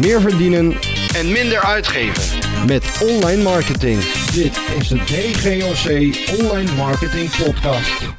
meer 0.00 0.20
verdienen 0.20 0.72
en 1.18 1.32
minder 1.32 1.60
uitgeven. 1.64 2.22
met 2.66 2.84
online 3.10 3.42
marketing. 3.42 3.98
Dit 4.40 4.54
is 4.78 4.88
de 4.88 4.98
DGOC 5.12 5.86
Online 6.40 6.72
Marketing 6.76 7.28
Podcast. 7.44 8.18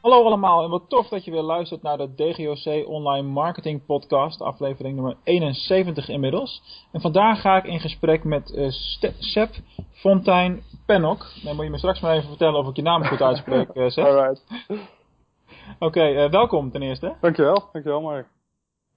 Hallo 0.00 0.24
allemaal 0.24 0.62
en 0.62 0.70
wat 0.70 0.82
tof 0.88 1.08
dat 1.08 1.24
je 1.24 1.30
weer 1.30 1.42
luistert 1.42 1.82
naar 1.82 1.96
de 1.96 2.14
DGOC 2.14 2.88
Online 2.88 3.28
Marketing 3.28 3.86
Podcast, 3.86 4.40
aflevering 4.40 4.94
nummer 4.94 5.16
71 5.24 6.08
inmiddels. 6.08 6.62
En 6.92 7.00
vandaag 7.00 7.40
ga 7.40 7.56
ik 7.56 7.64
in 7.64 7.80
gesprek 7.80 8.24
met 8.24 8.50
uh, 8.50 8.70
Sep 9.18 9.54
Fontijn 9.92 10.62
Pennock. 10.86 11.26
Dan 11.42 11.56
moet 11.56 11.64
je 11.64 11.70
me 11.70 11.78
straks 11.78 12.00
maar 12.00 12.16
even 12.16 12.28
vertellen 12.28 12.60
of 12.60 12.68
ik 12.68 12.76
je 12.76 12.82
naam 12.82 13.04
goed 13.04 13.22
uitspreek, 13.22 13.68
uh, 13.74 13.88
Sep. 13.88 14.04
Alright. 14.08 14.44
Oké, 15.78 16.24
uh, 16.24 16.30
welkom 16.30 16.70
ten 16.70 16.82
eerste. 16.82 17.14
Dankjewel, 17.20 17.68
dankjewel 17.72 18.00
Mark. 18.00 18.26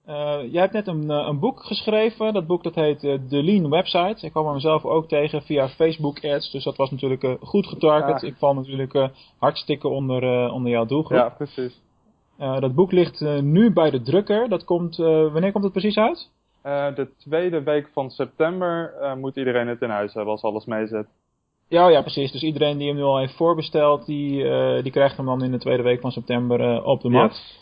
Uh, 0.08 0.52
jij 0.52 0.60
hebt 0.60 0.72
net 0.72 0.86
een, 0.86 1.08
een 1.08 1.38
boek 1.38 1.64
geschreven. 1.64 2.32
Dat 2.32 2.46
boek 2.46 2.62
dat 2.62 2.74
heet 2.74 3.00
The 3.00 3.42
Lean 3.42 3.70
Website. 3.70 4.26
Ik 4.26 4.32
kwam 4.32 4.46
er 4.46 4.52
mezelf 4.52 4.84
ook 4.84 5.08
tegen 5.08 5.42
via 5.42 5.68
Facebook 5.68 6.24
ads. 6.24 6.50
Dus 6.50 6.64
dat 6.64 6.76
was 6.76 6.90
natuurlijk 6.90 7.36
goed 7.40 7.66
getarget. 7.66 8.20
Ja. 8.20 8.26
Ik 8.26 8.34
val 8.36 8.54
natuurlijk 8.54 9.08
hartstikke 9.38 9.88
onder, 9.88 10.50
onder 10.50 10.70
jouw 10.70 10.84
doelgroep. 10.86 11.18
Ja, 11.18 11.28
precies. 11.28 11.80
dat 12.36 12.74
boek 12.74 12.92
ligt 12.92 13.20
nu 13.40 13.72
bij 13.72 13.90
de 13.90 14.02
drukker. 14.02 14.48
Dat 14.48 14.64
komt, 14.64 14.96
wanneer 14.96 15.52
komt 15.52 15.64
het 15.64 15.72
precies 15.72 15.96
uit? 15.96 16.30
de 16.94 17.08
tweede 17.18 17.62
week 17.62 17.88
van 17.92 18.10
september 18.10 18.92
moet 19.18 19.36
iedereen 19.36 19.68
het 19.68 19.82
in 19.82 19.90
huis 19.90 20.14
hebben 20.14 20.32
als 20.32 20.42
alles 20.42 20.64
meezit. 20.64 21.06
Ja, 21.68 21.88
ja, 21.88 22.00
precies. 22.00 22.32
Dus 22.32 22.42
iedereen 22.42 22.78
die 22.78 22.86
hem 22.86 22.96
nu 22.96 23.02
al 23.02 23.18
heeft 23.18 23.36
voorbesteld, 23.36 24.06
die, 24.06 24.42
die 24.82 24.92
krijgt 24.92 25.16
hem 25.16 25.26
dan 25.26 25.42
in 25.42 25.50
de 25.50 25.58
tweede 25.58 25.82
week 25.82 26.00
van 26.00 26.10
september 26.10 26.84
op 26.84 27.00
de 27.00 27.08
mat. 27.08 27.30
Yes. 27.30 27.60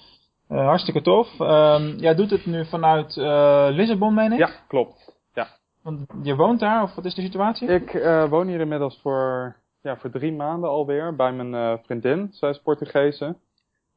Uh, 0.50 0.64
hartstikke 0.64 1.02
tof. 1.02 1.40
Um, 1.40 1.96
jij 1.96 2.14
doet 2.14 2.30
het 2.30 2.46
nu 2.46 2.66
vanuit 2.66 3.16
uh, 3.16 3.66
Lissabon, 3.70 4.14
meen 4.14 4.32
ik? 4.32 4.38
Ja, 4.38 4.50
klopt. 4.68 5.12
Ja. 5.32 5.46
Want 5.82 6.06
je 6.22 6.36
woont 6.36 6.60
daar, 6.60 6.82
of 6.82 6.94
wat 6.94 7.04
is 7.04 7.14
de 7.14 7.22
situatie? 7.22 7.68
Ik 7.68 7.94
uh, 7.94 8.28
woon 8.28 8.46
hier 8.46 8.60
inmiddels 8.60 8.98
voor, 9.02 9.56
ja, 9.82 9.96
voor 9.96 10.10
drie 10.10 10.32
maanden 10.32 10.70
alweer 10.70 11.16
bij 11.16 11.32
mijn 11.32 11.78
vriendin. 11.84 12.28
Zij 12.32 12.50
is 12.50 12.60
Portugese. 12.62 13.36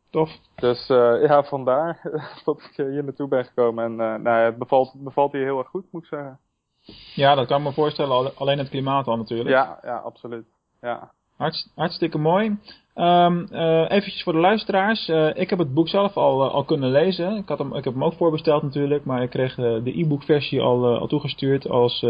Tof. 0.09 0.31
Dus 0.55 0.87
ja, 1.27 1.43
vandaar 1.43 1.99
dat 2.45 2.61
ik 2.61 2.73
hier 2.75 3.03
naartoe 3.03 3.27
ben 3.27 3.45
gekomen. 3.45 3.83
En 3.83 3.95
nou, 4.21 4.45
het 4.45 4.57
bevalt, 4.57 4.93
bevalt 4.95 5.31
hier 5.31 5.43
heel 5.43 5.57
erg 5.57 5.67
goed, 5.67 5.85
moet 5.91 6.01
ik 6.01 6.07
zeggen. 6.07 6.39
Ja, 7.15 7.35
dat 7.35 7.47
kan 7.47 7.57
ik 7.57 7.63
me 7.63 7.73
voorstellen. 7.73 8.35
Alleen 8.35 8.57
het 8.57 8.69
klimaat 8.69 9.07
al 9.07 9.17
natuurlijk. 9.17 9.49
Ja, 9.49 9.79
ja 9.83 9.97
absoluut. 9.97 10.45
Ja. 10.81 11.11
Hartst, 11.37 11.71
hartstikke 11.75 12.17
mooi. 12.17 12.57
Um, 12.95 13.47
uh, 13.51 13.85
eventjes 13.89 14.23
voor 14.23 14.33
de 14.33 14.39
luisteraars. 14.39 15.07
Uh, 15.07 15.29
ik 15.33 15.49
heb 15.49 15.59
het 15.59 15.73
boek 15.73 15.89
zelf 15.89 16.17
al, 16.17 16.45
uh, 16.45 16.53
al 16.53 16.63
kunnen 16.63 16.91
lezen. 16.91 17.37
Ik, 17.37 17.47
had 17.47 17.57
hem, 17.57 17.75
ik 17.75 17.83
heb 17.83 17.93
hem 17.93 18.03
ook 18.03 18.13
voorbesteld 18.13 18.63
natuurlijk. 18.63 19.05
Maar 19.05 19.21
ik 19.23 19.29
kreeg 19.29 19.55
de 19.55 19.99
e-book 19.99 20.23
versie 20.23 20.61
al, 20.61 20.97
al 20.99 21.07
toegestuurd. 21.07 21.69
Als 21.69 22.05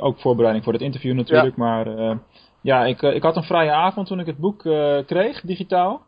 ook 0.00 0.18
voorbereiding 0.20 0.64
voor 0.64 0.72
het 0.72 0.82
interview 0.82 1.14
natuurlijk. 1.14 1.56
Ja. 1.56 1.62
Maar 1.62 2.18
ja, 2.60 2.84
ik, 2.84 3.02
ik 3.02 3.22
had 3.22 3.36
een 3.36 3.42
vrije 3.42 3.72
avond 3.72 4.06
toen 4.06 4.20
ik 4.20 4.26
het 4.26 4.38
boek 4.38 4.58
kreeg, 5.06 5.40
digitaal. 5.40 6.00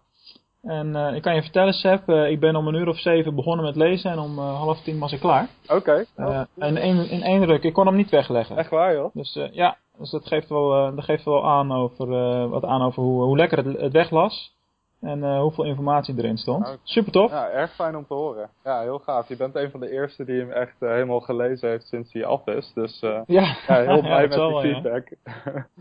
En 0.66 1.14
ik 1.14 1.22
kan 1.22 1.34
je 1.34 1.42
vertellen, 1.42 1.72
Seb, 1.72 2.08
ik 2.08 2.40
ben 2.40 2.56
om 2.56 2.66
een 2.66 2.74
uur 2.74 2.88
of 2.88 2.98
zeven 2.98 3.34
begonnen 3.34 3.64
met 3.64 3.76
lezen. 3.76 4.10
En 4.10 4.18
om 4.18 4.38
half 4.38 4.82
tien 4.82 4.98
was 4.98 5.12
ik 5.12 5.20
klaar. 5.20 5.48
Oké. 5.68 5.74
Okay. 5.74 6.46
en 6.58 6.76
in, 6.76 7.10
in 7.10 7.22
één 7.22 7.44
ruk. 7.44 7.62
Ik 7.62 7.72
kon 7.72 7.86
hem 7.86 7.96
niet 7.96 8.10
wegleggen. 8.10 8.56
Echt 8.56 8.70
waar 8.70 8.94
joh? 8.94 9.14
Dus 9.14 9.38
ja, 9.50 9.76
dus 9.98 10.10
dat 10.10 10.26
geeft 10.26 10.48
wel, 10.48 10.94
dat 10.94 11.04
geeft 11.04 11.24
wel 11.24 11.46
aan 11.46 11.72
over, 11.72 12.08
wat 12.48 12.64
aan 12.64 12.82
over 12.82 13.02
hoe, 13.02 13.22
hoe 13.22 13.36
lekker 13.36 13.64
het, 13.64 13.80
het 13.80 13.92
weglas. 13.92 14.54
En 15.00 15.38
hoeveel 15.38 15.64
informatie 15.64 16.14
erin 16.18 16.36
stond. 16.36 16.64
Nou, 16.64 16.76
Super 16.82 17.12
tof. 17.12 17.30
Ja, 17.30 17.48
erg 17.50 17.74
fijn 17.74 17.96
om 17.96 18.06
te 18.06 18.14
horen. 18.14 18.50
Ja, 18.64 18.80
heel 18.80 18.98
gaaf. 18.98 19.28
Je 19.28 19.36
bent 19.36 19.54
een 19.54 19.70
van 19.70 19.80
de 19.80 19.90
eerste 19.90 20.24
die 20.24 20.40
hem 20.40 20.50
echt 20.50 20.74
helemaal 20.78 21.20
gelezen 21.20 21.68
heeft 21.68 21.86
sinds 21.86 22.12
hij 22.12 22.24
af 22.24 22.46
is. 22.46 22.72
Dus 22.74 23.00
ja. 23.00 23.24
ja. 23.26 23.54
heel 23.66 24.00
blij 24.10 24.28
met 24.28 24.38
die 24.38 24.60
feedback. 24.60 25.08
Ja. 25.24 25.66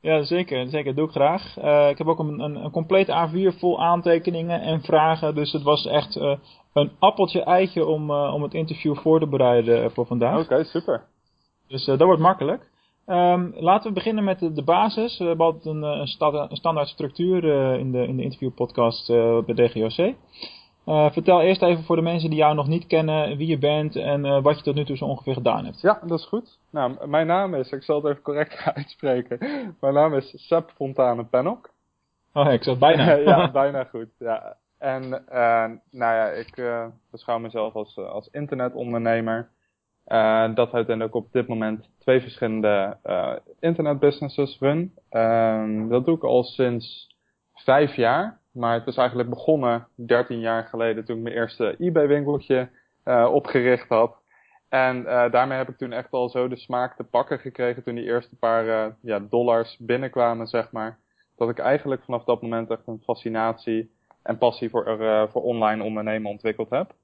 ja, 0.00 0.22
zeker. 0.22 0.68
Zeker. 0.68 0.94
Doe 0.94 1.06
ik 1.06 1.10
graag. 1.10 1.56
ik 1.90 1.98
heb 1.98 2.06
ook 2.06 2.18
een, 2.18 2.40
een, 2.40 2.64
een 2.64 2.70
complete 2.70 3.28
A4 3.28 3.58
vol 3.58 3.82
aantekeningen 3.82 4.60
en 4.60 4.82
vragen. 4.82 5.34
Dus 5.34 5.52
het 5.52 5.62
was 5.62 5.86
echt 5.86 6.20
een 6.72 6.90
appeltje 6.98 7.42
eitje 7.42 7.86
om, 7.86 8.10
om 8.10 8.42
het 8.42 8.54
interview 8.54 8.96
voor 8.96 9.20
te 9.20 9.26
bereiden 9.26 9.90
voor 9.90 10.06
vandaag. 10.06 10.34
Oké, 10.34 10.42
okay, 10.42 10.64
super. 10.64 11.04
Dus 11.68 11.84
dat 11.84 12.00
wordt 12.00 12.20
makkelijk. 12.20 12.68
Um, 13.06 13.54
laten 13.56 13.88
we 13.88 13.94
beginnen 13.94 14.24
met 14.24 14.38
de, 14.38 14.52
de, 14.52 14.62
basis. 14.62 15.18
We 15.18 15.24
hebben 15.24 15.46
altijd 15.46 15.64
een, 15.64 15.82
een, 15.82 16.56
standaard 16.56 16.88
structuur 16.88 17.44
in, 17.78 17.92
de, 17.92 18.06
in 18.06 18.16
de 18.16 18.22
interviewpodcast 18.22 19.06
bij 19.46 19.54
DGOC. 19.54 20.14
Uh, 20.86 21.10
vertel 21.10 21.40
eerst 21.42 21.62
even 21.62 21.84
voor 21.84 21.96
de 21.96 22.02
mensen 22.02 22.30
die 22.30 22.38
jou 22.38 22.54
nog 22.54 22.66
niet 22.66 22.86
kennen 22.86 23.36
wie 23.36 23.46
je 23.46 23.58
bent 23.58 23.96
en 23.96 24.42
wat 24.42 24.56
je 24.56 24.62
tot 24.62 24.74
nu 24.74 24.84
toe 24.84 24.96
zo 24.96 25.04
ongeveer 25.04 25.34
gedaan 25.34 25.64
hebt. 25.64 25.80
Ja, 25.80 26.00
dat 26.06 26.18
is 26.18 26.26
goed. 26.26 26.58
Nou, 26.70 27.08
mijn 27.08 27.26
naam 27.26 27.54
is, 27.54 27.70
ik 27.70 27.82
zal 27.82 27.96
het 27.96 28.04
even 28.04 28.22
correct 28.22 28.64
uitspreken. 28.74 29.38
Mijn 29.80 29.94
naam 29.94 30.14
is 30.14 30.46
Seb 30.46 30.70
Fontane 30.74 31.24
Pennock. 31.24 31.70
Oh, 32.32 32.52
ik 32.52 32.62
zat 32.62 32.78
bijna. 32.78 33.14
ja, 33.30 33.50
bijna 33.62 33.84
goed. 33.84 34.08
Ja. 34.18 34.56
En 34.78 35.08
nou 35.90 36.14
ja, 36.14 36.28
ik 36.28 36.62
beschouw 37.10 37.38
mezelf 37.38 37.74
als, 37.74 37.96
als 37.96 38.28
internetondernemer. 38.30 39.48
Dat 40.54 40.72
uiteindelijk 40.72 41.14
op 41.14 41.32
dit 41.32 41.48
moment 41.48 41.88
twee 41.98 42.20
verschillende 42.20 42.96
internetbusinesses 43.58 44.58
run. 44.60 44.94
Uh, 45.10 45.88
dat 45.88 46.04
doe 46.04 46.16
ik 46.16 46.24
al 46.24 46.42
sinds 46.42 47.16
vijf 47.54 47.94
jaar. 47.94 48.39
Maar 48.60 48.74
het 48.74 48.86
is 48.86 48.96
eigenlijk 48.96 49.28
begonnen 49.28 49.86
13 49.94 50.40
jaar 50.40 50.64
geleden 50.64 51.04
toen 51.04 51.16
ik 51.16 51.22
mijn 51.22 51.34
eerste 51.34 51.74
eBay-winkeltje 51.78 52.68
uh, 53.04 53.30
opgericht 53.32 53.88
had. 53.88 54.18
En 54.68 55.02
daarmee 55.04 55.58
heb 55.58 55.68
ik 55.68 55.76
toen 55.76 55.92
echt 55.92 56.10
al 56.10 56.28
zo 56.28 56.48
de 56.48 56.56
smaak 56.56 56.96
te 56.96 57.04
pakken 57.04 57.38
gekregen 57.38 57.82
toen 57.82 57.94
die 57.94 58.04
eerste 58.04 58.36
paar 58.36 58.94
ja, 59.00 59.18
dollars 59.18 59.76
binnenkwamen, 59.78 60.46
zeg 60.46 60.72
maar. 60.72 60.98
Dat 61.36 61.48
ik 61.48 61.58
eigenlijk 61.58 62.02
vanaf 62.04 62.24
dat 62.24 62.42
moment 62.42 62.70
echt 62.70 62.86
een 62.86 63.00
fascinatie 63.04 63.90
en 64.22 64.38
passie 64.38 64.70
voor, 64.70 64.84
voor 65.30 65.42
online 65.42 65.82
ondernemen 65.82 66.30
ontwikkeld 66.30 66.70
heb. 66.70 66.94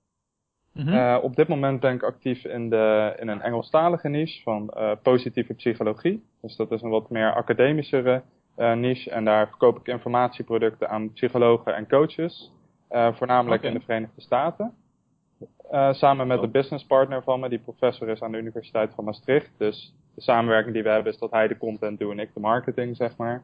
Mm 0.73 0.87
-hmm. 0.87 1.17
op 1.17 1.37
dit 1.37 1.49
moment 1.49 1.81
ben 1.81 1.95
ik 1.95 2.03
actief 2.03 2.45
in, 2.45 2.71
de, 2.71 3.15
in 3.19 3.29
een 3.29 3.43
Engelstalige 3.43 4.09
niche 4.09 4.43
van 4.43 4.73
positieve 5.03 5.55
psychologie. 5.55 6.27
Dus 6.41 6.57
dat 6.57 6.71
is 6.71 6.83
een 6.83 6.91
wat 6.91 7.11
meer 7.11 7.35
academischere 7.35 8.23
niche. 8.57 9.11
En 9.11 9.25
daar 9.25 9.49
verkoop 9.49 9.79
ik 9.79 9.87
informatieproducten 9.87 10.89
aan 10.89 11.13
psychologen 11.13 11.75
en 11.75 11.89
coaches. 11.89 12.53
voornamelijk 12.89 13.61
okay. 13.61 13.73
in 13.73 13.79
de 13.79 13.85
Verenigde 13.85 14.21
Staten. 14.21 14.75
samen 15.91 16.27
met 16.27 16.43
een 16.43 16.51
businesspartner 16.51 17.23
van 17.23 17.41
me, 17.41 17.49
die 17.49 17.59
professor 17.59 18.09
is 18.09 18.23
aan 18.23 18.33
de 18.33 18.39
Universiteit 18.39 18.95
van 18.95 19.05
Maastricht. 19.05 19.51
Dus 19.59 19.95
de 20.15 20.23
samenwerking 20.23 20.75
die 20.75 20.83
we 20.83 20.89
hebben 20.89 21.13
is 21.13 21.19
dat 21.19 21.31
hij 21.31 21.49
de 21.49 21.59
content 21.59 21.99
doet 21.99 22.11
en 22.11 22.19
ik 22.19 22.35
de 22.35 22.41
marketing, 22.41 22.97
zeg 22.97 23.17
maar. 23.17 23.43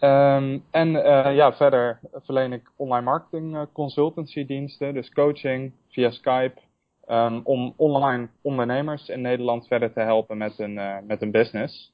Um, 0.00 0.64
en 0.70 0.88
uh, 0.88 1.34
ja, 1.34 1.52
verder 1.52 1.98
verleen 2.12 2.52
ik 2.52 2.70
online 2.76 3.04
marketing 3.04 3.54
uh, 3.54 3.62
consultancy 3.72 4.46
diensten, 4.46 4.94
dus 4.94 5.10
coaching 5.10 5.72
via 5.88 6.10
Skype, 6.10 6.60
um, 7.08 7.40
om 7.44 7.72
online 7.76 8.28
ondernemers 8.42 9.08
in 9.08 9.20
Nederland 9.20 9.66
verder 9.66 9.92
te 9.92 10.00
helpen 10.00 10.38
met 10.38 10.56
hun, 10.56 10.70
uh, 10.70 10.96
met 11.06 11.20
hun 11.20 11.30
business. 11.30 11.92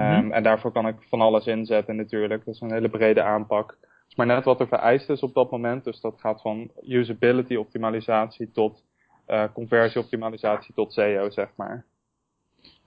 Um, 0.00 0.06
mm 0.06 0.20
-hmm. 0.20 0.32
En 0.32 0.42
daarvoor 0.42 0.72
kan 0.72 0.86
ik 0.86 0.96
van 1.08 1.20
alles 1.20 1.46
inzetten 1.46 1.96
natuurlijk. 1.96 2.44
Dat 2.44 2.54
is 2.54 2.60
een 2.60 2.72
hele 2.72 2.88
brede 2.88 3.22
aanpak. 3.22 3.76
Het 3.80 4.08
is 4.08 4.14
maar 4.14 4.26
net 4.26 4.44
wat 4.44 4.60
er 4.60 4.68
vereist 4.68 5.10
is 5.10 5.20
op 5.20 5.34
dat 5.34 5.50
moment. 5.50 5.84
Dus 5.84 6.00
dat 6.00 6.20
gaat 6.20 6.40
van 6.40 6.70
usability 6.82 7.54
optimalisatie 7.54 8.50
tot 8.50 8.82
conversie 9.52 10.00
optimalisatie 10.00 10.74
tot 10.74 10.92
SEO, 10.92 11.30
zeg 11.30 11.48
maar. 11.56 11.84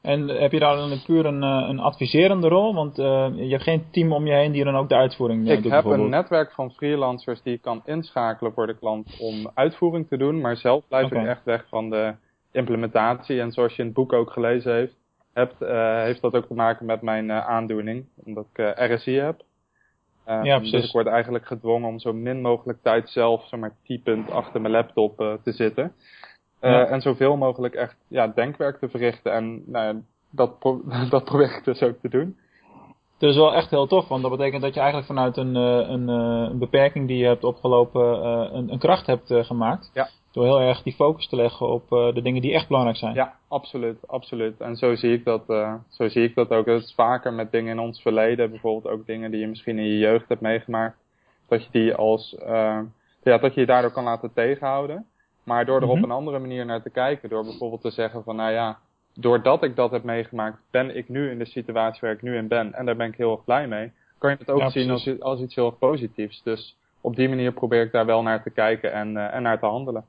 En 0.04 0.28
heb 0.28 0.52
je 0.52 0.60
daar 0.60 0.76
dan 0.76 1.02
puur 1.06 1.26
een, 1.26 1.42
een 1.42 1.80
adviserende 1.80 2.48
rol? 2.48 2.74
Want 2.74 3.00
uh, 3.00 3.28
je 3.36 3.50
hebt 3.50 3.64
geen 3.64 3.86
team 3.92 4.12
om 4.12 4.26
je 4.26 4.34
heen 4.34 4.52
die 4.52 4.64
dan 4.64 4.76
ook 4.76 4.90
de 4.90 4.96
uitvoering 4.96 5.48
uh, 5.48 5.56
doet? 5.56 5.66
Ik 5.66 5.72
heb 5.72 5.86
een 5.86 6.10
netwerk 6.10 6.52
van 6.52 6.72
freelancers 6.72 7.42
die 7.42 7.54
ik 7.54 7.62
kan 7.62 7.82
inschakelen 7.86 8.54
voor 8.54 8.68
de 8.68 8.78
klant 8.78 9.18
om 9.20 9.52
uitvoering 9.54 10.08
te 10.08 10.18
doen. 10.18 10.42
Maar 10.42 10.58
zelf 10.58 10.88
blijf 10.88 11.06
okay. 11.06 11.22
ik 11.22 11.28
echt 11.28 11.44
weg 11.44 11.66
van 11.70 11.90
de 11.90 12.14
implementatie. 12.52 13.40
En 13.40 13.52
zoals 13.52 13.76
je 13.76 13.80
in 13.80 13.86
het 13.88 13.96
boek 13.96 14.14
ook 14.14 14.32
gelezen 14.32 14.74
heeft, 14.74 14.96
hebt, 15.34 15.62
uh, 15.62 16.02
heeft 16.02 16.22
dat 16.22 16.34
ook 16.34 16.46
te 16.46 16.54
maken 16.54 16.86
met 16.86 17.02
mijn 17.02 17.32
aandoening. 17.32 18.06
Omdat 18.24 18.46
ik 18.54 18.74
RSI 18.76 19.20
heb. 19.20 19.42
ja, 20.26 20.58
precies. 20.58 20.72
Dus 20.72 20.86
ik 20.86 20.92
word 20.92 21.08
eigenlijk 21.08 21.46
gedwongen 21.46 21.90
om 21.90 22.00
zo 22.00 22.14
min 22.14 22.42
mogelijk 22.42 22.80
tijd 22.82 23.10
zelf, 23.10 23.48
zeg 23.48 23.60
maar, 23.60 23.76
typend 23.84 24.32
achter 24.32 24.62
mijn 24.62 24.74
laptop 24.74 25.18
te 25.18 25.52
zitten. 25.52 25.94
Ja. 26.62 26.86
En 26.86 27.02
zoveel 27.02 27.38
mogelijk 27.38 27.74
echt 27.74 27.96
ja, 28.08 28.28
denkwerk 28.28 28.80
te 28.80 28.90
verrichten. 28.90 29.34
En 29.34 29.64
nou 29.66 30.02
dat, 30.30 30.60
pro 30.60 30.82
dat 31.10 31.24
probeer 31.24 31.58
ik 31.58 31.64
dus 31.64 31.82
ook 31.82 32.00
te 32.02 32.10
doen. 32.10 32.38
Dat 33.18 33.30
is 33.30 33.36
wel 33.36 33.54
echt 33.54 33.70
heel 33.70 33.88
tof, 33.88 34.08
want 34.08 34.22
dat 34.22 34.32
betekent 34.32 34.62
dat 34.62 34.74
je 34.74 34.80
eigenlijk 34.80 35.08
vanuit 35.08 35.38
een, 35.38 35.56
een, 35.56 36.08
een 36.08 36.60
beperking 36.60 37.08
die 37.08 37.18
je 37.18 37.26
hebt 37.26 37.44
opgelopen 37.44 38.26
een, 38.56 38.72
een 38.72 38.80
kracht 38.80 39.06
hebt 39.06 39.34
gemaakt. 39.34 39.92
Ja. 39.94 40.10
Door 40.34 40.44
heel 40.46 40.60
erg 40.60 40.84
die 40.84 40.94
focus 40.94 41.28
te 41.28 41.36
leggen 41.36 41.68
op 41.70 41.90
de 41.90 42.22
dingen 42.22 42.42
die 42.42 42.54
echt 42.54 42.68
belangrijk 42.68 42.98
zijn. 42.98 43.14
Ja, 43.14 43.36
absoluut, 43.48 44.08
absoluut. 44.08 44.62
En 44.62 44.76
zo 44.76 44.96
zie 44.96 45.14
ik 45.14 45.26
dat, 45.26 45.44
uh, 45.48 45.74
zo 45.90 46.08
zie 46.08 46.24
ik 46.24 46.36
dat 46.36 46.50
ook. 46.50 46.66
Het 46.66 46.84
is 46.84 46.94
vaker 46.96 47.34
met 47.34 47.52
dingen 47.52 47.72
in 47.72 47.80
ons 47.80 48.02
verleden, 48.02 48.50
bijvoorbeeld 48.50 48.94
ook 48.94 49.06
dingen 49.06 49.32
die 49.32 49.40
je 49.40 49.48
misschien 49.48 49.78
in 49.80 49.86
je 49.86 49.98
jeugd 49.98 50.30
hebt 50.30 50.42
meegemaakt. 50.42 50.98
Dat 51.48 51.64
je 51.64 51.70
die 51.72 51.94
als, 51.96 52.36
uh, 52.40 52.80
ja, 53.24 53.38
dat 53.38 53.54
je 53.54 53.60
je 53.60 53.66
daardoor 53.66 53.92
kan 53.92 54.04
laten 54.04 54.34
tegenhouden. 54.34 55.06
Maar 55.44 55.66
door 55.66 55.82
er 55.82 55.88
op 55.88 55.96
Mhm. 55.96 56.04
een 56.04 56.12
andere 56.12 56.40
manier 56.40 56.66
naar 56.66 56.82
te 56.82 56.90
kijken, 56.90 57.30
door 57.30 57.44
bijvoorbeeld 57.44 57.82
te 57.82 57.92
zeggen 57.92 58.24
van 58.24 58.36
nou 58.36 58.52
ja, 58.52 58.78
doordat 59.14 59.64
ik 59.64 59.76
dat 59.76 59.92
heb 59.92 60.04
meegemaakt, 60.04 60.58
ben 60.72 60.96
ik 60.96 61.10
nu 61.10 61.30
in 61.32 61.38
de 61.38 61.46
situatie 61.46 62.00
waar 62.02 62.12
ik 62.12 62.22
nu 62.22 62.36
in 62.38 62.48
ben. 62.48 62.74
En 62.74 62.86
daar 62.86 62.96
ben 62.96 63.08
ik 63.08 63.16
heel 63.18 63.32
erg 63.32 63.44
blij 63.44 63.68
mee. 63.68 63.92
Kan 64.18 64.30
je 64.32 64.38
het 64.40 64.50
ook 64.50 64.60
Ja, 64.60 64.70
zien 64.70 64.90
als, 64.92 65.20
als 65.20 65.40
iets 65.40 65.56
heel 65.56 65.66
erg 65.66 65.78
positiefs. 65.78 66.44
Dus 66.44 66.76
op 67.02 67.16
die 67.16 67.30
manier 67.30 67.52
probeer 67.54 67.82
ik 67.82 67.92
daar 67.92 68.06
wel 68.06 68.22
naar 68.22 68.44
te 68.44 68.50
kijken 68.50 68.94
en, 68.94 69.18
eh, 69.18 69.34
en 69.36 69.42
naar 69.42 69.60
te 69.60 69.66
handelen. 69.66 70.06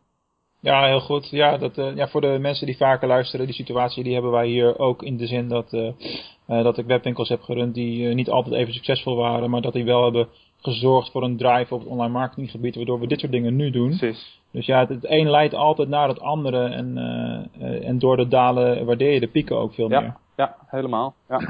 Ja, 0.64 0.86
heel 0.86 1.00
goed. 1.00 1.28
Ja, 1.30 1.56
dat, 1.56 1.78
eh, 1.78 1.96
ja, 1.96 2.08
voor 2.08 2.20
de 2.20 2.38
mensen 2.40 2.66
die 2.66 2.76
vaker 2.76 3.08
luisteren, 3.08 3.46
die 3.46 3.54
situatie 3.54 4.04
die 4.04 4.12
hebben 4.12 4.30
wij 4.30 4.46
hier 4.46 4.78
ook 4.78 5.02
in 5.02 5.16
de 5.16 5.26
zin 5.26 5.48
dat, 5.48 5.72
eh, 5.72 5.86
eh, 6.46 6.64
dat 6.64 6.78
ik 6.78 6.86
webwinkels 6.86 7.28
heb 7.28 7.42
gerund 7.42 7.74
die 7.74 8.14
niet 8.14 8.30
altijd 8.30 8.54
even 8.54 8.74
succesvol 8.74 9.16
waren, 9.16 9.50
maar 9.50 9.60
dat 9.60 9.72
die 9.72 9.84
wel 9.84 10.04
hebben 10.04 10.28
gezorgd 10.60 11.10
voor 11.10 11.22
een 11.22 11.36
drive 11.36 11.74
op 11.74 11.80
het 11.80 11.88
online 11.88 12.12
marketinggebied, 12.12 12.74
waardoor 12.74 13.00
we 13.00 13.06
dit 13.06 13.20
soort 13.20 13.32
dingen 13.32 13.56
nu 13.56 13.70
doen. 13.70 13.96
Precies. 13.96 14.40
Dus 14.50 14.66
ja, 14.66 14.78
het, 14.78 14.88
het 14.88 15.10
een 15.10 15.30
leidt 15.30 15.54
altijd 15.54 15.88
naar 15.88 16.08
het 16.08 16.20
andere 16.20 16.64
en, 16.68 16.98
en 17.82 17.98
door 17.98 18.16
de 18.16 18.28
dalen 18.28 18.86
waardeer 18.86 19.12
je 19.12 19.20
de 19.20 19.28
pieken 19.28 19.56
ook 19.56 19.74
veel 19.74 19.88
meer. 19.88 20.02
Ja, 20.02 20.18
ja, 20.36 20.56
helemaal. 20.66 21.14
Ja. 21.28 21.40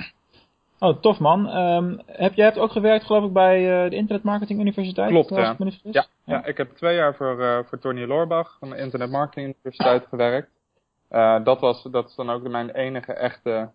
Oh, 0.85 1.01
tof 1.01 1.19
man. 1.19 1.49
Ehm, 1.49 1.97
heb, 2.07 2.35
jij 2.35 2.45
hebt 2.45 2.59
ook 2.59 2.73
gewerkt 2.73 3.05
geloof 3.05 3.25
ik 3.25 3.33
bij 3.33 3.85
eh, 3.85 3.91
de 3.91 3.97
Internet 3.97 4.25
Marketing 4.25 4.61
Universiteit? 4.61 5.09
Klopt, 5.09 5.29
ja. 5.29 5.57
Ja, 5.83 6.07
ja, 6.25 6.45
ik 6.45 6.57
heb 6.57 6.71
twee 6.77 6.97
jaar 6.97 7.15
voor, 7.15 7.43
eh 7.43 7.59
voor 7.65 7.79
Tony 7.79 8.05
Loorbach 8.05 8.57
van 8.59 8.71
de 8.71 8.77
Internet 8.77 9.11
Marketing 9.11 9.47
Universiteit 9.47 10.07
gewerkt. 10.09 10.49
Eh, 11.09 11.45
dat, 11.45 11.61
was, 11.61 11.83
dat 11.83 12.09
is 12.09 12.15
dan 12.15 12.31
ook 12.31 12.49
mijn 12.49 12.71
enige 12.71 13.13
echte 13.13 13.71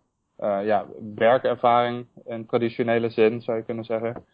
ja, 0.64 0.86
werkervaring 1.16 2.08
in 2.26 2.46
traditionele 2.46 3.10
zin, 3.10 3.42
zou 3.42 3.58
je 3.58 3.64
kunnen 3.64 3.84
zeggen. 3.84 4.26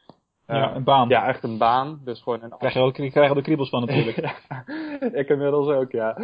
Eh, 0.45 0.55
Ja, 0.55 0.75
een 0.75 0.83
baan. 0.83 1.09
Ja, 1.09 1.27
echt 1.27 1.43
een 1.43 1.57
baan. 1.57 1.99
Dus 2.03 2.21
gewoon 2.21 2.43
een 2.43 2.57
Krijg 2.57 2.73
je 2.73 2.79
wel, 2.79 2.91
krijg 2.91 3.33
de 3.33 3.41
kriebels 3.41 3.69
van 3.69 3.79
natuurlijk. 3.85 4.17
ja, 4.49 4.63
ik 5.11 5.29
inmiddels 5.29 5.67
ook, 5.67 5.91
ja. 5.91 6.17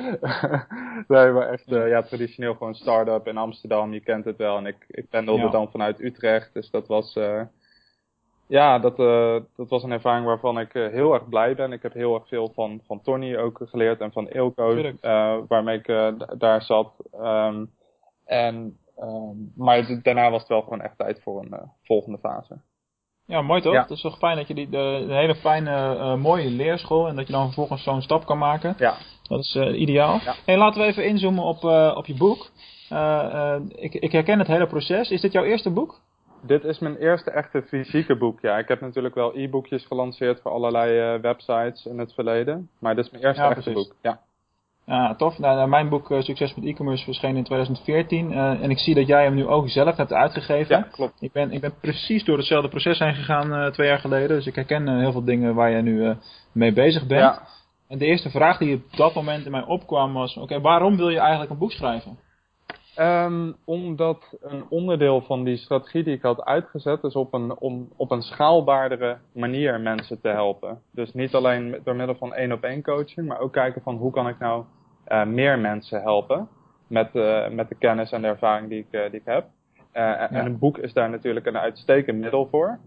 nee, 1.08 1.32
maar 1.32 1.48
echt, 1.50 1.72
eh, 1.72 1.88
ja, 1.90 2.02
traditioneel 2.02 2.54
gewoon 2.54 2.74
start-up 2.74 3.28
in 3.28 3.38
Amsterdam, 3.38 3.94
je 3.94 4.00
kent 4.00 4.26
het 4.26 4.38
wel. 4.38 4.58
En 4.58 4.66
ik, 4.66 4.86
ik 4.88 5.10
pendelde 5.10 5.42
Ja. 5.44 5.50
dan 5.50 5.72
vanuit 5.72 6.00
Utrecht, 6.02 6.54
dus 6.54 6.70
dat 6.70 6.88
was, 6.88 7.16
eh, 7.16 7.42
ja, 8.48 8.80
dat, 8.80 9.00
eh, 9.00 9.36
dat 9.56 9.70
was 9.70 9.84
een 9.84 9.92
ervaring 9.92 10.26
waarvan 10.26 10.60
ik 10.60 10.74
eh, 10.74 10.88
heel 10.88 11.14
erg 11.14 11.30
blij 11.30 11.56
ben. 11.56 11.72
Ik 11.72 11.82
heb 11.82 11.94
heel 11.94 12.16
erg 12.16 12.28
veel 12.28 12.52
van, 12.54 12.80
van 12.86 13.02
Tony 13.02 13.38
ook 13.38 13.62
geleerd 13.66 14.02
en 14.02 14.12
van 14.12 14.30
Ilko, 14.30 14.76
eh, 14.76 15.38
waarmee 15.48 15.78
ik 15.78 15.88
eh, 15.88 16.08
daar 16.38 16.62
zat. 16.62 16.94
Ehm, 17.12 17.66
en, 18.26 18.78
ehm, 18.98 19.36
maar 19.56 20.00
daarna 20.04 20.30
was 20.32 20.40
het 20.40 20.50
wel 20.50 20.62
gewoon 20.62 20.82
echt 20.82 20.98
tijd 20.98 21.22
voor 21.22 21.42
een 21.42 21.54
eh, 21.54 21.64
volgende 21.84 22.18
fase. 22.18 22.58
Ja, 23.26 23.42
mooi 23.42 23.62
toch? 23.62 23.74
Ja. 23.74 23.82
Het 23.82 23.90
is 23.90 24.02
toch 24.02 24.18
fijn 24.18 24.38
dat 24.38 24.48
je 24.48 24.54
die, 24.54 24.70
de, 24.70 25.06
hele 25.08 25.36
fijne, 25.36 25.70
eh, 25.72 26.16
mooie 26.16 26.50
leerschool 26.50 27.08
en 27.08 27.16
dat 27.16 27.28
je 27.28 27.34
dan 27.34 27.46
vervolgens 27.46 27.84
zo'n 27.84 28.02
stap 28.02 28.26
kan 28.26 28.38
maken. 28.38 28.76
Ja, 28.78 28.98
Dat 29.24 29.40
is 29.40 29.56
eh, 29.56 29.80
ideaal. 29.80 30.20
Ja. 30.24 30.36
Hey, 30.46 30.58
laten 30.58 30.82
we 30.82 30.88
even 30.88 31.06
inzoomen 31.06 31.44
op, 31.44 31.64
eh, 31.64 31.94
op 31.98 32.06
je 32.06 32.14
boek. 32.16 32.50
Ik, 33.76 33.94
ik 33.94 34.12
herken 34.12 34.40
het 34.40 34.48
hele 34.48 34.68
proces. 34.68 35.10
Is 35.12 35.22
dit 35.22 35.32
jouw 35.32 35.44
eerste 35.44 35.70
boek? 35.70 36.00
Dit 36.42 36.64
is 36.64 36.80
mijn 36.80 36.98
eerste 36.98 37.32
echte 37.32 37.62
fysieke 37.62 38.16
boek. 38.16 38.42
Ja, 38.42 38.58
ik 38.58 38.68
heb 38.68 38.82
natuurlijk 38.82 39.16
wel 39.16 39.38
e-boekjes 39.38 39.86
gelanceerd 39.86 40.42
voor 40.42 40.52
allerlei 40.52 41.18
websites 41.20 41.86
in 41.86 42.00
het 42.00 42.14
verleden. 42.14 42.70
Maar 42.80 42.96
dit 42.96 43.06
is 43.06 43.12
mijn 43.12 43.24
eerste 43.24 43.42
Ja, 43.42 43.50
echte 43.50 43.62
precies. 43.62 43.84
boek. 43.84 43.96
Ja. 44.02 44.20
Ja, 44.86 45.16
tof. 45.16 45.38
Nou, 45.40 45.56
nou, 45.56 45.70
mijn 45.70 45.90
boek 45.90 46.12
eh, 46.12 46.22
Succes 46.22 46.56
met 46.56 46.66
e-commerce 46.66 47.04
verscheen 47.04 47.36
in 47.36 47.44
2014. 47.44 48.32
eh, 48.32 48.64
en 48.64 48.70
ik 48.70 48.78
zie 48.80 48.96
dat 48.96 49.08
jij 49.08 49.24
hem 49.24 49.36
nu 49.36 49.48
ook 49.48 49.70
zelf 49.70 49.96
hebt 49.96 50.14
uitgegeven. 50.14 50.78
ja, 50.78 50.88
klopt. 50.92 51.22
Ik 51.22 51.32
ben, 51.32 51.52
ik 51.52 51.62
ben 51.62 51.74
precies 51.82 52.24
door 52.24 52.38
hetzelfde 52.38 52.70
proces 52.70 53.00
heen 53.00 53.14
gegaan 53.14 53.54
eh, 53.54 53.72
twee 53.72 53.88
jaar 53.88 54.00
geleden. 54.00 54.38
Dus 54.38 54.46
ik 54.46 54.56
herken 54.56 55.00
heel 55.00 55.12
veel 55.12 55.24
dingen 55.24 55.56
waar 55.56 55.72
jij 55.72 55.82
nu 55.82 56.16
mee 56.52 56.74
bezig 56.74 57.08
bent. 57.08 57.22
Ja. 57.22 57.48
En 57.88 57.98
de 57.98 58.06
eerste 58.06 58.30
vraag 58.30 58.58
die 58.58 58.76
op 58.76 58.98
dat 58.98 59.14
moment 59.14 59.46
in 59.46 59.52
mij 59.52 59.64
opkwam 59.64 60.14
was... 60.14 60.38
Oké, 60.38 60.62
waarom 60.62 60.98
wil 60.98 61.10
je 61.10 61.20
eigenlijk 61.20 61.52
een 61.52 61.58
boek 61.58 61.72
schrijven? 61.72 62.18
Ehm, 63.02 63.52
omdat 63.66 64.38
een 64.42 64.66
onderdeel 64.70 65.22
van 65.22 65.44
die 65.44 65.58
strategie 65.58 66.04
die 66.04 66.16
ik 66.16 66.22
had 66.22 66.44
uitgezet 66.44 67.04
is 67.04 67.16
op 67.16 67.34
een, 67.34 67.58
om 67.58 67.90
op 67.96 68.12
een 68.12 68.22
schaalbaardere 68.22 69.18
manier 69.34 69.80
mensen 69.80 70.22
te 70.22 70.28
helpen. 70.28 70.82
Dus 70.92 71.14
niet 71.14 71.34
alleen 71.34 71.80
door 71.84 71.96
middel 71.96 72.16
van 72.16 72.34
één 72.34 72.52
op 72.52 72.64
één 72.64 72.82
coaching, 72.82 73.28
maar 73.28 73.40
ook 73.40 73.52
kijken 73.52 73.82
van 73.82 73.96
hoe 73.96 74.12
kan 74.12 74.28
ik 74.28 74.40
nou 74.40 74.64
eh, 75.04 75.26
meer 75.26 75.60
mensen 75.60 76.02
helpen 76.02 76.48
met, 76.88 77.16
eh, 77.16 77.50
met 77.50 77.70
de 77.70 77.76
kennis 77.76 78.12
en 78.12 78.22
de 78.22 78.28
ervaring 78.28 78.70
die 78.70 78.80
ik, 78.80 78.92
eh, 78.92 79.12
die 79.12 79.20
ik 79.20 79.26
heb. 79.26 79.46
En 79.92 80.46
een 80.46 80.60
boek 80.60 80.78
is 80.78 80.94
daar 80.94 81.10
natuurlijk 81.10 81.46
een 81.46 81.58
uitstekend 81.58 82.20
middel 82.20 82.48
voor. 82.48 82.80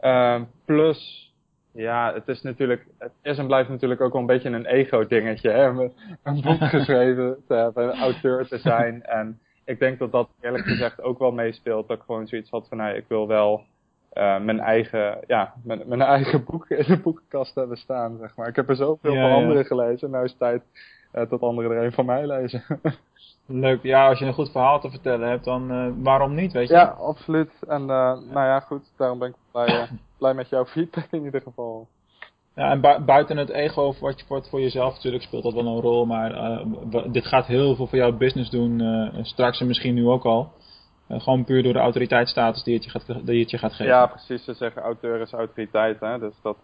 Ehm, 0.00 0.42
plus, 0.64 1.32
ja, 1.72 2.12
het 2.14 2.28
is 2.28 2.42
natuurlijk, 2.42 2.86
het 2.98 3.12
is 3.22 3.38
en 3.38 3.46
blijft 3.46 3.68
natuurlijk 3.68 4.00
ook 4.00 4.12
wel 4.12 4.20
een 4.20 4.26
beetje 4.26 4.50
een 4.50 4.66
ego 4.66 5.06
dingetje, 5.06 5.50
hè, 5.50 5.90
een 6.22 6.40
boek 6.42 6.64
geschreven 6.76 7.36
te 7.48 7.54
hebben, 7.54 7.84
een 7.84 8.00
auteur 8.00 8.46
te 8.48 8.58
zijn. 8.58 9.02
En 9.02 9.40
ik 9.66 9.78
denk 9.78 9.98
dat 9.98 10.12
dat 10.12 10.28
eerlijk 10.40 10.64
gezegd 10.64 11.02
ook 11.02 11.18
wel 11.18 11.32
meespeelt, 11.32 11.88
dat 11.88 11.96
ik 11.96 12.02
gewoon 12.06 12.26
zoiets 12.26 12.50
had 12.50 12.68
van, 12.68 12.76
nou, 12.76 12.96
ik 12.96 13.04
wil 13.08 13.26
wel 13.26 13.64
eh, 14.12 14.40
mijn 14.40 14.60
eigen, 14.60 15.18
ja, 15.26 15.54
mijn, 15.62 15.82
mijn 15.86 16.02
eigen 16.16 16.44
boek 16.44 16.68
in 16.68 16.84
de 16.86 17.00
boekenkast 17.00 17.54
hebben 17.54 17.76
staan, 17.76 18.18
zeg 18.20 18.36
maar. 18.36 18.48
Ik 18.48 18.56
heb 18.56 18.68
er 18.68 18.76
zoveel 18.76 19.12
Ja, 19.12 19.20
van 19.20 19.30
ja. 19.30 19.36
anderen 19.36 19.64
gelezen, 19.64 20.10
nou 20.10 20.24
is 20.24 20.30
het 20.30 20.38
tijd 20.38 20.62
eh, 21.12 21.28
dat 21.28 21.40
anderen 21.40 21.70
er 21.70 21.84
een 21.84 21.92
van 21.92 22.06
mij 22.06 22.26
lezen. 22.26 22.62
Leuk. 23.46 23.82
Ja, 23.82 24.08
als 24.08 24.18
je 24.18 24.24
een 24.24 24.32
goed 24.32 24.50
verhaal 24.50 24.80
te 24.80 24.90
vertellen 24.90 25.28
hebt, 25.28 25.44
dan 25.44 25.70
eh, 25.70 25.86
waarom 26.02 26.34
niet, 26.34 26.52
weet 26.52 26.68
je? 26.68 26.74
ja, 26.74 26.84
absoluut. 26.84 27.50
En 27.68 27.80
eh, 27.80 28.12
nou 28.12 28.32
ja, 28.32 28.60
goed, 28.60 28.92
daarom 28.96 29.18
ben 29.18 29.28
ik 29.28 29.34
blij, 29.50 29.88
blij 30.18 30.34
met 30.34 30.48
jouw 30.48 30.66
feedback 30.66 31.06
in 31.10 31.24
ieder 31.24 31.40
geval. 31.40 31.88
Ja, 32.56 32.70
en 32.70 32.80
bui- 32.80 33.00
buiten 33.00 33.36
het 33.36 33.48
ego 33.48 33.94
wat 34.00 34.20
je 34.20 34.26
voor, 34.26 34.44
voor 34.44 34.60
jezelf 34.60 34.94
natuurlijk 34.94 35.22
speelt 35.22 35.42
dat 35.42 35.52
wel 35.52 35.66
een 35.66 35.80
rol, 35.80 36.06
maar 36.06 36.34
eh, 36.34 36.66
dit 37.12 37.26
gaat 37.26 37.46
heel 37.46 37.74
veel 37.74 37.86
voor 37.86 37.98
jouw 37.98 38.16
business 38.16 38.50
doen, 38.50 38.80
eh, 38.80 39.24
straks 39.24 39.60
en 39.60 39.66
misschien 39.66 39.94
nu 39.94 40.06
ook 40.06 40.24
al. 40.24 40.52
Eh, 41.08 41.20
gewoon 41.20 41.44
puur 41.44 41.62
door 41.62 41.72
de 41.72 41.78
autoriteitsstatus 41.78 42.62
die 42.62 42.74
het 42.74 42.84
je 42.84 42.90
gaat, 42.90 43.26
die 43.26 43.40
het 43.40 43.50
je 43.50 43.58
gaat 43.58 43.72
geven. 43.72 43.92
Ja, 43.92 44.06
precies. 44.06 44.44
Ze 44.44 44.54
zeggen 44.54 44.82
auteur 44.82 45.20
is 45.20 45.32
autoriteit, 45.32 46.00
hè. 46.00 46.18
Dus 46.18 46.34
dat... 46.42 46.56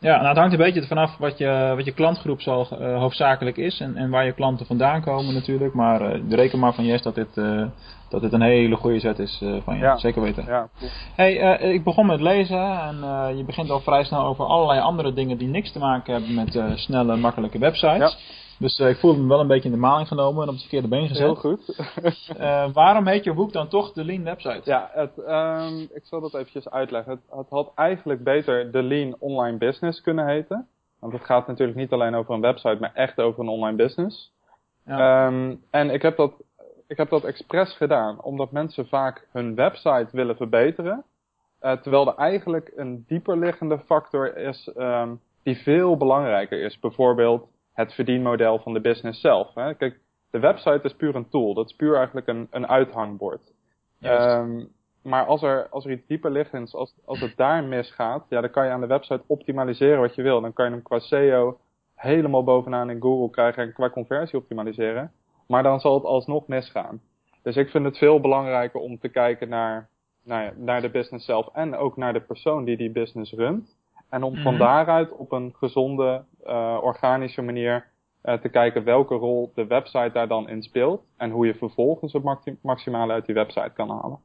Ja, 0.00 0.16
nou 0.16 0.28
het 0.28 0.36
hangt 0.36 0.52
een 0.52 0.58
beetje 0.58 0.86
vanaf 0.86 1.16
wat 1.16 1.38
je, 1.38 1.72
wat 1.76 1.84
je 1.84 1.92
klantgroep 1.92 2.40
zal, 2.40 2.68
eh, 2.70 2.98
hoofdzakelijk 2.98 3.56
is 3.56 3.80
en, 3.80 3.96
en 3.96 4.10
waar 4.10 4.24
je 4.24 4.32
klanten 4.32 4.66
vandaan 4.66 5.02
komen 5.02 5.34
natuurlijk. 5.34 5.74
Maar 5.74 6.00
eh, 6.00 6.20
reken 6.28 6.58
maar 6.58 6.74
van 6.74 6.84
Jes 6.84 7.02
dat 7.02 7.14
dit, 7.14 7.36
eh, 7.36 7.64
dat 8.08 8.20
dit 8.20 8.32
een 8.32 8.42
hele 8.42 8.76
goede 8.76 9.00
zet 9.00 9.18
is 9.18 9.42
van 9.64 9.74
je. 9.74 9.80
Ja. 9.80 9.96
Zeker 9.96 10.22
weten. 10.22 10.44
ja, 10.46 10.68
cool. 10.78 10.90
Hey, 11.14 11.58
ik 11.58 11.84
begon 11.84 12.06
met 12.06 12.20
lezen 12.20 12.80
en 12.80 12.96
je 13.36 13.44
begint 13.44 13.70
al 13.70 13.80
vrij 13.80 14.04
snel 14.04 14.24
over 14.24 14.44
allerlei 14.44 14.80
andere 14.80 15.12
dingen 15.12 15.38
die 15.38 15.48
niks 15.48 15.72
te 15.72 15.78
maken 15.78 16.12
hebben 16.12 16.34
met 16.34 16.60
snelle, 16.74 17.16
makkelijke 17.16 17.58
websites. 17.58 18.44
Dus 18.58 18.78
eh, 18.78 18.88
ik 18.88 18.96
voelde 18.96 19.20
me 19.20 19.28
wel 19.28 19.40
een 19.40 19.46
beetje 19.46 19.68
in 19.68 19.74
de 19.74 19.80
maling 19.80 20.08
genomen 20.08 20.42
en 20.42 20.48
op 20.48 20.54
het 20.54 20.60
verkeerde 20.62 20.88
been 20.88 21.08
gezet. 21.08 21.24
Heel 21.24 21.34
goed. 21.34 21.64
Eh, 22.38 22.72
waarom 22.72 23.06
heet 23.06 23.24
je 23.24 23.32
boek 23.34 23.52
dan 23.52 23.68
toch 23.68 23.92
de 23.92 24.04
Lean 24.04 24.24
Website? 24.24 24.60
ja, 24.64 24.90
het, 24.92 25.18
ehm, 25.18 25.78
ik 25.80 26.00
zal 26.02 26.20
dat 26.20 26.34
eventjes 26.34 26.70
uitleggen. 26.70 27.12
Het, 27.12 27.38
het 27.38 27.48
had 27.48 27.72
eigenlijk 27.74 28.24
beter 28.24 28.70
de 28.72 28.82
Lean 28.82 29.16
Online 29.18 29.56
Business 29.58 30.00
kunnen 30.00 30.26
heten. 30.26 30.68
Want 31.00 31.12
het 31.12 31.24
gaat 31.24 31.46
natuurlijk 31.46 31.78
niet 31.78 31.92
alleen 31.92 32.14
over 32.14 32.34
een 32.34 32.40
website, 32.40 32.76
maar 32.80 32.90
echt 32.94 33.20
over 33.20 33.40
een 33.40 33.48
online 33.48 33.76
business. 33.76 34.32
Ja. 34.86 35.26
Ehm, 35.26 35.54
en 35.70 35.90
ik 35.90 36.02
heb, 36.02 36.16
dat, 36.16 36.32
ik 36.86 36.96
heb 36.96 37.08
dat 37.10 37.24
expres 37.24 37.72
gedaan, 37.76 38.22
omdat 38.22 38.50
mensen 38.50 38.86
vaak 38.86 39.28
hun 39.32 39.54
website 39.54 40.08
willen 40.10 40.36
verbeteren. 40.36 41.04
eh, 41.60 41.72
terwijl 41.72 42.06
er 42.06 42.14
eigenlijk 42.16 42.72
een 42.76 43.04
dieperliggende 43.06 43.78
factor 43.78 44.36
is 44.36 44.68
ehm, 44.76 45.14
die 45.42 45.56
veel 45.56 45.96
belangrijker 45.96 46.62
is. 46.62 46.78
Bijvoorbeeld 46.78 47.48
het 47.76 47.94
verdienmodel 47.94 48.58
van 48.58 48.72
de 48.72 48.80
business 48.80 49.20
zelf. 49.20 49.54
Hè. 49.54 49.74
Kijk, 49.74 50.00
de 50.30 50.38
website 50.38 50.80
is 50.82 50.94
puur 50.94 51.14
een 51.14 51.28
tool. 51.28 51.54
Dat 51.54 51.70
is 51.70 51.76
puur 51.76 51.96
eigenlijk 51.96 52.26
een, 52.26 52.46
een 52.50 52.66
uithangbord. 52.66 53.52
Ehm, 54.00 54.64
maar 55.02 55.26
als 55.26 55.42
er, 55.42 55.68
als 55.68 55.84
er 55.84 55.90
iets 55.90 56.06
dieper 56.06 56.30
liggends, 56.30 56.74
als, 56.74 56.94
als 57.04 57.20
het 57.20 57.36
daar 57.36 57.64
misgaat, 57.64 58.26
ja, 58.28 58.40
dan 58.40 58.50
kan 58.50 58.64
je 58.64 58.70
aan 58.70 58.80
de 58.80 58.86
website 58.86 59.22
optimaliseren 59.26 60.00
wat 60.00 60.14
je 60.14 60.22
wil. 60.22 60.40
Dan 60.40 60.52
kan 60.52 60.64
je 60.64 60.70
hem 60.70 60.82
qua 60.82 60.98
SEO 60.98 61.58
helemaal 61.94 62.44
bovenaan 62.44 62.90
in 62.90 63.00
Google 63.00 63.30
krijgen 63.30 63.62
en 63.62 63.72
qua 63.72 63.90
conversie 63.90 64.38
optimaliseren. 64.38 65.12
Maar 65.46 65.62
dan 65.62 65.80
zal 65.80 65.94
het 65.94 66.04
alsnog 66.04 66.46
misgaan. 66.46 67.00
Dus 67.42 67.56
ik 67.56 67.70
vind 67.70 67.84
het 67.84 67.98
veel 67.98 68.20
belangrijker 68.20 68.80
om 68.80 68.98
te 68.98 69.08
kijken 69.08 69.48
naar, 69.48 69.88
naar, 70.24 70.54
naar 70.56 70.80
de 70.80 70.90
business 70.90 71.26
zelf 71.26 71.48
en 71.52 71.76
ook 71.76 71.96
naar 71.96 72.12
de 72.12 72.20
persoon 72.20 72.64
die 72.64 72.76
die 72.76 72.90
business 72.90 73.32
runt. 73.32 73.75
En 74.10 74.22
om 74.22 74.36
van 74.36 74.52
Mhm. 74.54 74.62
daaruit 74.62 75.10
op 75.12 75.32
een 75.32 75.54
gezonde, 75.58 76.24
eh, 76.44 76.78
organische 76.82 77.42
manier 77.42 77.86
eh, 78.22 78.34
te 78.34 78.48
kijken 78.48 78.84
welke 78.84 79.14
rol 79.14 79.52
de 79.54 79.66
website 79.66 80.10
daar 80.12 80.28
dan 80.28 80.48
in 80.48 80.62
speelt. 80.62 81.02
En 81.16 81.30
hoe 81.30 81.46
je 81.46 81.54
vervolgens 81.54 82.12
het 82.12 82.22
maxi- 82.22 82.58
maximale 82.62 83.12
uit 83.12 83.26
die 83.26 83.34
website 83.34 83.70
kan 83.74 83.90
halen. 83.90 84.18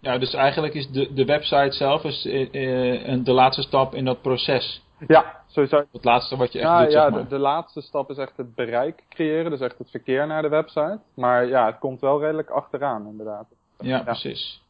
Ja, 0.00 0.18
dus 0.18 0.34
eigenlijk 0.34 0.74
is 0.74 0.88
de, 0.90 1.12
de 1.12 1.24
website 1.24 1.72
zelf 1.72 2.04
is, 2.04 2.24
een- 2.24 3.24
de 3.24 3.32
laatste 3.32 3.62
stap 3.62 3.94
in 3.94 4.04
dat 4.04 4.22
proces. 4.22 4.82
Ja, 5.06 5.40
sowieso. 5.46 5.84
Het 5.92 6.04
laatste 6.04 6.36
wat 6.36 6.52
je 6.52 6.58
echt 6.58 6.68
Ja, 6.68 6.82
doet, 6.82 6.92
ja 6.92 7.02
zeg 7.02 7.10
maar. 7.10 7.22
de, 7.22 7.28
de 7.28 7.38
laatste 7.38 7.80
stap 7.80 8.10
is 8.10 8.16
echt 8.16 8.36
het 8.36 8.54
bereik 8.54 9.04
creëren. 9.08 9.50
Dus 9.50 9.60
echt 9.60 9.78
het 9.78 9.90
verkeer 9.90 10.26
naar 10.26 10.42
de 10.42 10.48
website. 10.48 10.98
Maar 11.14 11.46
ja, 11.46 11.66
het 11.66 11.78
komt 11.78 12.00
wel 12.00 12.20
redelijk 12.20 12.50
achteraan 12.50 13.06
inderdaad. 13.06 13.46
Ja, 13.78 14.02
precies. 14.02 14.61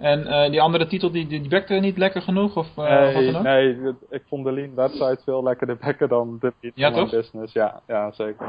En 0.00 0.20
uh, 0.26 0.50
die 0.50 0.60
andere 0.60 0.86
titel, 0.86 1.10
die, 1.10 1.26
die 1.26 1.48
werkte 1.48 1.74
niet 1.74 1.98
lekker 1.98 2.22
genoeg? 2.22 2.56
Of, 2.56 2.76
uh, 2.78 3.14
nee, 3.14 3.32
nee, 3.32 3.94
ik 4.10 4.22
vond 4.26 4.44
de 4.44 4.52
Lean 4.52 4.74
website 4.74 5.18
veel 5.24 5.42
lekkerder 5.42 5.76
bekken 5.76 6.08
dan 6.08 6.36
de 6.40 6.52
Lean 6.60 6.72
ja, 6.74 6.90
toch? 6.90 7.10
business. 7.10 7.52
Ja, 7.52 7.80
ja, 7.86 8.12
zeker. 8.12 8.46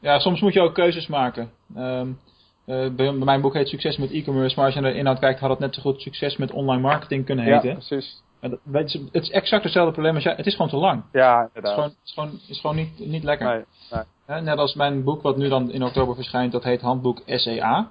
Ja, 0.00 0.18
soms 0.18 0.40
moet 0.40 0.52
je 0.52 0.60
ook 0.60 0.74
keuzes 0.74 1.06
maken. 1.06 1.50
Um, 1.76 2.18
uh, 2.66 2.90
bij, 2.90 3.12
mijn 3.12 3.40
boek 3.40 3.54
heet 3.54 3.68
Succes 3.68 3.96
met 3.96 4.10
e-commerce, 4.10 4.56
maar 4.56 4.64
als 4.64 4.74
je 4.74 4.80
naar 4.80 4.92
de 4.92 4.98
inhoud 4.98 5.18
kijkt, 5.18 5.40
had 5.40 5.50
het 5.50 5.58
net 5.58 5.74
zo 5.74 5.82
goed 5.82 6.00
Succes 6.00 6.36
met 6.36 6.52
online 6.52 6.82
marketing 6.82 7.24
kunnen 7.24 7.44
heten. 7.44 7.68
Ja, 7.68 7.74
precies. 7.74 8.22
En 8.40 8.58
het 8.72 9.00
is 9.12 9.30
exact 9.30 9.62
hetzelfde 9.62 9.92
probleem 9.92 10.14
als 10.14 10.24
jij. 10.24 10.34
Het 10.36 10.46
is 10.46 10.54
gewoon 10.54 10.70
te 10.70 10.76
lang. 10.76 11.02
Ja, 11.12 11.50
inderdaad. 11.54 11.54
Het 11.54 11.64
is 11.64 11.72
gewoon, 11.72 11.88
het 11.88 11.98
is 12.04 12.12
gewoon, 12.12 12.40
is 12.48 12.60
gewoon 12.60 12.76
niet, 12.76 12.98
niet 12.98 13.24
lekker. 13.24 13.46
Nee, 13.90 14.02
nee. 14.26 14.40
net 14.40 14.58
als 14.58 14.74
mijn 14.74 15.04
boek, 15.04 15.22
wat 15.22 15.36
nu 15.36 15.48
dan 15.48 15.70
in 15.70 15.84
oktober 15.84 16.14
verschijnt, 16.14 16.52
dat 16.52 16.64
heet 16.64 16.80
Handboek 16.80 17.22
SEA. 17.26 17.90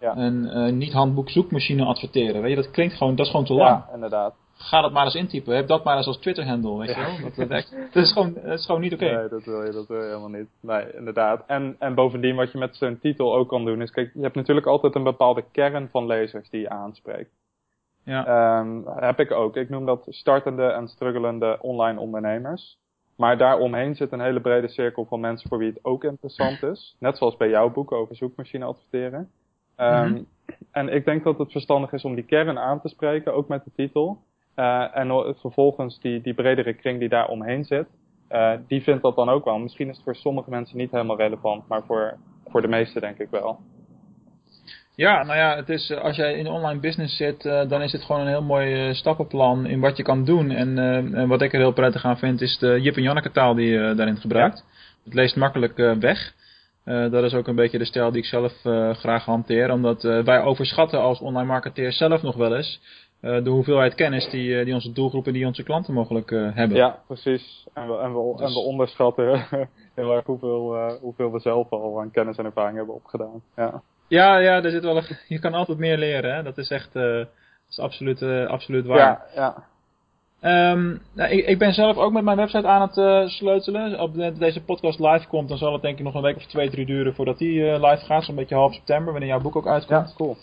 Ja. 0.00 0.16
En 0.16 0.50
uh, 0.52 0.72
niet 0.72 0.92
handboek 0.92 1.30
zoekmachine 1.30 1.84
adverteren. 1.84 2.42
Weet 2.42 2.50
je, 2.50 2.62
dat 2.62 2.70
klinkt 2.70 2.94
gewoon, 2.94 3.16
dat 3.16 3.24
is 3.24 3.30
gewoon 3.30 3.46
te 3.46 3.54
lang. 3.54 3.84
Ja, 3.86 3.94
inderdaad. 3.94 4.34
Ga 4.58 4.80
dat 4.80 4.92
maar 4.92 5.04
eens 5.04 5.14
intypen. 5.14 5.56
Heb 5.56 5.66
dat 5.66 5.84
maar 5.84 5.96
eens 5.96 6.06
als 6.06 6.18
Twitter 6.18 6.46
handle, 6.46 6.78
weet 6.78 6.88
je 6.88 7.00
wel. 7.00 7.20
Dat, 7.22 7.48
dat, 7.48 7.74
dat, 7.92 8.02
is 8.02 8.12
gewoon, 8.12 8.34
dat 8.34 8.58
is 8.58 8.66
gewoon 8.66 8.80
niet 8.80 8.92
oké. 8.92 9.04
Okay. 9.04 9.16
Nee, 9.16 9.28
dat 9.28 9.44
wil 9.44 9.64
je, 9.64 9.72
dat 9.72 9.86
wil 9.86 9.98
je 9.98 10.06
helemaal 10.06 10.28
niet. 10.28 10.48
Nee, 10.60 10.94
inderdaad. 10.96 11.44
En, 11.46 11.76
en 11.78 11.94
bovendien 11.94 12.36
wat 12.36 12.52
je 12.52 12.58
met 12.58 12.76
zo'n 12.76 12.98
titel 12.98 13.34
ook 13.34 13.48
kan 13.48 13.64
doen 13.64 13.82
is, 13.82 13.90
kijk, 13.90 14.10
je 14.14 14.22
hebt 14.22 14.34
natuurlijk 14.34 14.66
altijd 14.66 14.94
een 14.94 15.02
bepaalde 15.02 15.44
kern 15.52 15.88
van 15.90 16.06
lezers 16.06 16.50
die 16.50 16.60
je 16.60 16.68
aanspreekt. 16.68 17.30
Ja. 18.04 18.58
Um, 18.58 18.84
heb 18.86 19.20
ik 19.20 19.30
ook. 19.30 19.56
Ik 19.56 19.68
noem 19.68 19.86
dat 19.86 20.06
startende 20.08 20.66
en 20.66 20.88
struggelende 20.88 21.58
online 21.60 22.00
ondernemers. 22.00 22.78
Maar 23.16 23.38
daaromheen 23.38 23.94
zit 23.94 24.12
een 24.12 24.20
hele 24.20 24.40
brede 24.40 24.68
cirkel 24.68 25.04
van 25.04 25.20
mensen 25.20 25.48
voor 25.48 25.58
wie 25.58 25.68
het 25.68 25.84
ook 25.84 26.04
interessant 26.04 26.62
is. 26.62 26.96
Net 26.98 27.16
zoals 27.16 27.36
bij 27.36 27.48
jouw 27.48 27.70
boek 27.70 27.92
over 27.92 28.16
zoekmachine 28.16 28.64
adverteren. 28.64 29.30
Um, 29.76 29.86
mm 29.86 30.14
-hmm. 30.14 30.26
En 30.72 30.88
ik 30.88 31.04
denk 31.04 31.24
dat 31.24 31.38
het 31.38 31.52
verstandig 31.52 31.92
is 31.92 32.04
om 32.04 32.14
die 32.14 32.24
kern 32.24 32.58
aan 32.58 32.80
te 32.80 32.88
spreken, 32.88 33.34
ook 33.34 33.48
met 33.48 33.64
de 33.64 33.70
titel. 33.76 34.18
Uh, 34.56 34.96
en 34.96 35.34
vervolgens 35.38 36.00
die, 36.00 36.20
die 36.20 36.34
bredere 36.34 36.74
kring 36.74 36.98
die 36.98 37.08
daar 37.08 37.28
omheen 37.28 37.64
zit, 37.64 37.86
uh, 38.30 38.52
die 38.66 38.82
vindt 38.82 39.02
dat 39.02 39.16
dan 39.16 39.28
ook 39.28 39.44
wel. 39.44 39.58
Misschien 39.58 39.88
is 39.88 39.94
het 39.94 40.04
voor 40.04 40.14
sommige 40.14 40.50
mensen 40.50 40.76
niet 40.76 40.90
helemaal 40.90 41.16
relevant, 41.16 41.68
maar 41.68 41.82
voor, 41.86 42.16
voor 42.46 42.62
de 42.62 42.68
meesten 42.68 43.00
denk 43.00 43.18
ik 43.18 43.30
wel. 43.30 43.58
Ja, 44.94 45.22
nou 45.22 45.38
ja, 45.38 45.56
het 45.56 45.68
is, 45.68 45.92
als 45.92 46.16
jij 46.16 46.34
in 46.34 46.46
online 46.46 46.80
business 46.80 47.16
zit, 47.16 47.44
uh, 47.44 47.68
dan 47.68 47.82
is 47.82 47.92
het 47.92 48.02
gewoon 48.02 48.20
een 48.20 48.26
heel 48.26 48.42
mooi 48.42 48.94
stappenplan 48.94 49.66
in 49.66 49.80
wat 49.80 49.96
je 49.96 50.02
kan 50.02 50.24
doen. 50.24 50.50
En, 50.50 50.78
en 51.14 51.28
wat 51.28 51.42
ik 51.42 51.52
er 51.52 51.58
heel 51.58 51.72
prettig 51.72 52.04
aan 52.04 52.18
vind, 52.18 52.40
is 52.40 52.58
de 52.58 52.80
Jip 52.80 52.96
en 52.96 53.02
Janneke 53.02 53.30
taal 53.30 53.54
die 53.54 53.68
je 53.68 53.94
daarin 53.94 54.16
gebruikt. 54.16 54.58
Ja. 54.66 54.74
Het 55.04 55.14
leest 55.14 55.36
makkelijk 55.36 55.76
weg. 56.00 56.34
Dat 56.86 57.24
is 57.24 57.34
ook 57.34 57.46
een 57.46 57.54
beetje 57.54 57.78
de 57.78 57.84
stijl 57.84 58.10
die 58.10 58.22
ik 58.22 58.28
zelf 58.28 58.52
graag 58.98 59.24
hanteer. 59.24 59.70
Omdat 59.72 60.02
wij 60.02 60.42
overschatten 60.42 61.00
als 61.00 61.20
online 61.20 61.46
marketeer 61.46 61.92
zelf 61.92 62.22
nog 62.22 62.36
wel 62.36 62.56
eens 62.56 62.80
de 63.20 63.50
hoeveelheid 63.50 63.94
kennis 63.94 64.30
die, 64.30 64.64
die 64.64 64.74
onze 64.74 64.92
doelgroepen, 64.92 65.32
die 65.32 65.46
onze 65.46 65.62
klanten 65.62 65.94
mogelijk 65.94 66.30
hebben. 66.30 66.76
Ja, 66.76 66.98
precies. 67.06 67.66
En 67.74 67.86
we, 67.86 67.98
en 67.98 68.12
we, 68.14 68.32
dus... 68.36 68.46
en 68.46 68.52
we 68.52 68.58
onderschatten 68.58 69.46
heel 69.94 70.12
erg 70.12 70.24
hoeveel, 70.24 70.96
hoeveel 71.00 71.32
we 71.32 71.40
zelf 71.40 71.70
al 71.70 72.00
aan 72.00 72.10
kennis 72.10 72.36
en 72.36 72.44
ervaring 72.44 72.76
hebben 72.76 72.94
opgedaan. 72.94 73.42
Ja. 73.56 73.82
Ja, 74.08 74.38
ja, 74.38 74.62
er 74.62 74.70
zit 74.70 74.84
wel 74.84 74.96
een, 74.96 75.18
je 75.34 75.38
kan 75.38 75.54
altijd 75.54 75.78
meer 75.78 75.98
leren. 75.98 76.34
Hè? 76.34 76.42
Dat 76.42 76.58
is 76.58 76.70
echt 76.70 76.92
dat 76.92 77.28
is 77.68 77.78
absoluut, 77.78 78.22
absoluut 78.48 78.86
waar. 78.86 78.98
Ja, 78.98 79.22
ja. 79.34 79.64
Um, 80.42 81.00
nou, 81.14 81.30
ik, 81.30 81.46
ik, 81.46 81.58
ben 81.58 81.72
zelf 81.72 81.96
ook 81.96 82.12
met 82.12 82.24
mijn 82.24 82.36
website 82.36 82.66
aan 82.66 82.80
het 82.80 82.96
uh, 82.96 83.26
sleutelen. 83.26 84.00
Op 84.00 84.14
de, 84.14 84.32
deze 84.38 84.64
podcast 84.64 84.98
live 84.98 85.26
komt, 85.28 85.48
dan 85.48 85.58
zal 85.58 85.72
het 85.72 85.82
denk 85.82 85.98
ik 85.98 86.04
nog 86.04 86.14
een 86.14 86.22
week 86.22 86.36
of 86.36 86.46
twee, 86.46 86.70
drie 86.70 86.86
duren 86.86 87.14
voordat 87.14 87.38
die 87.38 87.62
live 87.62 88.04
gaat. 88.04 88.24
Zo'n 88.24 88.34
beetje 88.34 88.54
half 88.54 88.74
september, 88.74 89.12
wanneer 89.12 89.28
jouw 89.28 89.40
boek 89.40 89.56
ook 89.56 89.66
uitkomt. 89.66 90.08
Ja, 90.08 90.14
cool. 90.16 90.36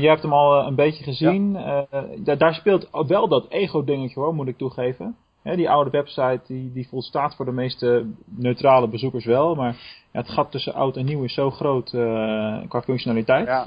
jij 0.00 0.10
hebt 0.10 0.22
hem 0.22 0.32
al 0.32 0.66
een 0.66 0.74
beetje 0.74 1.04
gezien. 1.04 1.52
Ja. 1.52 2.36
daar 2.36 2.54
speelt 2.54 2.88
wel 3.06 3.28
dat 3.28 3.46
ego-dingetje 3.48 4.20
hoor, 4.20 4.34
moet 4.34 4.48
ik 4.48 4.58
toegeven. 4.58 5.16
Hè, 5.44 5.56
die 5.56 5.70
oude 5.70 5.90
website 5.90 6.40
die, 6.46 6.72
die 6.72 6.88
volstaat 6.88 7.36
voor 7.36 7.44
de 7.44 7.52
meeste 7.52 8.06
neutrale 8.24 8.88
bezoekers 8.88 9.24
wel, 9.24 9.54
maar 9.54 9.76
ja, 10.12 10.18
het 10.18 10.28
gat 10.28 10.50
tussen 10.50 10.74
oud 10.74 10.96
en 10.96 11.04
nieuw 11.04 11.24
is 11.24 11.34
zo 11.34 11.50
groot 11.50 11.92
uh, 11.92 12.58
qua 12.68 12.82
functionaliteit. 12.82 13.46
Ja. 13.46 13.66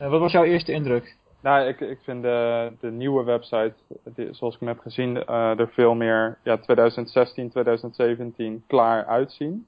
Uh, 0.00 0.10
wat 0.10 0.20
was 0.20 0.32
jouw 0.32 0.44
eerste 0.44 0.72
indruk? 0.72 1.16
Nou, 1.42 1.66
ik, 1.66 1.80
ik 1.80 1.98
vind 2.02 2.22
de, 2.22 2.72
de 2.80 2.90
nieuwe 2.90 3.24
website, 3.24 3.74
die, 4.04 4.34
zoals 4.34 4.54
ik 4.54 4.60
hem 4.60 4.68
heb 4.68 4.78
gezien, 4.78 5.16
uh, 5.16 5.58
er 5.58 5.68
veel 5.68 5.94
meer 5.94 6.38
ja, 6.44 6.56
2016, 6.56 7.50
2017 7.50 8.64
klaar 8.66 9.06
uitzien. 9.06 9.66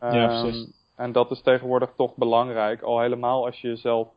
ja, 0.00 0.26
precies. 0.26 0.66
Um, 0.66 0.72
en 0.96 1.12
dat 1.12 1.30
is 1.30 1.42
tegenwoordig 1.42 1.92
toch 1.96 2.14
belangrijk, 2.14 2.82
al 2.82 3.00
helemaal 3.00 3.44
als 3.44 3.60
je 3.60 3.68
jezelf 3.68 4.08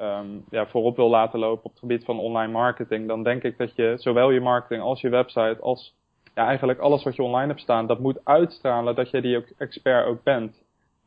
um, 0.00 0.44
ja, 0.50 0.66
voorop 0.66 0.96
wil 0.96 1.08
laten 1.08 1.38
lopen 1.38 1.64
op 1.64 1.70
het 1.70 1.80
gebied 1.80 2.04
van 2.04 2.18
online 2.18 2.52
marketing, 2.52 3.08
dan 3.08 3.22
denk 3.22 3.42
ik 3.42 3.58
dat 3.58 3.76
je 3.76 3.94
zowel 3.98 4.30
je 4.30 4.40
marketing 4.40 4.82
als 4.82 5.00
je 5.00 5.08
website, 5.08 5.56
als 5.60 5.94
ja, 6.34 6.46
eigenlijk 6.46 6.78
alles 6.78 7.02
wat 7.02 7.16
je 7.16 7.22
online 7.22 7.46
hebt 7.46 7.60
staan, 7.60 7.86
dat 7.86 7.98
moet 7.98 8.24
uitstralen 8.24 8.94
dat 8.94 9.10
je 9.10 9.20
die 9.20 9.36
ook 9.36 9.46
expert 9.56 10.06
ook 10.06 10.22
bent. 10.22 10.59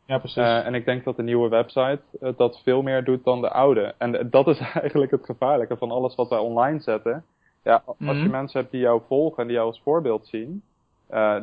Ja, 0.05 0.17
precies. 0.17 0.37
Uh, 0.37 0.65
en 0.65 0.73
ik 0.73 0.85
denk 0.85 1.03
dat 1.03 1.15
de 1.15 1.23
nieuwe 1.23 1.49
website 1.49 1.99
uh, 2.21 2.29
dat 2.37 2.61
veel 2.63 2.81
meer 2.81 3.03
doet 3.03 3.23
dan 3.23 3.41
de 3.41 3.49
oude. 3.49 3.93
En 3.97 4.13
uh, 4.13 4.21
dat 4.29 4.47
is 4.47 4.59
eigenlijk 4.81 5.11
het 5.11 5.25
gevaarlijke 5.25 5.77
van 5.77 5.91
alles 5.91 6.15
wat 6.15 6.29
wij 6.29 6.39
online 6.39 6.79
zetten. 6.79 7.23
Ja, 7.63 7.81
als 7.85 7.95
mm 7.97 8.07
-hmm. 8.07 8.17
je 8.17 8.29
mensen 8.29 8.59
hebt 8.59 8.71
die 8.71 8.81
jou 8.81 9.01
volgen 9.07 9.41
en 9.41 9.47
die 9.47 9.55
jou 9.55 9.67
als 9.67 9.81
voorbeeld 9.83 10.27
zien, 10.27 10.63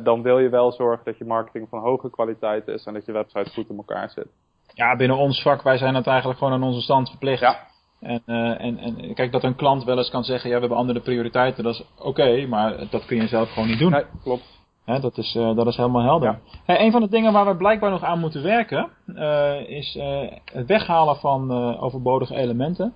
dan 0.03 0.21
wil 0.21 0.39
je 0.39 0.49
wel 0.49 0.71
zorgen 0.71 1.05
dat 1.05 1.17
je 1.17 1.25
marketing 1.25 1.69
van 1.69 1.79
hoge 1.79 2.09
kwaliteit 2.09 2.67
is 2.67 2.85
en 2.85 2.93
dat 2.93 3.05
je 3.05 3.11
website 3.11 3.49
goed 3.49 3.69
in 3.69 3.77
elkaar 3.77 4.09
zit 4.09 4.27
ja, 4.73 4.95
binnen 4.95 5.17
ons 5.17 5.41
vak, 5.41 5.61
wij 5.61 5.77
zijn 5.77 5.95
het 5.95 6.07
eigenlijk 6.07 6.39
gewoon 6.39 6.53
aan 6.53 6.63
onze 6.63 6.81
stand 6.81 7.09
verplicht. 7.09 7.41
Ja. 7.41 7.69
En, 7.99 8.21
en, 8.25 8.77
en 8.77 9.13
kijk, 9.13 9.31
dat 9.31 9.43
een 9.43 9.55
klant 9.55 9.83
wel 9.83 9.97
eens 9.97 10.09
kan 10.09 10.23
zeggen, 10.23 10.49
ja, 10.49 10.55
we 10.55 10.61
hebben 10.61 10.77
andere 10.77 10.99
prioriteiten, 10.99 11.63
dat 11.63 11.73
is 11.73 11.83
oké, 11.97 12.07
okay, 12.07 12.45
maar 12.45 12.89
dat 12.89 13.05
kun 13.05 13.17
je 13.17 13.27
zelf 13.27 13.49
gewoon 13.49 13.67
niet 13.67 13.79
doen. 13.79 13.91
Nee, 13.91 14.05
klopt. 14.23 14.59
Dat, 14.99 15.17
is, 15.17 15.35
uh, 15.35 15.55
dat 15.55 15.67
is 15.67 15.75
helemaal 15.75 16.03
helder. 16.03 16.29
Ja. 16.29 16.59
Hey, 16.65 16.85
een 16.85 16.91
van 16.91 17.01
de 17.01 17.09
dingen 17.09 17.33
waar 17.33 17.45
we 17.45 17.55
blijkbaar 17.55 17.89
nog 17.89 18.03
aan 18.03 18.19
moeten 18.19 18.43
werken, 18.43 18.89
uh, 19.07 19.69
is 19.69 19.97
het 20.53 20.67
weghalen 20.67 21.15
van 21.15 21.51
overbodige 21.79 22.35
elementen. 22.35 22.93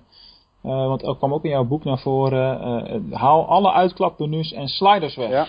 want 0.60 1.00
dat 1.00 1.18
kwam 1.18 1.32
ook 1.32 1.44
in 1.44 1.50
jouw 1.50 1.64
boek 1.64 1.84
naar 1.84 1.98
voren. 1.98 3.12
haal 3.12 3.46
alle 3.46 3.72
uitklapmenu's 3.72 4.52
en 4.52 4.68
sliders 4.68 5.16
weg. 5.16 5.30
Ja. 5.30 5.46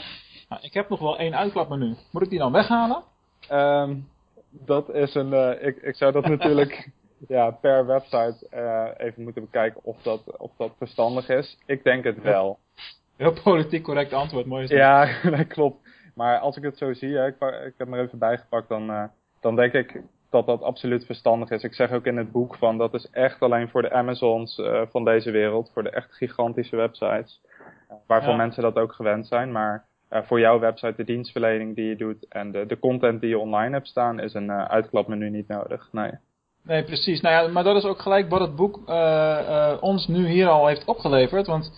Nou, 0.49 0.61
ik 0.61 0.73
heb 0.73 0.89
nog 0.89 0.99
wel 0.99 1.17
één 1.17 1.35
uitklapmenu. 1.35 1.95
Moet 2.11 2.21
ik 2.21 2.29
die 2.29 2.39
dan 2.39 2.51
weghalen? 2.51 3.03
Um, 3.51 4.07
dat 4.49 4.93
is 4.93 5.15
een, 5.15 5.61
ik, 5.61 5.77
ik 5.77 5.95
zou 5.95 6.11
dat 6.11 6.27
natuurlijk 6.37 6.89
ja, 7.27 7.51
per 7.51 7.85
website 7.85 8.35
even 8.97 9.23
moeten 9.23 9.41
bekijken 9.41 9.79
of 9.83 10.01
dat, 10.01 10.37
of 10.37 10.51
dat 10.57 10.71
verstandig 10.77 11.29
is. 11.29 11.57
Ik 11.65 11.83
denk 11.83 12.03
het 12.03 12.21
wel. 12.21 12.57
Heel 13.17 13.33
politiek 13.43 13.83
correct 13.83 14.13
antwoord, 14.13 14.45
mooi 14.45 14.63
is 14.63 14.69
dat. 14.69 14.77
Ja, 14.77 15.09
dat 15.37 15.47
klopt. 15.47 15.86
Maar 16.17 16.39
als 16.39 16.57
ik 16.57 16.63
het 16.63 16.77
zo 16.77 16.93
zie, 16.93 17.15
hè, 17.15 17.27
ik, 17.27 17.35
ik 17.65 17.73
heb 17.77 17.87
me 17.87 17.97
er 17.97 18.03
even 18.03 18.19
bijgepakt, 18.19 18.69
dan, 18.69 18.89
uh, 18.89 19.03
dan 19.41 19.55
denk 19.55 19.73
ik 19.73 20.01
dat 20.29 20.45
dat 20.45 20.61
absoluut 20.61 21.05
verstandig 21.05 21.49
is. 21.49 21.63
Ik 21.63 21.73
zeg 21.73 21.91
ook 21.91 22.05
in 22.05 22.17
het 22.17 22.31
boek 22.31 22.55
van, 22.55 22.77
dat 22.77 22.93
is 22.93 23.09
echt 23.09 23.41
alleen 23.41 23.69
voor 23.69 23.81
de 23.81 23.91
Amazons 23.91 24.57
uh, 24.57 24.81
van 24.89 25.05
deze 25.05 25.31
wereld, 25.31 25.71
voor 25.73 25.83
de 25.83 25.89
echt 25.89 26.13
gigantische 26.13 26.75
websites. 26.75 27.41
waarvan 28.07 28.31
ja. 28.31 28.37
mensen 28.37 28.63
dat 28.63 28.75
ook 28.75 28.93
gewend 28.93 29.27
zijn, 29.27 29.51
maar 29.51 29.85
uh, 30.09 30.21
voor 30.23 30.39
jouw 30.39 30.59
website, 30.59 30.93
de 30.95 31.03
dienstverlening 31.03 31.75
die 31.75 31.85
je 31.85 31.95
doet 31.95 32.27
en 32.27 32.51
de, 32.51 32.65
de 32.65 32.79
content 32.79 33.21
die 33.21 33.29
je 33.29 33.39
online 33.39 33.73
hebt 33.73 33.87
staan, 33.87 34.19
is 34.19 34.33
een 34.33 34.51
uitklapmenu 34.51 35.29
niet 35.29 35.47
nodig. 35.47 35.89
Nee. 35.91 36.11
Nee, 36.63 36.83
precies. 36.83 37.21
Nou 37.21 37.35
ja, 37.35 37.51
maar 37.51 37.63
dat 37.63 37.75
is 37.75 37.85
ook 37.85 37.99
gelijk 37.99 38.29
wat 38.29 38.41
het 38.41 38.55
boek 38.55 38.75
ons 39.81 40.07
nu 40.07 40.27
hier 40.27 40.47
al 40.47 40.67
heeft 40.67 40.85
opgeleverd. 40.85 41.47
Want 41.47 41.71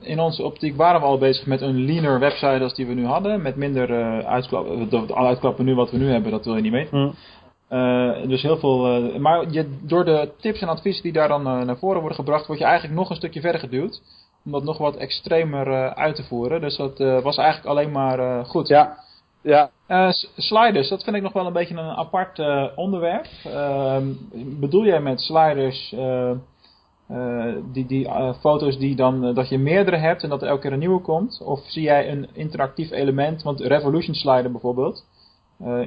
in 0.00 0.20
onze 0.20 0.42
optiek 0.42 0.76
waren 0.76 1.00
we 1.00 1.06
al 1.06 1.18
bezig 1.18 1.46
met 1.46 1.60
een 1.60 1.84
leaner 1.84 2.18
website 2.18 2.62
als 2.62 2.74
die 2.74 2.86
we 2.86 2.94
nu 2.94 3.06
hadden. 3.06 3.42
Met 3.42 3.56
minder 3.56 4.24
uitklap, 4.24 4.90
het 4.90 5.12
uitklapmenu 5.12 5.74
wat 5.74 5.90
we 5.90 5.96
nu 5.96 6.10
hebben, 6.10 6.30
dat 6.30 6.44
wil 6.44 6.56
je 6.56 6.62
niet 6.62 6.72
weten. 6.72 7.14
Hm. 7.68 8.28
dus 8.28 8.42
heel 8.42 8.58
veel. 8.58 9.00
maar 9.18 9.50
je, 9.50 9.78
door 9.82 10.04
de 10.04 10.30
tips 10.40 10.60
en 10.60 10.68
adviezen 10.68 11.02
die 11.02 11.12
daar 11.12 11.28
dan 11.28 11.42
naar 11.42 11.78
voren 11.78 12.00
worden 12.00 12.18
gebracht, 12.18 12.46
word 12.46 12.58
je 12.58 12.64
eigenlijk 12.64 12.94
nog 12.94 13.10
een 13.10 13.16
stukje 13.16 13.40
verder 13.40 13.60
geduwd 13.60 14.00
om 14.44 14.52
dat 14.52 14.64
nog 14.64 14.78
wat 14.78 14.96
extremer 14.96 15.66
uh, 15.66 15.90
uit 15.90 16.16
te 16.16 16.24
voeren. 16.24 16.60
Dus 16.60 16.76
dat 16.76 17.00
uh, 17.00 17.20
was 17.20 17.36
eigenlijk 17.36 17.68
alleen 17.68 17.92
maar 17.92 18.18
uh, 18.18 18.44
goed. 18.44 18.68
Ja. 18.68 18.96
ja. 19.42 19.70
sliders, 20.36 20.88
dat 20.88 21.04
vind 21.04 21.16
ik 21.16 21.22
nog 21.22 21.32
wel 21.32 21.46
een 21.46 21.52
beetje 21.52 21.76
een 21.76 21.96
apart 21.96 22.42
onderwerp. 22.76 23.26
Ehm, 23.44 24.06
bedoel 24.60 24.84
jij 24.84 25.00
met 25.00 25.20
sliders 25.20 25.94
die, 27.72 27.86
die 27.86 28.08
foto's 28.40 28.78
die 28.78 28.96
dan 28.96 29.34
dat 29.34 29.48
je 29.48 29.58
meerdere 29.58 29.96
hebt 29.96 30.22
en 30.22 30.28
dat 30.28 30.42
er 30.42 30.48
elke 30.48 30.60
keer 30.60 30.72
een 30.72 30.78
nieuwe 30.78 31.00
komt? 31.00 31.42
Of 31.44 31.60
zie 31.66 31.82
jij 31.82 32.10
een 32.10 32.28
interactief 32.32 32.90
element, 32.90 33.42
want 33.42 33.60
Revolution 33.60 34.14
Slider 34.14 34.50
bijvoorbeeld, 34.50 35.06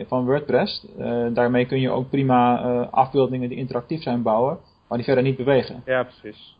van 0.07 0.25
WordPress, 0.25 0.87
daarmee 1.33 1.65
kun 1.65 1.79
je 1.79 1.89
ook 1.89 2.09
prima 2.09 2.57
afbeeldingen 2.91 3.49
die 3.49 3.57
interactief 3.57 4.01
zijn 4.01 4.21
bouwen, 4.21 4.57
maar 4.87 4.97
die 4.97 5.07
verder 5.07 5.23
niet 5.23 5.37
bewegen. 5.37 5.81
Ja, 5.85 6.03
precies. 6.03 6.57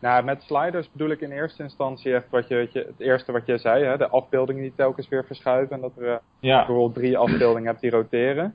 Nou, 0.00 0.24
met 0.24 0.42
sliders 0.42 0.90
bedoel 0.92 1.10
ik 1.10 1.20
in 1.20 1.30
eerste 1.30 1.62
instantie 1.62 2.14
echt 2.14 2.30
wat 2.30 2.48
je, 2.48 2.56
wat 2.56 2.72
je, 2.72 2.78
het 2.78 3.00
eerste 3.00 3.32
wat 3.32 3.46
je 3.46 3.58
zei, 3.58 3.84
hè, 3.84 3.96
de 3.96 4.08
afbeeldingen 4.08 4.62
die 4.62 4.72
telkens 4.76 5.08
weer 5.08 5.24
verschuiven. 5.24 5.76
En 5.76 5.80
dat 5.80 6.20
ja. 6.40 6.56
bijvoorbeeld 6.56 6.94
drie 6.94 7.18
afbeeldingen 7.18 7.68
hebt 7.68 7.80
die 7.80 7.90
roteren. 7.90 8.54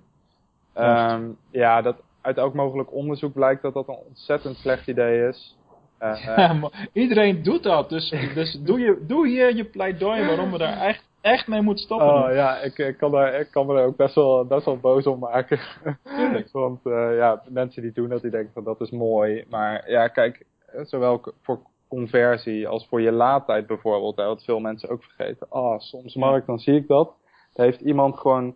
Um, 0.78 1.38
ja, 1.52 1.82
dat 1.82 1.96
uit 2.25 2.38
elk 2.38 2.53
mogelijk 2.53 2.94
onderzoek 2.94 3.34
blijkt 3.34 3.62
dat 3.62 3.74
dat 3.74 3.88
een 3.88 4.00
ontzettend 4.08 4.58
slecht 4.58 4.88
idee 4.88 5.27
is. 5.27 5.55
Uh, 6.01 6.63
Iedereen 6.94 7.44
doet 7.44 7.63
dat, 7.63 7.89
dus, 7.89 8.10
dus 8.34 8.60
doe, 8.63 8.79
je, 8.79 9.03
doe 9.08 9.27
hier 9.27 9.55
je 9.55 9.65
pleidooi 9.65 10.25
waarom 10.25 10.51
we 10.51 10.58
daar 10.58 10.77
echt, 10.77 11.03
echt 11.22 11.48
mee 11.48 11.62
moeten 11.62 11.84
stoppen. 11.84 12.13
Oh 12.13 12.34
ja, 12.34 12.58
ik, 12.58 12.77
ik, 12.77 12.98
kan 12.98 13.12
daar, 13.12 13.34
ik 13.34 13.51
kan 13.51 13.65
me 13.65 13.77
er 13.77 13.86
ook 13.86 13.96
best 13.96 14.15
wel, 14.15 14.46
best 14.46 14.65
wel 14.65 14.77
boos 14.77 15.08
om 15.08 15.20
maken. 15.20 15.60
Want 16.51 16.79
ja, 16.84 17.41
mensen 17.50 17.82
die 17.82 17.91
doen 17.91 18.10
dat, 18.10 18.22
die 18.22 18.32
denken 18.32 18.53
van 18.53 18.63
dat 18.63 18.82
is 18.82 18.89
mooi. 18.89 19.46
Maar 19.50 19.89
ja, 19.89 20.08
kijk, 20.08 20.46
zowel 20.84 21.22
voor 21.41 21.60
conversie 21.88 22.67
als 22.67 22.88
voor 22.88 23.01
je 23.01 23.12
laadtijd 23.12 23.67
bijvoorbeeld, 23.67 24.15
hè, 24.15 24.25
wat 24.25 24.44
veel 24.44 24.60
mensen 24.60 24.89
ook 24.89 25.03
vergeten. 25.03 25.48
Ah, 25.50 25.63
oh, 25.63 25.79
soms 25.79 26.15
Mark, 26.15 26.46
dan 26.46 26.60
zie 26.60 26.75
ik 26.75 26.88
dat. 26.88 27.13
Daar 27.53 27.65
heeft 27.65 27.82
iemand 27.82 28.17
gewoon 28.17 28.55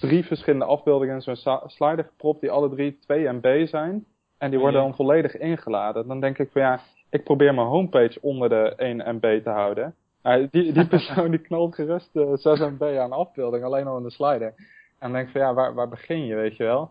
drie 0.00 0.24
verschillende 0.24 0.64
afbeeldingen 0.64 1.14
in 1.14 1.36
zo'n 1.36 1.60
slider 1.66 2.04
gepropt 2.04 2.40
die 2.40 2.50
alle 2.50 2.68
drie 2.68 2.98
2 2.98 3.28
MB 3.28 3.66
zijn. 3.66 4.04
En 4.38 4.50
die 4.50 4.58
worden 4.58 4.80
dan 4.80 4.94
volledig 4.94 5.36
ingeladen. 5.36 6.06
Dan 6.08 6.20
denk 6.20 6.38
ik 6.38 6.50
van 6.50 6.62
ja, 6.62 6.80
ik 7.10 7.24
probeer 7.24 7.54
mijn 7.54 7.66
homepage 7.66 8.18
onder 8.20 8.48
de 8.48 8.74
1 8.76 9.16
MB 9.16 9.42
te 9.42 9.50
houden. 9.50 9.94
Uh, 10.22 10.46
die, 10.50 10.72
die 10.72 10.86
persoon 10.96 11.30
die 11.30 11.40
knalt 11.40 11.74
gerust 11.74 12.10
uh, 12.12 12.32
6 12.34 12.58
MB 12.58 12.82
aan 12.82 13.12
afbeelding, 13.12 13.64
alleen 13.64 13.86
al 13.86 13.96
in 13.96 14.02
de 14.02 14.10
slider. 14.10 14.54
En 14.56 14.56
dan 14.98 15.12
denk 15.12 15.26
ik 15.26 15.32
van 15.32 15.40
ja, 15.40 15.54
waar, 15.54 15.74
waar 15.74 15.88
begin 15.88 16.26
je, 16.26 16.34
weet 16.34 16.56
je 16.56 16.64
wel? 16.64 16.90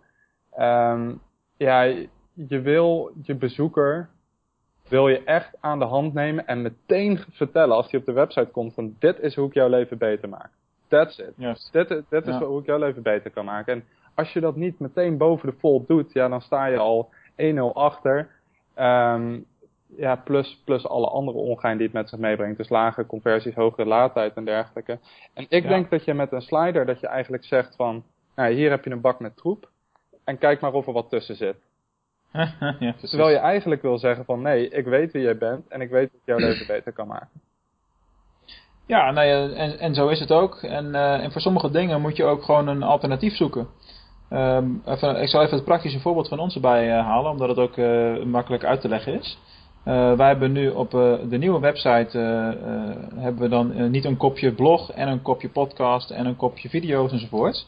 Um, 0.60 1.22
ja, 1.58 1.82
je 2.34 2.62
wil 2.62 3.12
je 3.24 3.36
bezoeker 3.36 4.10
wil 4.88 5.08
je 5.08 5.24
echt 5.24 5.58
aan 5.60 5.80
de 5.80 5.86
hand 5.86 6.14
nemen 6.14 6.48
en 6.48 6.62
meteen 6.62 7.20
vertellen 7.32 7.76
als 7.76 7.92
hij 7.92 8.00
op 8.00 8.06
de 8.06 8.12
website 8.12 8.52
komt 8.52 8.74
van 8.74 8.96
dit 9.00 9.20
is 9.20 9.36
hoe 9.36 9.48
ik 9.48 9.54
jouw 9.54 9.70
leven 9.70 9.98
beter 9.98 10.30
maak. 10.30 10.50
That's 10.88 11.18
it. 11.20 11.34
Yes. 11.36 11.70
Dit, 11.72 11.88
dit 12.10 12.28
is 12.28 12.36
hoe 12.36 12.60
ik 12.60 12.66
jouw 12.66 12.78
leven 12.78 13.02
beter 13.02 13.32
kan 13.32 13.46
maken. 13.46 13.74
En 13.74 13.84
als 14.16 14.34
je 14.34 14.40
dat 14.40 14.56
niet 14.56 14.80
meteen 14.80 15.18
boven 15.18 15.50
de 15.50 15.56
fold 15.60 15.88
doet, 15.88 16.14
ja, 16.14 16.28
dan 16.28 16.42
sta 16.42 16.66
je 16.66 16.78
al 16.78 17.10
1-0 17.36 17.74
achter. 17.74 18.30
Um, 18.80 19.46
ja, 19.98 20.16
plus, 20.16 20.62
plus 20.66 20.88
alle 20.88 21.08
andere 21.08 21.38
ongein 21.38 21.78
die 21.78 21.86
het 21.86 21.96
met 21.96 22.10
zich 22.10 22.20
meebrengt. 22.20 22.58
Dus 22.58 22.70
lage 22.70 23.06
conversies, 23.06 23.56
hogere 23.56 23.88
laadtijd 23.88 24.34
en 24.36 24.46
dergelijke. 24.46 25.00
En 25.34 25.46
ik 25.50 25.64
Ja. 25.64 25.70
denk 25.70 25.90
dat 25.90 26.06
je 26.06 26.14
met 26.14 26.32
een 26.32 26.42
slider, 26.42 26.86
dat 26.86 27.00
je 27.00 27.08
eigenlijk 27.08 27.44
zegt 27.46 27.76
van, 27.76 28.04
nou, 28.36 28.54
hier 28.54 28.70
heb 28.70 28.84
je 28.84 28.92
een 28.92 29.02
bak 29.02 29.20
met 29.20 29.38
troep. 29.38 29.70
En 30.24 30.38
kijk 30.38 30.60
maar 30.60 30.74
of 30.74 30.88
er 30.88 30.94
wat 30.94 31.10
tussen 31.10 31.36
zit. 31.36 31.56
ja. 32.80 32.94
Terwijl 33.02 33.30
je 33.30 33.38
eigenlijk 33.38 33.82
wil 33.82 33.98
zeggen 33.98 34.26
van, 34.26 34.42
nee, 34.42 34.70
ik 34.70 34.86
weet 34.86 35.12
wie 35.12 35.22
jij 35.22 35.38
bent 35.38 35.68
en 35.68 35.82
ik 35.82 35.90
weet 35.90 36.12
dat 36.12 36.20
ik 36.22 36.26
jouw 36.26 36.38
leven 36.48 36.68
beter 36.68 36.92
kan 36.92 37.08
maken. 37.08 37.30
Ja, 38.88 39.12
nou 39.12 39.28
ja, 39.28 39.56
en, 39.56 39.80
en 39.80 39.94
zo 39.94 40.08
is 40.08 40.20
het 40.20 40.32
ook. 40.32 40.56
En, 40.56 40.96
eh, 40.96 41.24
en 41.24 41.32
voor 41.32 41.42
sommige 41.42 41.70
dingen 41.72 42.02
moet 42.02 42.16
je 42.18 42.24
ook 42.24 42.44
gewoon 42.44 42.68
een 42.68 42.84
alternatief 42.84 43.36
zoeken. 43.36 43.68
Ehm, 44.30 44.66
even, 44.86 45.22
ik 45.22 45.28
zal 45.28 45.42
even 45.42 45.56
het 45.56 45.66
praktische 45.66 46.00
voorbeeld 46.00 46.28
van 46.28 46.40
ons 46.40 46.56
erbij 46.56 46.92
eh, 46.92 47.06
halen, 47.06 47.32
omdat 47.32 47.50
het 47.50 47.58
ook 47.58 47.78
eh, 47.78 48.24
makkelijk 48.24 48.64
uit 48.64 48.82
te 48.82 48.90
leggen 48.90 49.14
is. 49.14 49.38
Wij 49.84 50.28
hebben 50.28 50.52
nu 50.52 50.70
op 50.70 50.92
de 51.30 51.38
nieuwe 51.38 51.60
website 51.60 52.18
hebben 53.16 53.42
we 53.42 53.48
dan 53.50 53.92
niet 53.92 54.06
een 54.06 54.18
kopje 54.18 54.52
blog 54.52 54.92
en 54.92 55.08
een 55.08 55.22
kopje 55.22 55.50
podcast 55.50 56.10
en 56.10 56.26
een 56.26 56.36
kopje 56.36 56.70
video's 56.70 57.12
enzovoort. 57.12 57.68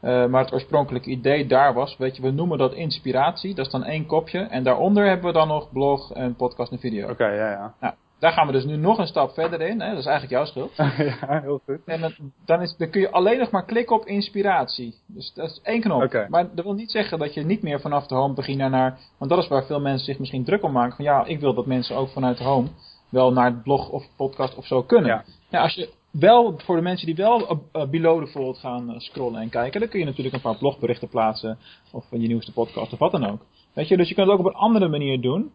Maar 0.00 0.42
het 0.42 0.52
oorspronkelijke 0.52 1.10
idee 1.10 1.46
daar 1.46 1.74
was, 1.74 1.96
weet 1.98 2.16
je, 2.16 2.22
we 2.22 2.30
noemen 2.30 2.58
dat 2.58 2.74
inspiratie. 2.74 3.54
Dat 3.54 3.66
is 3.66 3.72
dan 3.72 3.84
één 3.84 4.06
kopje. 4.06 4.38
En 4.38 4.62
daaronder 4.62 5.06
hebben 5.06 5.26
we 5.26 5.32
dan 5.32 5.48
nog 5.48 5.72
blog 5.72 6.12
en 6.12 6.34
podcast 6.34 6.72
en 6.72 6.78
video. 6.78 7.10
Oké, 7.10 7.26
ja, 7.26 7.50
ja. 7.50 7.74
Nou, 7.80 7.94
daar 8.18 8.32
gaan 8.32 8.46
we 8.46 8.52
dus 8.52 8.64
nu 8.64 8.76
nog 8.76 8.98
een 8.98 9.06
stap 9.06 9.32
verder 9.32 9.60
in. 9.60 9.80
Hè? 9.80 9.90
Dat 9.90 9.98
is 9.98 10.06
eigenlijk 10.06 10.30
jouw 10.30 10.44
schuld. 10.44 10.76
ja, 11.20 11.40
heel 11.40 11.60
goed. 11.64 11.84
En 11.84 12.00
dan, 12.00 12.12
dan, 12.44 12.62
is, 12.62 12.76
dan 12.76 12.90
kun 12.90 13.00
je 13.00 13.10
alleen 13.10 13.38
nog 13.38 13.50
maar 13.50 13.64
klikken 13.64 13.96
op 13.96 14.06
inspiratie. 14.06 14.94
Dus 15.06 15.32
dat 15.34 15.50
is 15.50 15.60
één 15.62 15.80
knop. 15.80 16.26
Maar 16.28 16.54
dat 16.54 16.64
wil 16.64 16.74
niet 16.74 16.90
zeggen 16.90 17.18
dat 17.18 17.34
je 17.34 17.44
niet 17.44 17.62
meer 17.62 17.80
vanaf 17.80 18.06
de 18.06 18.14
home 18.14 18.34
begint 18.34 18.58
naar... 18.58 18.98
Want 19.18 19.30
dat 19.30 19.42
is 19.42 19.48
waar 19.48 19.66
veel 19.66 19.80
mensen 19.80 20.06
zich 20.06 20.18
misschien 20.18 20.44
druk 20.44 20.62
om 20.62 20.72
maken. 20.72 20.96
Van 20.96 21.04
ja, 21.04 21.24
ik 21.24 21.40
wil 21.40 21.54
dat 21.54 21.66
mensen 21.66 21.96
ook 21.96 22.08
vanuit 22.08 22.38
de 22.38 22.44
home 22.44 22.68
wel 23.08 23.32
naar 23.32 23.50
het 23.50 23.62
blog 23.62 23.90
of 23.90 24.06
podcast 24.16 24.54
of 24.54 24.66
zo 24.66 24.82
kunnen. 24.82 25.24
Ja. 25.48 25.60
Als 25.60 25.74
je 25.74 25.88
wel, 26.10 26.58
voor 26.58 26.76
de 26.76 26.82
mensen 26.82 27.06
die 27.06 27.14
wel 27.14 27.40
uh, 27.40 27.58
uh, 27.72 27.88
below 27.90 28.24
the 28.24 28.30
fold 28.30 28.58
gaan 28.58 28.90
uh, 28.90 28.98
scrollen 28.98 29.40
en 29.40 29.48
kijken, 29.48 29.80
dan 29.80 29.88
kun 29.88 29.98
je 29.98 30.04
natuurlijk 30.04 30.34
een 30.34 30.40
paar 30.40 30.58
blogberichten 30.58 31.08
plaatsen. 31.08 31.58
Of 31.92 32.04
van 32.08 32.20
je 32.20 32.28
nieuwste 32.28 32.52
podcast 32.52 32.92
of 32.92 32.98
wat 32.98 33.12
dan 33.12 33.26
ook. 33.26 33.40
Weet 33.72 33.88
je, 33.88 33.96
dus 33.96 34.08
je 34.08 34.14
kunt 34.14 34.26
het 34.26 34.38
ook 34.38 34.46
op 34.46 34.52
een 34.52 34.60
andere 34.60 34.88
manier 34.88 35.20
doen. 35.20 35.52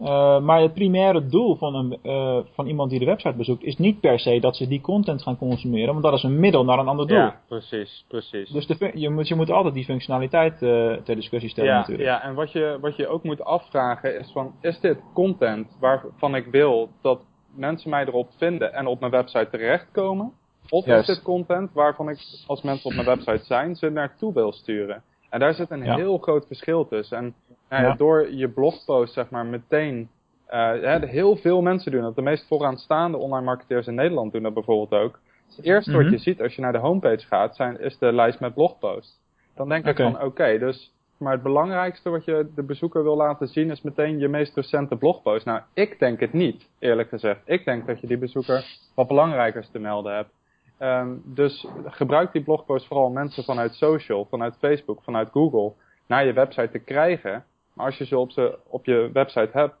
Uh, 0.00 0.40
maar 0.40 0.60
het 0.60 0.74
primaire 0.74 1.26
doel 1.26 1.56
van, 1.56 1.74
een, 1.74 1.98
uh, 2.02 2.38
van 2.54 2.66
iemand 2.66 2.90
die 2.90 2.98
de 2.98 3.04
website 3.04 3.36
bezoekt 3.36 3.62
is 3.62 3.76
niet 3.76 4.00
per 4.00 4.18
se 4.18 4.40
dat 4.40 4.56
ze 4.56 4.68
die 4.68 4.80
content 4.80 5.22
gaan 5.22 5.36
consumeren, 5.38 5.92
want 5.92 6.02
dat 6.02 6.12
is 6.12 6.22
een 6.22 6.40
middel 6.40 6.64
naar 6.64 6.78
een 6.78 6.88
ander 6.88 7.06
doel. 7.06 7.16
Ja, 7.16 7.40
precies, 7.48 8.04
precies. 8.08 8.50
Dus 8.50 8.66
de, 8.66 8.90
je, 8.94 9.10
moet, 9.10 9.28
je 9.28 9.34
moet 9.34 9.50
altijd 9.50 9.74
die 9.74 9.84
functionaliteit 9.84 10.62
uh, 10.62 10.92
ter 10.92 11.14
discussie 11.14 11.50
stellen 11.50 11.70
ja, 11.70 11.78
natuurlijk. 11.78 12.08
Ja, 12.08 12.22
en 12.22 12.34
wat 12.34 12.52
je, 12.52 12.78
wat 12.80 12.96
je 12.96 13.08
ook 13.08 13.22
moet 13.22 13.44
afvragen 13.44 14.18
is 14.18 14.30
van, 14.32 14.54
is 14.60 14.80
dit 14.80 14.98
content 15.12 15.76
waarvan 15.80 16.34
ik 16.34 16.46
wil 16.46 16.88
dat 17.02 17.20
mensen 17.56 17.90
mij 17.90 18.06
erop 18.06 18.28
vinden 18.36 18.72
en 18.72 18.86
op 18.86 19.00
mijn 19.00 19.12
website 19.12 19.48
terechtkomen? 19.50 20.32
Of 20.68 20.86
is 20.86 21.06
dit 21.06 21.22
content 21.22 21.72
waarvan 21.72 22.08
ik, 22.08 22.18
als 22.46 22.62
mensen 22.62 22.90
op 22.90 22.94
mijn 22.94 23.06
website 23.06 23.44
zijn, 23.44 23.76
ze 23.76 23.90
naartoe 23.90 24.32
wil 24.32 24.52
sturen? 24.52 25.02
En 25.30 25.40
daar 25.40 25.54
zit 25.54 25.70
een 25.70 25.84
Ja. 25.84 25.96
heel 25.96 26.18
groot 26.18 26.46
verschil 26.46 26.86
tussen. 26.88 27.16
En 27.18 27.34
ja, 27.70 27.80
Ja. 27.80 27.94
door 27.94 28.32
je 28.32 28.48
blogpost, 28.48 29.12
zeg 29.14 29.30
maar, 29.30 29.46
meteen... 29.46 30.08
eh, 30.46 31.02
heel 31.02 31.36
veel 31.36 31.62
mensen 31.62 31.92
doen 31.92 32.02
dat. 32.02 32.14
De 32.14 32.22
meest 32.22 32.46
vooraanstaande 32.46 33.16
online 33.18 33.44
marketeers 33.44 33.86
in 33.86 33.94
Nederland 33.94 34.32
doen 34.32 34.42
dat 34.42 34.54
bijvoorbeeld 34.54 35.02
ook. 35.02 35.18
Het 35.56 35.64
eerste 35.64 35.90
Mhm. 35.90 36.02
wat 36.02 36.10
je 36.12 36.18
ziet 36.18 36.42
als 36.42 36.54
je 36.54 36.60
naar 36.62 36.72
de 36.72 36.78
homepage 36.78 37.26
gaat, 37.26 37.56
zijn, 37.56 37.80
is 37.80 37.98
de 37.98 38.12
lijst 38.12 38.40
met 38.40 38.54
blogposts. 38.54 39.20
Dan 39.54 39.68
denk 39.68 39.84
ik 39.86 39.96
van, 40.12 40.22
oké, 40.22 40.58
dus... 40.58 40.92
Maar 41.16 41.32
het 41.32 41.42
belangrijkste 41.42 42.10
wat 42.10 42.24
je 42.24 42.48
de 42.54 42.62
bezoeker 42.62 43.02
wil 43.02 43.16
laten 43.16 43.48
zien 43.48 43.70
is 43.70 43.82
meteen 43.82 44.18
je 44.18 44.28
meest 44.28 44.56
recente 44.56 44.96
blogpost. 44.96 45.44
Nou, 45.44 45.60
ik 45.74 45.98
denk 45.98 46.20
het 46.20 46.32
niet, 46.32 46.68
eerlijk 46.78 47.08
gezegd. 47.08 47.40
Ik 47.44 47.64
denk 47.64 47.86
dat 47.86 48.00
je 48.00 48.06
die 48.06 48.18
bezoeker 48.18 48.64
wat 48.94 49.08
belangrijkers 49.08 49.68
te 49.68 49.78
melden 49.78 50.14
hebt. 50.14 50.30
Ehm, 50.78 51.08
dus 51.24 51.66
gebruik 51.84 52.32
die 52.32 52.42
blogpost 52.42 52.86
vooral 52.86 53.06
om 53.06 53.12
mensen 53.12 53.44
vanuit 53.44 53.74
social, 53.74 54.26
vanuit 54.30 54.56
Facebook, 54.58 55.02
vanuit 55.02 55.28
Google 55.30 55.72
naar 56.06 56.26
je 56.26 56.32
website 56.32 56.70
te 56.70 56.78
krijgen. 56.78 57.44
Maar 57.74 57.86
als 57.86 57.96
je 57.96 58.04
ze 58.04 58.18
op, 58.18 58.30
ze 58.30 58.58
op 58.66 58.84
je 58.84 59.10
website 59.12 59.50
hebt, 59.52 59.74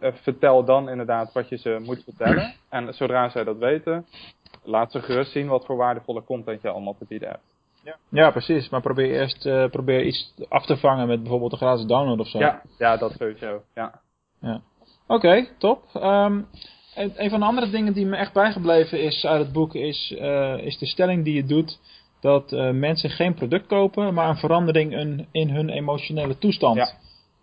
eh, 0.00 0.12
vertel 0.12 0.64
dan 0.64 0.88
inderdaad 0.88 1.32
wat 1.32 1.48
je 1.48 1.56
ze 1.56 1.80
moet 1.82 2.04
vertellen. 2.04 2.54
En 2.68 2.94
zodra 2.94 3.28
zij 3.28 3.44
dat 3.44 3.58
weten, 3.58 4.06
laat 4.62 4.92
ze 4.92 5.02
gerust 5.02 5.32
zien 5.32 5.48
wat 5.48 5.64
voor 5.64 5.76
waardevolle 5.76 6.24
content 6.24 6.62
je 6.62 6.68
allemaal 6.68 6.96
te 6.98 7.04
bieden 7.08 7.28
hebt. 7.28 7.42
Ja, 8.08 8.30
precies. 8.30 8.68
Maar 8.68 8.80
probeer 8.80 9.10
eerst 9.10 9.46
uh, 9.46 9.66
probeer 9.66 10.04
iets 10.04 10.34
af 10.48 10.66
te 10.66 10.76
vangen 10.76 11.06
met 11.06 11.20
bijvoorbeeld 11.20 11.52
een 11.52 11.58
gratis 11.58 11.86
download 11.86 12.18
of 12.18 12.28
zo. 12.28 12.38
Ja, 12.38 12.62
ja 12.78 12.96
dat 12.96 13.12
sowieso. 13.18 13.62
Ja. 13.74 14.00
Oké, 14.40 14.60
okay, 15.06 15.48
top. 15.58 15.82
Um, 15.94 16.46
en 16.94 17.12
een 17.16 17.30
van 17.30 17.40
de 17.40 17.46
andere 17.46 17.70
dingen 17.70 17.92
die 17.92 18.06
me 18.06 18.16
echt 18.16 18.32
bijgebleven 18.32 19.02
is 19.02 19.26
uit 19.26 19.44
het 19.44 19.52
boek 19.52 19.74
is, 19.74 20.14
uh, 20.18 20.58
is 20.58 20.78
de 20.78 20.86
stelling 20.86 21.24
die 21.24 21.34
je 21.34 21.44
doet 21.44 21.78
dat 22.20 22.52
uh, 22.52 22.70
mensen 22.70 23.10
geen 23.10 23.34
product 23.34 23.66
kopen, 23.66 24.14
maar 24.14 24.28
een 24.28 24.36
verandering 24.36 24.96
in, 24.96 25.26
in 25.32 25.50
hun 25.50 25.68
emotionele 25.68 26.38
toestand. 26.38 26.76
Ja. 26.76 26.92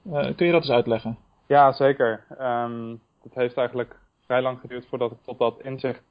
Uh, 0.06 0.36
kun 0.36 0.46
je 0.46 0.52
dat 0.52 0.62
eens 0.62 0.72
uitleggen? 0.72 1.18
Ja, 1.48 1.72
zeker. 1.72 2.26
Um, 2.42 3.02
het 3.24 3.34
heeft 3.36 3.58
eigenlijk 3.58 4.00
vrij 4.26 4.42
lang 4.42 4.60
geduurd 4.60 4.86
voordat 4.86 5.12
ik 5.12 5.18
tot 5.22 5.40
dat 5.40 5.62
inzicht 5.62 6.04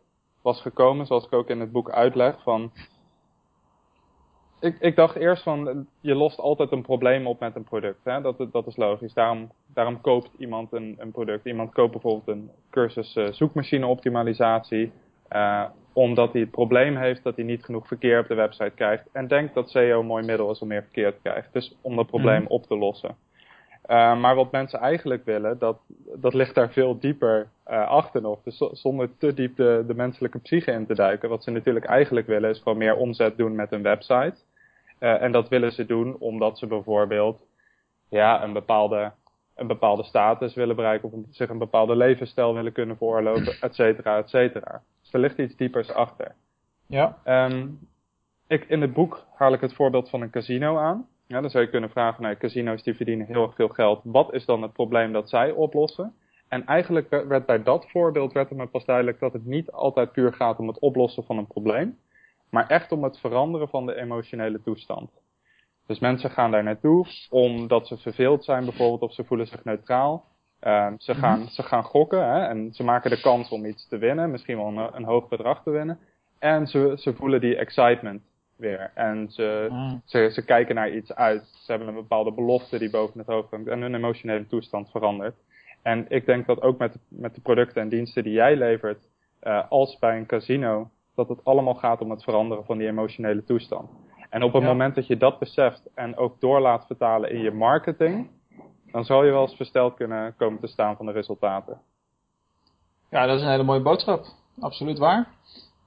was 0.42 0.60
gekomen, 0.60 1.06
zoals 1.06 1.24
ik 1.24 1.32
ook 1.32 1.48
in 1.48 1.60
het 1.60 1.72
boek 1.72 1.90
uitleg. 1.90 2.42
Van 2.42 2.72
ik, 4.60 4.76
ik 4.80 4.96
dacht 4.96 5.16
eerst 5.16 5.42
van, 5.42 5.86
je 6.00 6.14
lost 6.14 6.38
altijd 6.38 6.72
een 6.72 6.82
probleem 6.82 7.26
op 7.26 7.40
met 7.40 7.56
een 7.56 7.64
product. 7.64 8.04
Hè? 8.04 8.20
Dat, 8.20 8.46
dat 8.52 8.66
is 8.66 8.76
logisch. 8.76 9.14
Daarom, 9.14 9.50
daarom 9.66 10.00
koopt 10.00 10.30
iemand 10.38 10.72
een, 10.72 10.96
een 10.98 11.10
product. 11.10 11.46
Iemand 11.46 11.72
koopt 11.72 11.92
bijvoorbeeld 11.92 12.28
een 12.28 12.50
cursus 12.70 13.16
uh, 13.16 13.32
zoekmachine 13.32 13.86
optimalisatie. 13.86 14.92
Uh, 15.32 15.64
omdat 15.92 16.32
hij 16.32 16.40
het 16.40 16.50
probleem 16.50 16.96
heeft 16.96 17.22
dat 17.22 17.36
hij 17.36 17.44
niet 17.44 17.64
genoeg 17.64 17.86
verkeer 17.86 18.18
op 18.18 18.26
de 18.26 18.34
website 18.34 18.72
krijgt. 18.74 19.04
En 19.12 19.28
denkt 19.28 19.54
dat 19.54 19.70
SEO 19.70 20.00
een 20.00 20.06
mooi 20.06 20.24
middel 20.24 20.50
is 20.50 20.60
om 20.60 20.68
meer 20.68 20.82
verkeer 20.82 21.12
te 21.12 21.20
krijgen. 21.22 21.50
Dus 21.52 21.76
om 21.80 21.96
dat 21.96 22.06
probleem 22.06 22.40
mm. 22.40 22.46
op 22.46 22.66
te 22.66 22.76
lossen. 22.76 23.16
Uh, 23.90 24.20
maar 24.20 24.34
wat 24.34 24.52
mensen 24.52 24.78
eigenlijk 24.78 25.24
willen, 25.24 25.58
dat, 25.58 25.78
dat 26.16 26.34
ligt 26.34 26.54
daar 26.54 26.70
veel 26.70 26.98
dieper 26.98 27.48
uh, 27.70 27.88
achter 27.88 28.20
nog. 28.20 28.42
Dus 28.42 28.56
zonder 28.72 29.16
te 29.18 29.34
diep 29.34 29.56
de, 29.56 29.84
de 29.86 29.94
menselijke 29.94 30.38
psyche 30.38 30.72
in 30.72 30.86
te 30.86 30.94
duiken. 30.94 31.28
Wat 31.28 31.44
ze 31.44 31.50
natuurlijk 31.50 31.84
eigenlijk 31.84 32.26
willen 32.26 32.50
is 32.50 32.58
gewoon 32.58 32.78
meer 32.78 32.96
omzet 32.96 33.36
doen 33.36 33.54
met 33.54 33.72
een 33.72 33.82
website. 33.82 34.34
Uh, 35.00 35.22
en 35.22 35.32
dat 35.32 35.48
willen 35.48 35.72
ze 35.72 35.86
doen 35.86 36.16
omdat 36.18 36.58
ze 36.58 36.66
bijvoorbeeld 36.66 37.46
ja, 38.08 38.42
een, 38.42 38.52
bepaalde, 38.52 39.12
een 39.54 39.66
bepaalde 39.66 40.02
status 40.02 40.54
willen 40.54 40.76
bereiken. 40.76 41.12
Of 41.12 41.20
zich 41.30 41.48
een 41.48 41.58
bepaalde 41.58 41.96
levensstijl 41.96 42.54
willen 42.54 42.72
kunnen 42.72 42.96
veroorloven, 42.96 43.60
et 43.60 43.74
cetera, 43.74 44.18
et 44.18 44.28
cetera. 44.28 44.82
Dus 45.00 45.12
er 45.12 45.20
ligt 45.20 45.38
iets 45.38 45.56
diepers 45.56 45.92
achter. 45.92 46.34
Ja. 46.86 47.18
Um, 47.24 47.78
ik, 48.46 48.64
in 48.64 48.80
het 48.80 48.92
boek 48.92 49.26
haal 49.34 49.52
ik 49.52 49.60
het 49.60 49.74
voorbeeld 49.74 50.10
van 50.10 50.20
een 50.20 50.30
casino 50.30 50.76
aan. 50.76 51.06
Ja, 51.30 51.40
dan 51.40 51.50
zou 51.50 51.64
je 51.64 51.70
kunnen 51.70 51.90
vragen, 51.90 52.22
nou, 52.22 52.36
casino's 52.36 52.82
die 52.82 52.94
verdienen 52.94 53.26
heel 53.26 53.42
erg 53.42 53.54
veel 53.54 53.68
geld. 53.68 54.00
Wat 54.04 54.34
is 54.34 54.44
dan 54.44 54.62
het 54.62 54.72
probleem 54.72 55.12
dat 55.12 55.28
zij 55.28 55.50
oplossen? 55.50 56.14
En 56.48 56.66
eigenlijk 56.66 57.08
werd 57.08 57.46
bij 57.46 57.62
dat 57.62 57.90
voorbeeld 57.90 58.32
werd 58.32 58.48
het 58.48 58.58
me 58.58 58.66
pas 58.66 58.84
duidelijk 58.84 59.20
dat 59.20 59.32
het 59.32 59.44
niet 59.44 59.70
altijd 59.70 60.12
puur 60.12 60.32
gaat 60.32 60.58
om 60.58 60.68
het 60.68 60.78
oplossen 60.78 61.24
van 61.24 61.38
een 61.38 61.46
probleem. 61.46 61.98
Maar 62.48 62.66
echt 62.66 62.92
om 62.92 63.04
het 63.04 63.18
veranderen 63.18 63.68
van 63.68 63.86
de 63.86 63.94
emotionele 63.94 64.62
toestand. 64.62 65.10
Dus 65.86 65.98
mensen 65.98 66.30
gaan 66.30 66.50
daar 66.50 66.62
naartoe 66.62 67.06
omdat 67.28 67.86
ze 67.86 67.96
verveeld 67.96 68.44
zijn 68.44 68.64
bijvoorbeeld 68.64 69.02
of 69.02 69.14
ze 69.14 69.24
voelen 69.24 69.46
zich 69.46 69.64
neutraal. 69.64 70.24
Ehm, 70.60 70.94
ze, 70.98 71.14
gaan, 71.14 71.48
ze 71.48 71.62
gaan 71.62 71.84
gokken 71.84 72.32
hè, 72.32 72.46
en 72.46 72.72
ze 72.72 72.84
maken 72.84 73.10
de 73.10 73.20
kans 73.20 73.50
om 73.50 73.64
iets 73.64 73.88
te 73.88 73.98
winnen, 73.98 74.30
misschien 74.30 74.56
wel 74.56 74.66
een, 74.66 74.96
een 74.96 75.04
hoog 75.04 75.28
bedrag 75.28 75.62
te 75.62 75.70
winnen. 75.70 75.98
En 76.38 76.66
ze, 76.66 76.92
ze 76.96 77.14
voelen 77.14 77.40
die 77.40 77.56
excitement 77.56 78.22
weer. 78.60 78.90
En 78.94 79.30
ze, 79.30 79.66
Mm. 79.70 80.02
ze, 80.04 80.28
ze 80.32 80.44
kijken 80.44 80.74
naar 80.74 80.90
iets 80.90 81.14
uit. 81.14 81.44
Ze 81.46 81.70
hebben 81.70 81.88
een 81.88 81.94
bepaalde 81.94 82.32
belofte 82.32 82.78
die 82.78 82.90
boven 82.90 83.18
het 83.18 83.26
hoofd 83.28 83.50
hangt 83.50 83.68
en 83.68 83.80
hun 83.80 83.94
emotionele 83.94 84.46
toestand 84.46 84.90
verandert. 84.90 85.34
En 85.82 86.06
ik 86.08 86.26
denk 86.26 86.46
dat 86.46 86.62
ook 86.62 86.78
met, 86.78 86.96
met 87.08 87.34
de 87.34 87.40
producten 87.40 87.82
en 87.82 87.88
diensten 87.88 88.22
die 88.22 88.32
jij 88.32 88.56
levert, 88.56 89.08
eh, 89.40 89.70
als 89.70 89.98
bij 89.98 90.16
een 90.16 90.26
casino, 90.26 90.90
dat 91.14 91.28
het 91.28 91.44
allemaal 91.44 91.74
gaat 91.74 92.00
om 92.00 92.10
het 92.10 92.22
veranderen 92.24 92.64
van 92.64 92.78
die 92.78 92.86
emotionele 92.88 93.44
toestand. 93.44 93.90
En 94.30 94.42
op 94.42 94.52
het 94.52 94.62
Ja. 94.62 94.68
moment 94.68 94.94
dat 94.94 95.06
je 95.06 95.16
dat 95.16 95.38
beseft 95.38 95.82
en 95.94 96.16
ook 96.16 96.40
door 96.40 96.60
laat 96.60 96.86
vertalen 96.86 97.30
in 97.30 97.40
je 97.40 97.50
marketing, 97.50 98.30
dan 98.92 99.04
zal 99.04 99.24
je 99.24 99.30
wel 99.30 99.42
eens 99.42 99.56
versteld 99.56 99.94
kunnen 99.94 100.34
komen 100.36 100.60
te 100.60 100.66
staan 100.66 100.96
van 100.96 101.06
de 101.06 101.12
resultaten. 101.12 101.80
Ja, 103.10 103.26
dat 103.26 103.36
is 103.36 103.42
een 103.42 103.50
hele 103.50 103.62
mooie 103.62 103.80
boodschap. 103.82 104.24
Absoluut 104.60 104.98
waar. 104.98 105.28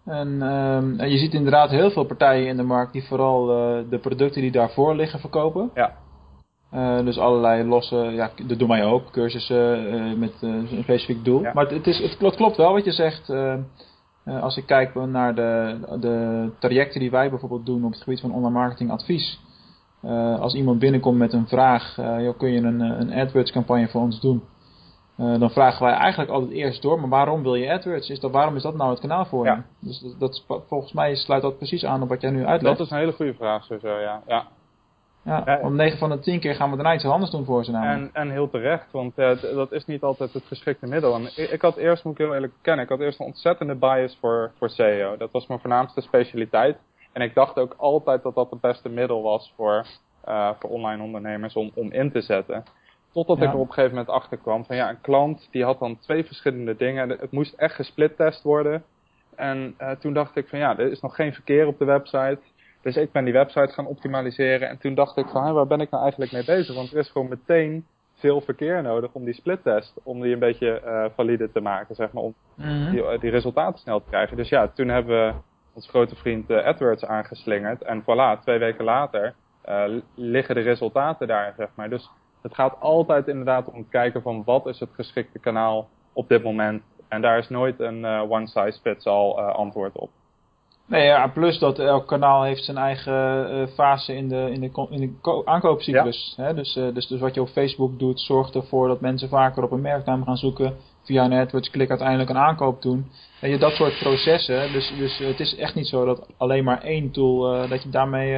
En, 0.06 0.42
ehm, 0.42 1.00
en 1.00 1.10
je 1.10 1.18
ziet 1.18 1.34
inderdaad 1.34 1.70
heel 1.70 1.92
veel 1.92 2.04
partijen 2.04 2.48
in 2.48 2.58
de 2.58 2.64
markt 2.64 2.94
die 2.94 3.04
vooral 3.04 3.50
eh, 3.50 3.90
de 3.90 4.00
producten 4.00 4.42
die 4.42 4.52
daarvoor 4.52 4.96
liggen 4.96 5.20
verkopen. 5.20 5.72
Ja. 5.74 5.94
Eh, 6.72 7.06
dus 7.06 7.20
allerlei 7.20 7.64
losse, 7.64 7.96
ja, 7.96 8.32
dat 8.48 8.60
doen 8.60 8.68
wij 8.68 8.86
ook, 8.86 9.12
cursussen 9.12 9.92
eh, 9.92 10.18
met 10.18 10.34
een 10.42 10.68
specifiek 10.82 11.26
doel. 11.26 11.42
Ja. 11.42 11.52
Maar 11.54 11.68
het, 11.68 11.88
is, 11.88 12.00
het 12.00 12.18
klopt, 12.18 12.36
klopt 12.36 12.58
wel 12.58 12.74
wat 12.74 12.86
je 12.86 12.92
zegt. 12.92 13.34
als 14.26 14.58
ik 14.58 14.66
kijk 14.66 14.96
naar 14.96 15.36
de, 15.36 15.78
de 16.00 16.50
trajecten 16.60 17.00
die 17.00 17.12
wij 17.12 17.30
bijvoorbeeld 17.30 17.66
doen 17.66 17.86
op 17.86 17.92
het 17.92 18.02
gebied 18.02 18.20
van 18.20 18.34
online 18.34 18.54
marketing 18.54 18.92
advies. 18.92 19.42
Als 20.40 20.54
iemand 20.54 20.80
binnenkomt 20.80 21.18
met 21.18 21.34
een 21.34 21.48
vraag, 21.48 21.96
joh, 21.96 22.38
kun 22.38 22.52
je 22.52 22.62
een, 22.62 22.80
een 22.80 23.14
AdWords 23.14 23.52
campagne 23.52 23.88
voor 23.88 24.02
ons 24.02 24.20
doen? 24.20 24.44
Eh, 25.24 25.40
dan 25.40 25.52
vragen 25.52 25.86
wij 25.86 25.94
eigenlijk 25.94 26.32
altijd 26.32 26.52
eerst 26.52 26.82
door, 26.82 27.00
maar 27.00 27.10
waarom 27.10 27.44
wil 27.44 27.56
je 27.56 27.72
AdWords? 27.72 28.10
Is 28.10 28.20
dat, 28.20 28.32
waarom 28.32 28.56
is 28.56 28.62
dat 28.62 28.76
nou 28.76 28.90
het 28.90 29.00
kanaal 29.00 29.26
voor 29.26 29.46
Ja. 29.46 29.56
je? 29.56 29.88
Dus 29.88 30.16
dat, 30.20 30.46
volgens 30.68 30.94
mij 30.94 31.16
sluit 31.16 31.42
dat 31.42 31.58
precies 31.58 31.86
aan 31.86 32.02
op 32.02 32.10
wat 32.10 32.22
jij 32.22 32.32
nu 32.32 32.46
uitlegt. 32.46 32.78
Dat 32.78 32.86
is 32.86 32.92
een 32.92 32.98
hele 33.00 33.12
goede 33.12 33.34
vraag 33.34 33.64
sowieso, 33.64 34.00
ja. 34.00 34.22
ja. 34.28 34.48
ja, 35.24 35.42
ja. 35.46 35.60
om 35.62 35.76
9 35.76 35.98
van 35.98 36.10
de 36.10 36.20
10 36.20 36.40
keer 36.40 36.56
gaan 36.56 36.70
we 36.70 36.76
daarna 36.76 36.94
iets 36.94 37.06
anders 37.06 37.32
doen 37.32 37.46
voor 37.46 37.64
ze 37.64 37.72
namelijk. 37.72 38.14
En, 38.16 38.22
en 38.22 38.32
heel 38.32 38.50
terecht, 38.50 38.92
want 38.92 39.18
eh, 39.18 39.42
dat 39.42 39.72
is 39.72 39.86
niet 39.86 40.04
altijd 40.04 40.34
het 40.34 40.46
geschikte 40.46 40.88
middel. 40.88 41.16
En 41.16 41.24
ik, 41.24 41.52
ik 41.52 41.62
had 41.62 41.76
eerst, 41.78 42.04
moet 42.04 42.14
ik 42.20 42.26
heel 42.26 42.34
eerlijk 42.34 42.54
bekennen, 42.54 42.84
ik 42.84 42.92
had 42.92 43.00
eerst 43.00 43.20
een 43.20 43.26
ontzettende 43.26 43.76
bias 43.76 44.18
voor, 44.20 44.52
voor 44.58 44.70
SEO. 44.70 45.18
Dat 45.18 45.32
was 45.32 45.48
mijn 45.48 45.60
voornaamste 45.60 46.02
specialiteit. 46.02 46.78
En 47.12 47.22
ik 47.22 47.34
dacht 47.34 47.60
ook 47.60 47.74
altijd 47.78 48.24
dat 48.24 48.36
dat 48.36 48.50
het 48.50 48.62
beste 48.62 48.90
middel 48.90 49.22
was 49.22 49.54
voor, 49.56 49.86
eh, 50.24 50.50
voor 50.60 50.70
online 50.70 51.04
ondernemers 51.04 51.56
om, 51.56 51.72
om 51.74 51.92
in 51.92 52.12
te 52.12 52.22
zetten. 52.22 52.64
Totdat 53.14 53.38
Ja. 53.38 53.44
ik 53.44 53.50
er 53.54 53.60
op 53.60 53.68
een 53.68 53.74
gegeven 53.74 53.96
moment 53.98 54.16
achter 54.16 54.38
kwam 54.38 54.66
van 54.66 54.76
ja, 54.76 54.90
een 54.90 55.02
klant 55.02 55.48
die 55.52 55.64
had 55.64 55.80
dan 55.80 56.00
twee 56.00 56.24
verschillende 56.26 56.76
dingen. 56.76 57.10
Het 57.10 57.32
moest 57.32 57.54
echt 57.54 57.76
gesplittest 57.76 58.44
worden. 58.44 58.84
En 59.36 59.74
eh, 59.78 59.92
toen 59.92 60.14
dacht 60.14 60.36
ik 60.36 60.48
van 60.48 60.60
ja, 60.60 60.78
er 60.78 60.92
is 60.92 61.00
nog 61.02 61.16
geen 61.16 61.34
verkeer 61.34 61.68
op 61.68 61.78
de 61.80 61.86
website. 61.86 62.40
Dus 62.82 62.96
ik 62.98 63.12
ben 63.12 63.24
die 63.24 63.34
website 63.34 63.74
gaan 63.74 63.86
optimaliseren. 63.88 64.70
En 64.70 64.78
toen 64.78 64.96
dacht 64.96 65.18
ik 65.18 65.28
van, 65.28 65.54
waar 65.54 65.68
ben 65.68 65.80
ik 65.82 65.90
nou 65.90 66.02
eigenlijk 66.04 66.32
mee 66.32 66.46
bezig? 66.46 66.76
Want 66.76 66.92
er 66.92 66.98
is 66.98 67.10
gewoon 67.10 67.28
meteen 67.30 67.86
veel 68.14 68.42
verkeer 68.42 68.82
nodig 68.82 69.10
om 69.14 69.24
die 69.26 69.34
splittest, 69.34 69.94
om 70.04 70.22
die 70.22 70.34
een 70.34 70.40
beetje 70.40 70.80
eh, 70.80 71.06
valide 71.16 71.52
te 71.52 71.60
maken, 71.60 71.96
zeg 71.96 72.12
maar, 72.12 72.24
om 72.24 72.34
Mhm. 72.56 72.92
die, 72.92 73.06
eh, 73.06 73.20
die 73.20 73.30
resultaten 73.30 73.80
snel 73.80 74.00
te 74.00 74.10
krijgen. 74.10 74.38
Dus 74.38 74.50
ja, 74.50 74.68
toen 74.68 74.88
hebben 74.88 75.28
we 75.28 75.34
onze 75.74 75.90
grote 75.90 76.16
vriend 76.16 76.52
AdWords 76.52 77.06
aangeslingerd. 77.06 77.82
En 77.84 78.02
voilà, 78.02 78.42
twee 78.42 78.58
weken 78.60 78.84
later 78.86 79.34
liggen 80.16 80.56
de 80.56 80.62
resultaten 80.62 81.28
daar, 81.28 81.54
zeg 81.58 81.68
maar. 81.76 81.90
Dus 81.90 82.10
het 82.44 82.54
gaat 82.56 82.76
altijd 82.80 83.28
inderdaad 83.28 83.68
om 83.72 83.78
het 83.78 83.90
kijken 83.90 84.22
van 84.22 84.44
wat 84.46 84.66
is 84.68 84.80
het 84.80 84.90
geschikte 84.94 85.40
kanaal 85.40 85.88
op 86.14 86.28
dit 86.28 86.44
moment. 86.44 86.82
En 87.08 87.22
daar 87.22 87.38
is 87.38 87.50
nooit 87.50 87.80
een 87.80 88.06
eh, 88.06 88.32
one 88.32 88.48
size 88.48 88.80
fits 88.82 89.06
all 89.06 89.36
eh, 89.38 89.56
antwoord 89.56 89.98
op. 89.98 90.10
Nee, 90.86 91.06
ja, 91.06 91.28
plus 91.28 91.60
dat 91.60 91.80
elk 91.80 92.08
kanaal 92.08 92.44
heeft 92.44 92.64
zijn 92.64 92.78
eigen 92.78 93.50
eh, 93.50 93.68
fase 93.68 94.16
in 94.16 94.28
de, 94.30 94.50
in 94.52 94.62
de, 94.62 94.88
in 94.90 95.00
de 95.00 95.14
ko- 95.22 95.42
aankoopcyclus. 95.46 96.34
Hè? 96.38 96.54
Dus, 96.54 96.74
dus, 96.74 97.08
dus 97.08 97.20
wat 97.20 97.34
je 97.34 97.42
op 97.42 97.48
Facebook 97.48 98.00
doet, 98.00 98.20
zorgt 98.20 98.56
ervoor 98.56 98.88
dat 98.88 99.02
mensen 99.02 99.30
vaker 99.30 99.64
op 99.64 99.72
een 99.72 99.82
merknaam 99.82 100.24
gaan 100.24 100.38
zoeken. 100.38 100.76
Via 101.04 101.26
een 101.26 101.34
AdWords 101.34 101.70
klik 101.70 101.90
uiteindelijk 101.90 102.30
een 102.30 102.38
aankoop 102.38 102.82
doen. 102.82 103.12
Weet 103.42 103.52
je, 103.52 103.58
dat 103.58 103.72
soort 103.72 104.00
processen. 104.00 104.72
Dus, 104.72 104.94
dus 104.98 105.18
het 105.18 105.40
is 105.40 105.56
echt 105.56 105.76
niet 105.76 105.88
zo 105.88 106.06
dat 106.06 106.28
alleen 106.38 106.64
maar 106.64 106.82
één 106.82 107.12
tool, 107.12 107.68
dat 107.68 107.84
je 107.84 107.90
daarmee 107.90 108.34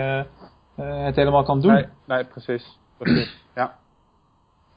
het 0.75 1.15
helemaal 1.15 1.43
kan 1.43 1.61
doen. 1.61 1.73
Nee, 1.73 1.85
nee, 2.05 2.23
precies. 2.23 2.77
precies. 2.97 3.43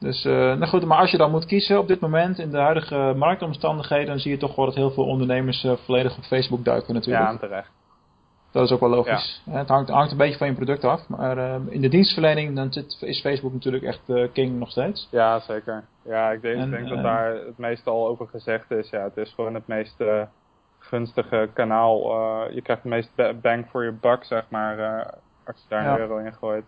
Dus, 0.00 0.24
eh, 0.24 0.32
nou 0.32 0.66
goed, 0.66 0.84
maar 0.84 0.98
als 0.98 1.10
je 1.10 1.16
dan 1.16 1.30
moet 1.30 1.46
kiezen 1.46 1.78
op 1.78 1.88
dit 1.88 2.00
moment 2.00 2.38
in 2.38 2.50
de 2.50 2.58
huidige 2.58 3.12
marktomstandigheden, 3.16 4.06
dan 4.06 4.18
zie 4.18 4.30
je 4.30 4.36
toch 4.36 4.54
wel 4.54 4.64
dat 4.64 4.74
heel 4.74 4.90
veel 4.90 5.04
ondernemers 5.04 5.64
eh, 5.64 5.72
volledig 5.84 6.16
op 6.16 6.22
Facebook 6.24 6.64
duiken 6.64 6.94
natuurlijk. 6.94 7.30
ja, 7.30 7.36
terecht. 7.38 7.70
Dat 8.52 8.64
is 8.64 8.72
ook 8.72 8.80
wel 8.80 8.88
logisch. 8.88 9.42
Het 9.50 9.68
hangt, 9.68 9.90
hangt 9.90 10.10
een 10.10 10.16
beetje 10.16 10.38
van 10.38 10.46
je 10.46 10.54
product 10.54 10.84
af. 10.84 11.08
Maar 11.08 11.38
eh, 11.38 11.54
in 11.68 11.80
de 11.80 11.88
dienstverlening 11.88 12.56
dan 12.56 12.72
zit, 12.72 12.96
is 13.00 13.20
Facebook 13.20 13.52
natuurlijk 13.52 13.84
echt 13.84 14.00
king 14.32 14.58
nog 14.58 14.70
steeds. 14.70 15.08
Ja, 15.10 15.40
zeker. 15.40 15.84
Ja, 16.04 16.30
ik 16.30 16.42
denk, 16.42 16.56
En, 16.60 16.70
denk 16.70 16.88
dat 16.88 17.02
daar 17.02 17.34
het 17.34 17.58
meeste 17.58 17.90
al 17.90 18.06
over 18.08 18.26
gezegd 18.28 18.70
is. 18.70 18.90
Ja, 18.90 19.02
het 19.02 19.16
is 19.16 19.32
gewoon 19.34 19.54
het 19.54 19.66
meest 19.66 20.02
gunstige 20.78 21.48
kanaal. 21.52 22.00
je 22.50 22.62
krijgt 22.62 22.82
het 22.82 22.92
meest 22.92 23.10
ba- 23.14 23.32
bang 23.34 23.66
for 23.70 23.82
your 23.82 23.98
buck, 24.00 24.24
zeg 24.24 24.44
maar, 24.48 25.04
als 25.46 25.56
je 25.56 25.68
daar 25.68 25.82
Ja. 25.82 25.92
een 25.92 25.98
euro 25.98 26.16
in 26.16 26.32
gooit. 26.32 26.64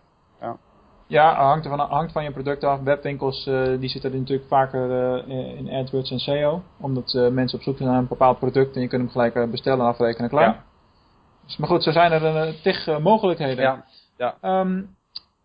Ja, 1.11 1.35
hangt, 1.35 1.65
ervan, 1.65 1.79
hangt 1.79 2.11
van 2.11 2.23
je 2.23 2.31
product 2.31 2.63
af. 2.63 2.79
Webwinkels 2.79 3.47
eh, 3.47 3.79
die 3.79 3.89
zitten 3.89 4.17
natuurlijk 4.17 4.47
vaker 4.47 4.91
eh, 4.91 5.57
in 5.57 5.69
AdWords 5.69 6.11
en 6.11 6.19
SEO. 6.19 6.61
Omdat 6.79 7.13
eh, 7.13 7.27
mensen 7.27 7.57
op 7.57 7.63
zoek 7.63 7.77
zijn 7.77 7.89
naar 7.89 7.97
een 7.97 8.07
bepaald 8.07 8.39
product 8.39 8.75
en 8.75 8.81
je 8.81 8.87
kunt 8.87 9.01
hem 9.01 9.11
gelijk 9.11 9.35
eh, 9.35 9.49
bestellen, 9.49 9.85
afrekenen, 9.85 10.29
klaar. 10.29 10.43
Ja. 10.43 10.63
Dus, 11.45 11.57
maar 11.57 11.69
goed, 11.69 11.83
zo 11.83 11.91
zijn 11.91 12.11
er 12.11 12.23
een 12.23 12.55
tig 12.63 12.87
eh, 12.87 12.97
mogelijkheden. 12.97 13.83
Ja, 14.17 14.35
Ehm, 14.41 14.81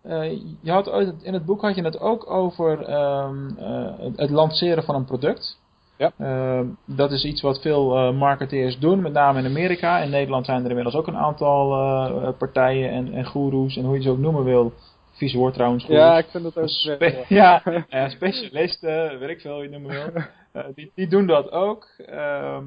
eh, 0.02 0.30
je 0.60 0.70
had 0.70 0.90
ooit, 0.90 1.22
in 1.22 1.32
het 1.32 1.44
boek 1.44 1.60
had 1.62 1.74
je 1.74 1.82
het 1.82 2.00
ook 2.00 2.30
over 2.30 2.82
ehm, 2.84 3.48
eh, 3.58 3.98
het, 3.98 4.16
het 4.16 4.30
lanceren 4.30 4.84
van 4.84 4.94
een 4.94 5.04
product. 5.04 5.58
Ja. 5.96 6.12
Ehm, 6.18 6.66
dat 6.84 7.12
is 7.12 7.24
iets 7.24 7.40
wat 7.40 7.60
veel 7.60 7.96
eh, 7.96 8.12
marketeers 8.12 8.78
doen, 8.78 9.02
met 9.02 9.12
name 9.12 9.38
in 9.38 9.46
Amerika. 9.46 9.98
In 9.98 10.10
Nederland 10.10 10.46
zijn 10.46 10.62
er 10.62 10.68
inmiddels 10.68 10.96
ook 10.96 11.06
een 11.06 11.16
aantal 11.16 11.72
eh, 11.72 12.28
partijen 12.38 12.90
en, 12.90 13.12
en 13.12 13.24
goeroes 13.24 13.76
en 13.76 13.84
hoe 13.84 13.94
je 13.94 14.02
ze 14.02 14.10
ook 14.10 14.18
noemen 14.18 14.44
wil. 14.44 14.72
Vies 15.16 15.34
woord 15.34 15.54
trouwens. 15.54 15.86
ja 15.86 16.18
ik 16.18 16.26
vind 16.26 16.44
het 16.44 16.58
ook... 16.58 16.68
Spe- 16.68 17.24
ja, 17.28 17.62
eh, 17.88 18.08
specialisten, 18.08 19.18
weet 19.18 19.28
ik 19.28 19.40
veel 19.40 19.56
je 19.56 19.62
het 19.62 19.70
noemen 19.70 19.90
wil. 19.90 20.22
Eh, 20.56 20.64
die, 20.74 20.92
die 20.94 21.08
doen 21.08 21.26
dat 21.26 21.50
ook. 21.50 21.88
Ehm, 22.06 22.64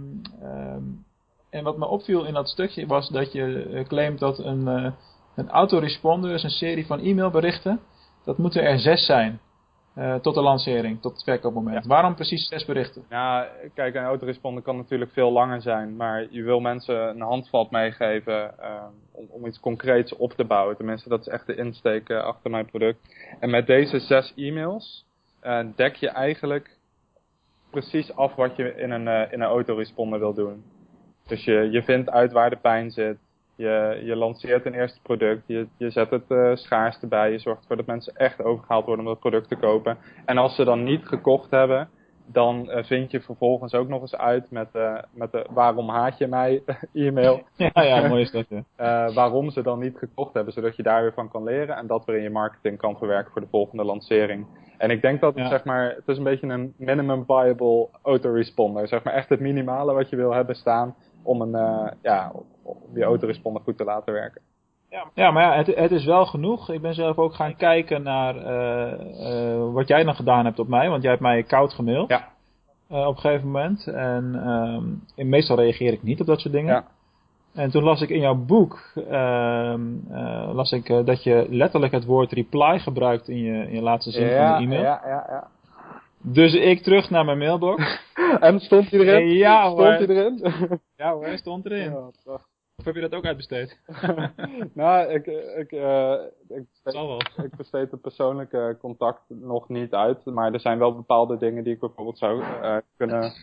en 1.49 1.63
wat 1.63 1.77
me 1.77 1.85
opviel 1.85 2.25
in 2.25 2.33
dat 2.33 2.49
stukje 2.49 2.85
was 2.87 3.09
dat 3.09 3.31
je 3.31 3.69
eh, 3.73 3.85
claimt 3.87 4.19
dat 4.19 4.39
een, 4.39 4.67
eh 4.67 4.91
een 5.35 5.49
autoresponder, 5.49 6.29
dus 6.31 6.43
een 6.43 6.49
serie 6.49 6.85
van 6.85 6.99
e-mailberichten, 6.99 7.79
dat 8.25 8.37
moeten 8.37 8.63
er 8.63 8.79
zes 8.79 9.05
zijn. 9.05 9.39
Eh, 9.93 10.15
tot 10.15 10.33
de 10.33 10.41
lancering, 10.41 11.01
tot 11.01 11.11
het 11.11 11.23
verkoopmoment. 11.23 11.85
Waarom 11.85 12.15
precies 12.15 12.47
zes 12.47 12.65
berichten? 12.65 13.03
Ja, 13.09 13.49
kijk, 13.73 13.95
een 13.95 14.03
autoresponder 14.03 14.63
kan 14.63 14.75
natuurlijk 14.75 15.11
veel 15.11 15.31
langer 15.31 15.61
zijn, 15.61 15.95
maar 15.95 16.27
je 16.29 16.43
wil 16.43 16.59
mensen 16.59 17.09
een 17.09 17.21
handvat 17.21 17.71
meegeven 17.71 18.59
eh, 18.59 18.83
om, 19.11 19.27
om 19.29 19.45
iets 19.45 19.59
concreets 19.59 20.15
op 20.15 20.33
te 20.33 20.45
bouwen. 20.45 20.77
Tenminste, 20.77 21.09
dat 21.09 21.19
is 21.19 21.27
echt 21.27 21.45
de 21.45 21.55
insteek 21.55 22.09
eh, 22.09 22.23
achter 22.23 22.49
mijn 22.49 22.65
product. 22.65 23.15
En 23.39 23.49
met 23.49 23.67
deze 23.67 23.99
zes 23.99 24.33
e-mails 24.35 25.05
dek 25.75 25.95
je 25.95 26.09
eigenlijk 26.09 26.77
precies 27.69 28.15
af 28.15 28.35
wat 28.35 28.55
je 28.55 28.75
in 28.75 28.91
een, 28.91 29.31
in 29.31 29.41
een 29.41 29.47
autoresponder 29.47 30.19
wil 30.19 30.33
doen. 30.33 30.63
Dus 31.27 31.43
je, 31.43 31.69
je 31.71 31.83
vindt 31.83 32.09
uit 32.09 32.31
waar 32.31 32.49
de 32.49 32.55
pijn 32.55 32.91
zit. 32.91 33.17
Je, 33.59 34.01
je 34.03 34.15
lanceert 34.15 34.65
een 34.65 34.73
eerste 34.73 35.01
product. 35.01 35.41
Je, 35.45 35.67
je 35.77 35.89
zet 35.89 36.09
het 36.09 36.23
eh 36.31 36.51
schaars 36.55 36.99
erbij. 37.01 37.31
Je 37.31 37.39
zorgt 37.39 37.61
ervoor 37.61 37.75
dat 37.75 37.85
mensen 37.85 38.15
echt 38.15 38.43
overgehaald 38.43 38.85
worden 38.85 39.05
om 39.05 39.11
dat 39.11 39.19
product 39.19 39.47
te 39.47 39.55
kopen. 39.55 39.97
En 40.25 40.37
als 40.37 40.55
ze 40.55 40.63
dan 40.63 40.83
niet 40.83 41.07
gekocht 41.07 41.51
hebben, 41.51 41.89
dan 42.25 42.69
eh, 42.69 42.83
vind 42.83 43.11
je 43.11 43.21
vervolgens 43.21 43.73
ook 43.73 43.87
nog 43.87 44.01
eens 44.01 44.15
uit 44.15 44.51
met, 44.51 44.67
eh, 44.71 44.97
met 45.11 45.31
de 45.31 45.45
waarom 45.49 45.89
haat 45.89 46.17
je 46.17 46.27
mij 46.27 46.63
e-mail. 46.93 47.41
Ja, 47.73 47.81
ja, 47.83 48.07
mooi 48.07 48.21
is 48.21 48.31
dat. 48.31 48.45
Ja. 48.77 49.11
waarom 49.21 49.49
ze 49.49 49.61
dan 49.61 49.79
niet 49.79 49.97
gekocht 49.97 50.33
hebben, 50.33 50.53
zodat 50.53 50.75
je 50.75 50.83
daar 50.83 51.01
weer 51.01 51.13
van 51.13 51.29
kan 51.29 51.43
leren 51.43 51.75
en 51.75 51.87
dat 51.87 52.05
weer 52.05 52.17
in 52.17 52.23
je 52.23 52.29
marketing 52.29 52.77
kan 52.77 52.97
verwerken 52.97 53.31
voor 53.31 53.41
de 53.41 53.47
volgende 53.51 53.83
lancering. 53.83 54.45
En 54.77 54.89
ik 54.91 55.01
denk 55.01 55.21
dat 55.21 55.33
het, 55.33 55.43
Ja. 55.43 55.49
zeg 55.49 55.63
maar, 55.63 55.89
het 55.95 56.07
is 56.07 56.17
een 56.17 56.23
beetje 56.23 56.47
een 56.47 56.73
minimum 56.77 57.25
viable 57.25 57.87
autoresponder. 58.01 58.87
Zeg 58.87 59.03
maar 59.03 59.13
echt 59.13 59.29
het 59.29 59.39
minimale 59.39 59.93
wat 59.93 60.09
je 60.09 60.15
wil 60.15 60.33
hebben 60.33 60.55
staan 60.55 60.95
om 61.23 61.41
een, 61.41 61.91
ja, 62.01 62.31
om 62.69 62.93
die 62.93 63.03
autoresponder 63.03 63.61
goed 63.61 63.77
te 63.77 63.83
laten 63.83 64.13
werken. 64.13 64.41
Ja, 65.13 65.31
maar 65.31 65.43
ja, 65.43 65.55
het, 65.55 65.75
het 65.75 65.91
is 65.91 66.05
wel 66.05 66.25
genoeg. 66.25 66.69
Ik 66.69 66.81
ben 66.81 66.93
zelf 66.93 67.17
ook 67.17 67.33
gaan 67.33 67.55
kijken 67.55 68.03
naar 68.03 68.35
eh, 68.35 69.53
eh, 69.53 69.73
wat 69.73 69.87
jij 69.87 70.03
dan 70.03 70.15
gedaan 70.15 70.45
hebt 70.45 70.59
op 70.59 70.67
mij. 70.67 70.89
Want 70.89 71.01
jij 71.01 71.11
hebt 71.11 71.23
mij 71.23 71.43
koud 71.43 71.73
gemaild. 71.73 72.09
Ja. 72.09 72.27
eh, 72.87 73.07
op 73.07 73.15
een 73.15 73.21
gegeven 73.21 73.45
moment. 73.45 73.87
En, 73.87 74.35
ehm, 74.35 74.83
en 75.15 75.29
meestal 75.29 75.55
reageer 75.55 75.93
ik 75.93 76.03
niet 76.03 76.19
op 76.19 76.27
dat 76.27 76.39
soort 76.39 76.53
dingen. 76.53 76.73
Ja. 76.73 76.85
En 77.53 77.71
toen 77.71 77.83
las 77.83 78.01
ik 78.01 78.09
in 78.09 78.19
jouw 78.19 78.35
boek 78.35 78.91
ehm, 79.09 79.81
eh, 80.11 80.49
las 80.53 80.71
ik, 80.71 80.87
dat 81.05 81.23
je 81.23 81.45
letterlijk 81.49 81.93
het 81.93 82.05
woord 82.05 82.31
reply 82.31 82.79
gebruikt 82.79 83.27
in 83.29 83.37
je, 83.37 83.67
in 83.67 83.73
je 83.73 83.81
laatste 83.81 84.11
zin 84.11 84.27
van 84.27 84.57
de 84.57 84.63
e-mail. 84.63 84.81
Ja, 84.81 85.01
ja, 85.05 85.25
ja. 85.29 85.47
Dus 86.21 86.53
ik 86.53 86.81
terug 86.81 87.09
naar 87.09 87.25
mijn 87.25 87.37
mailbox. 87.37 87.99
en 88.39 88.59
stond 88.59 88.89
hij 88.89 88.99
erin? 88.99 89.29
Ja 89.29 89.61
stond 89.61 89.77
hoor. 89.77 89.87
hij 89.87 90.07
erin? 90.07 90.51
Ja 90.95 91.11
hoor, 91.11 91.23
hij 91.23 91.37
stond 91.37 91.65
erin. 91.65 91.91
ja. 92.25 92.39
Of 92.79 92.85
heb 92.85 92.95
je 92.95 93.01
dat 93.01 93.15
ook 93.15 93.25
uitbesteed? 93.25 93.79
nou, 94.73 95.09
ik, 95.09 95.25
ik, 95.57 95.71
eh, 95.71 96.13
ik, 96.47 96.65
wel. 96.83 97.21
ik 97.43 97.55
besteed 97.55 97.91
het 97.91 98.01
persoonlijke 98.01 98.77
contact 98.79 99.21
nog 99.27 99.69
niet 99.69 99.93
uit. 99.93 100.25
Maar 100.25 100.53
er 100.53 100.59
zijn 100.59 100.79
wel 100.79 100.95
bepaalde 100.95 101.37
dingen 101.37 101.63
die 101.63 101.73
ik 101.73 101.79
bijvoorbeeld 101.79 102.17
zou 102.17 102.41
eh, 102.41 102.77
kunnen 102.97 103.33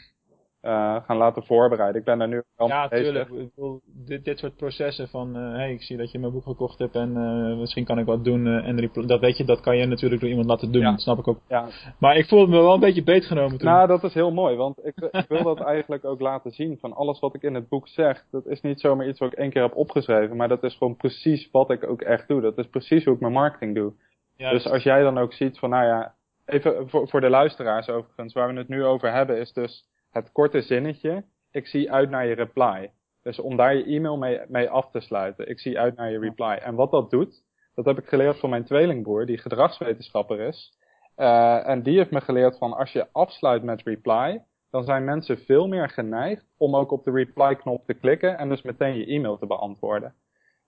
eh, 0.66 0.96
gaan 1.06 1.16
laten 1.16 1.44
voorbereiden. 1.44 2.00
Ik 2.00 2.06
ben 2.06 2.18
daar 2.18 2.28
nu 2.28 2.42
al 2.56 2.68
Ja, 2.68 2.88
tuurlijk. 2.88 3.28
Ik 3.28 3.54
bedoel, 3.54 3.80
dit, 3.84 4.24
dit 4.24 4.38
soort 4.38 4.56
processen 4.56 5.08
van, 5.08 5.36
eh 5.36 5.52
hey, 5.52 5.72
ik 5.72 5.82
zie 5.82 5.96
dat 5.96 6.10
je 6.10 6.18
mijn 6.18 6.32
boek 6.32 6.42
gekocht 6.42 6.78
hebt 6.78 6.94
en 6.94 7.16
eh, 7.16 7.58
misschien 7.58 7.84
kan 7.84 7.98
ik 7.98 8.06
wat 8.06 8.24
doen. 8.24 8.46
en 8.46 8.90
dat 9.06 9.20
weet 9.20 9.36
je, 9.36 9.44
dat 9.44 9.60
kan 9.60 9.76
je 9.76 9.86
natuurlijk 9.86 10.20
door 10.20 10.30
iemand 10.30 10.48
laten 10.48 10.72
doen. 10.72 10.82
Ja. 10.82 10.90
Dat 10.90 11.00
snap 11.00 11.18
ik 11.18 11.28
ook. 11.28 11.40
Ja, 11.48 11.68
Maar 11.98 12.16
ik 12.16 12.26
voelde 12.26 12.50
me 12.50 12.60
wel 12.60 12.74
een 12.74 12.80
beetje 12.80 13.02
beetgenomen 13.02 13.58
toen. 13.58 13.68
Nou, 13.68 13.86
dat 13.86 14.04
is 14.04 14.14
heel 14.14 14.32
mooi, 14.32 14.56
want 14.56 14.86
ik, 14.86 14.96
ik 14.96 15.24
wil 15.28 15.42
dat 15.42 15.60
eigenlijk 15.74 16.04
ook 16.04 16.20
laten 16.20 16.50
zien. 16.50 16.78
Van 16.80 16.92
alles 16.92 17.20
wat 17.20 17.34
ik 17.34 17.42
in 17.42 17.54
het 17.54 17.68
boek 17.68 17.88
zeg, 17.88 18.24
dat 18.30 18.46
is 18.46 18.60
niet 18.60 18.80
zomaar 18.80 19.08
iets 19.08 19.18
wat 19.18 19.32
ik 19.32 19.38
één 19.38 19.50
keer 19.50 19.62
heb 19.62 19.76
opgeschreven, 19.76 20.36
maar 20.36 20.48
dat 20.48 20.62
is 20.62 20.76
gewoon 20.76 20.96
precies 20.96 21.48
wat 21.50 21.70
ik 21.70 21.88
ook 21.90 22.00
echt 22.00 22.28
doe. 22.28 22.40
Dat 22.40 22.58
is 22.58 22.68
precies 22.68 23.04
hoe 23.04 23.14
ik 23.14 23.20
mijn 23.20 23.32
marketing 23.32 23.74
doe. 23.74 23.92
ja, 24.36 24.50
Dus 24.50 24.66
als 24.66 24.82
jij 24.82 25.02
dan 25.02 25.18
ook 25.18 25.32
ziet 25.32 25.58
van, 25.58 25.70
nou 25.70 25.84
ja, 25.84 26.14
even 26.46 26.88
voor, 26.88 27.08
voor 27.08 27.20
de 27.20 27.30
luisteraars 27.30 27.88
overigens, 27.88 28.34
waar 28.34 28.52
we 28.52 28.58
het 28.58 28.68
nu 28.68 28.84
over 28.84 29.12
hebben, 29.12 29.38
is 29.38 29.52
dus 29.52 29.84
het 30.16 30.32
korte 30.32 30.60
zinnetje. 30.60 31.24
Ik 31.50 31.66
zie 31.66 31.92
uit 31.92 32.10
naar 32.10 32.26
je 32.26 32.34
reply. 32.34 32.90
Dus 33.22 33.38
om 33.38 33.56
daar 33.56 33.74
je 33.74 33.84
e-mail 33.84 34.16
mee, 34.16 34.40
mee 34.48 34.68
af 34.68 34.90
te 34.90 35.00
sluiten. 35.00 35.48
Ik 35.48 35.60
zie 35.60 35.78
uit 35.78 35.96
naar 35.96 36.10
je 36.10 36.18
reply. 36.18 36.58
En 36.62 36.74
wat 36.74 36.90
dat 36.90 37.10
doet, 37.10 37.42
dat 37.74 37.84
heb 37.84 37.98
ik 37.98 38.06
geleerd 38.06 38.38
van 38.38 38.50
mijn 38.50 38.64
tweelingbroer, 38.64 39.26
die 39.26 39.38
gedragswetenschapper 39.38 40.40
is. 40.40 40.78
Eh, 41.14 41.68
en 41.68 41.82
die 41.82 41.96
heeft 41.96 42.10
me 42.10 42.20
geleerd 42.20 42.58
van 42.58 42.72
als 42.72 42.92
je 42.92 43.06
afsluit 43.12 43.62
met 43.62 43.82
reply, 43.82 44.42
dan 44.70 44.84
zijn 44.84 45.04
mensen 45.04 45.38
veel 45.38 45.66
meer 45.66 45.88
geneigd 45.88 46.44
om 46.56 46.76
ook 46.76 46.90
op 46.90 47.04
de 47.04 47.10
reply-knop 47.10 47.86
te 47.86 47.94
klikken 47.94 48.38
en 48.38 48.48
dus 48.48 48.62
meteen 48.62 48.96
je 48.96 49.06
e-mail 49.06 49.38
te 49.38 49.46
beantwoorden. 49.46 50.14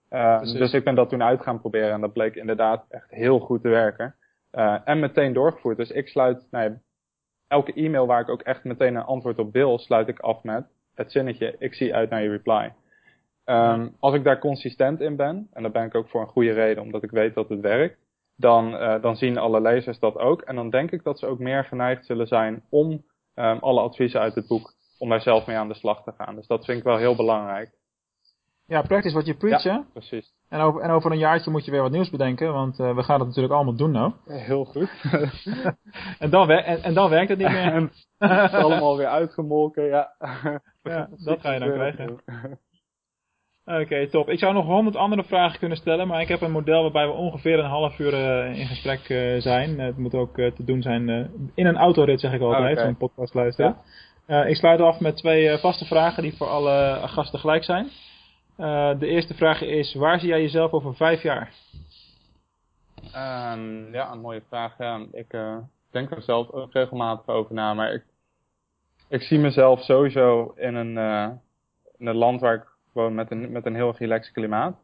Eh, 0.09 0.41
dus 0.41 0.73
ik 0.73 0.83
ben 0.83 0.95
dat 0.95 1.09
toen 1.09 1.23
uit 1.23 1.41
gaan 1.41 1.59
proberen 1.59 1.91
en 1.91 2.01
dat 2.01 2.13
bleek 2.13 2.35
inderdaad 2.35 2.85
echt 2.89 3.09
heel 3.09 3.39
goed 3.39 3.61
te 3.61 3.69
werken. 3.69 4.15
Eh, 4.51 4.77
en 4.83 4.99
meteen 4.99 5.33
doorgevoerd. 5.33 5.77
Dus 5.77 5.91
ik 5.91 6.07
sluit, 6.07 6.47
nou 6.51 6.69
ja, 6.69 6.79
elke 7.49 7.73
e-mail 7.73 8.07
waar 8.07 8.21
ik 8.21 8.29
ook 8.29 8.41
echt 8.41 8.63
meteen 8.63 8.95
een 8.95 9.03
antwoord 9.03 9.39
op 9.39 9.53
wil, 9.53 9.79
sluit 9.79 10.07
ik 10.07 10.19
af 10.19 10.43
met 10.43 10.65
het 10.95 11.11
zinnetje, 11.11 11.55
ik 11.59 11.73
zie 11.73 11.95
uit 11.95 12.09
naar 12.09 12.23
je 12.23 12.29
reply. 12.29 12.73
Ehm, 13.45 13.87
Als 13.99 14.13
ik 14.13 14.23
daar 14.23 14.39
consistent 14.39 15.01
in 15.01 15.15
ben, 15.15 15.47
en 15.53 15.61
daar 15.61 15.71
ben 15.71 15.85
ik 15.85 15.95
ook 15.95 16.09
voor 16.09 16.21
een 16.21 16.27
goede 16.27 16.51
reden, 16.51 16.83
omdat 16.83 17.03
ik 17.03 17.11
weet 17.11 17.33
dat 17.33 17.49
het 17.49 17.59
werkt, 17.59 17.97
dan, 18.35 18.77
eh, 18.77 19.01
dan 19.01 19.15
zien 19.15 19.37
alle 19.37 19.61
lezers 19.61 19.99
dat 19.99 20.17
ook. 20.17 20.41
En 20.41 20.55
dan 20.55 20.69
denk 20.69 20.91
ik 20.91 21.03
dat 21.03 21.19
ze 21.19 21.25
ook 21.25 21.39
meer 21.39 21.63
geneigd 21.65 22.05
zullen 22.05 22.27
zijn 22.27 22.63
om 22.69 23.03
ehm, 23.33 23.57
alle 23.57 23.81
adviezen 23.81 24.19
uit 24.19 24.35
het 24.35 24.47
boek, 24.47 24.73
om 24.97 25.09
daar 25.09 25.21
zelf 25.21 25.45
mee 25.47 25.57
aan 25.57 25.67
de 25.67 25.73
slag 25.73 26.03
te 26.03 26.11
gaan. 26.11 26.35
Dus 26.35 26.47
dat 26.47 26.65
vind 26.65 26.77
ik 26.77 26.83
wel 26.83 26.97
heel 26.97 27.15
belangrijk. 27.15 27.71
Ja, 28.69 28.81
praktisch 28.81 29.13
wat 29.13 29.25
je 29.25 29.33
preach, 29.33 29.63
hè? 29.63 29.79
Precies. 29.93 30.33
En 30.49 30.59
over, 30.59 30.81
en 30.81 30.89
over 30.89 31.11
een 31.11 31.17
jaartje 31.17 31.51
moet 31.51 31.65
je 31.65 31.71
weer 31.71 31.81
wat 31.81 31.91
nieuws 31.91 32.09
bedenken, 32.09 32.53
want 32.53 32.79
eh, 32.79 32.95
we 32.95 33.03
gaan 33.03 33.19
het 33.19 33.27
natuurlijk 33.27 33.53
allemaal 33.53 33.75
doen 33.75 33.91
nou. 33.91 34.13
Heel 34.25 34.65
goed. 34.65 34.89
En 36.19 36.29
dan, 36.29 36.49
en, 36.49 36.83
en 36.83 36.93
dan 36.93 37.09
werkt 37.09 37.29
het 37.29 37.37
niet 37.37 37.49
meer. 37.51 37.71
en 37.73 37.91
het 38.17 38.53
is 38.53 38.59
allemaal 38.59 38.97
weer 38.97 39.07
uitgemolken, 39.07 39.83
ja. 39.83 40.09
Ja, 40.83 41.09
dat 41.23 41.39
ga 41.41 41.51
je 41.53 41.59
dan 41.59 41.71
krijgen. 41.71 42.19
Oké, 43.65 44.09
top. 44.09 44.29
Ik 44.29 44.39
zou 44.39 44.53
nog 44.53 44.65
honderd 44.65 44.95
andere 44.95 45.23
vragen 45.23 45.59
kunnen 45.59 45.77
stellen, 45.77 46.07
maar 46.07 46.21
ik 46.21 46.27
heb 46.27 46.41
een 46.41 46.51
model 46.51 46.81
waarbij 46.81 47.05
we 47.07 47.13
ongeveer 47.13 47.59
een 47.59 47.69
half 47.69 47.99
uur 47.99 48.13
eh, 48.13 48.59
in 48.59 48.67
gesprek 48.67 49.09
eh, 49.09 49.41
zijn. 49.41 49.79
Eh, 49.79 49.85
het 49.85 49.97
moet 49.97 50.13
ook 50.15 50.37
eh, 50.37 50.51
te 50.51 50.63
doen 50.63 50.81
zijn 50.81 51.09
eh, 51.09 51.25
in 51.55 51.65
een 51.65 51.77
autorit, 51.77 52.19
zeg 52.19 52.33
ik 52.33 52.41
altijd, 52.41 52.77
Oké. 52.77 52.85
zo'n 52.85 52.97
podcast 52.97 53.33
luisteren. 53.33 53.75
Eh, 54.25 54.49
ik 54.49 54.55
sluit 54.55 54.79
af 54.79 54.99
met 54.99 55.17
twee 55.17 55.49
eh, 55.49 55.57
vaste 55.59 55.85
vragen 55.85 56.23
die 56.23 56.35
voor 56.37 56.47
alle 56.47 56.99
gasten 57.05 57.39
gelijk 57.39 57.63
zijn. 57.63 57.87
Eh, 58.59 58.99
de 58.99 59.07
eerste 59.07 59.33
vraag 59.33 59.61
is, 59.61 59.93
waar 59.93 60.19
zie 60.19 60.29
jij 60.29 60.41
jezelf 60.41 60.71
over 60.71 60.95
vijf 60.95 61.21
jaar? 61.21 61.53
Ehm, 63.13 63.93
ja, 63.93 64.11
een 64.11 64.19
mooie 64.19 64.41
vraag. 64.47 64.77
Ja, 64.77 65.05
ik 65.11 65.33
eh, 65.33 65.57
denk 65.91 66.11
er 66.11 66.21
zelf 66.21 66.51
ook 66.51 66.73
regelmatig 66.73 67.27
over 67.27 67.53
na, 67.55 67.73
maar 67.73 67.93
ik, 67.93 68.03
ik 69.07 69.21
zie 69.21 69.39
mezelf 69.39 69.81
sowieso 69.81 70.53
in 70.55 70.75
een, 70.75 70.97
eh, 70.97 71.29
in 71.97 72.07
een 72.07 72.15
land 72.15 72.41
waar 72.41 72.55
ik 72.55 72.67
woon 72.93 73.15
met 73.15 73.31
een, 73.31 73.51
met 73.51 73.65
een 73.65 73.75
heel 73.75 73.95
relaxed 73.97 74.33
klimaat. 74.33 74.75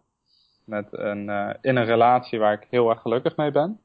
Met 0.66 0.88
een, 0.92 1.30
in 1.62 1.76
een 1.76 1.86
relatie 1.86 2.40
waar 2.40 2.54
ik 2.54 2.68
heel 2.70 2.90
erg 2.90 3.02
gelukkig 3.02 3.36
mee 3.36 3.52
ben. 3.52 3.80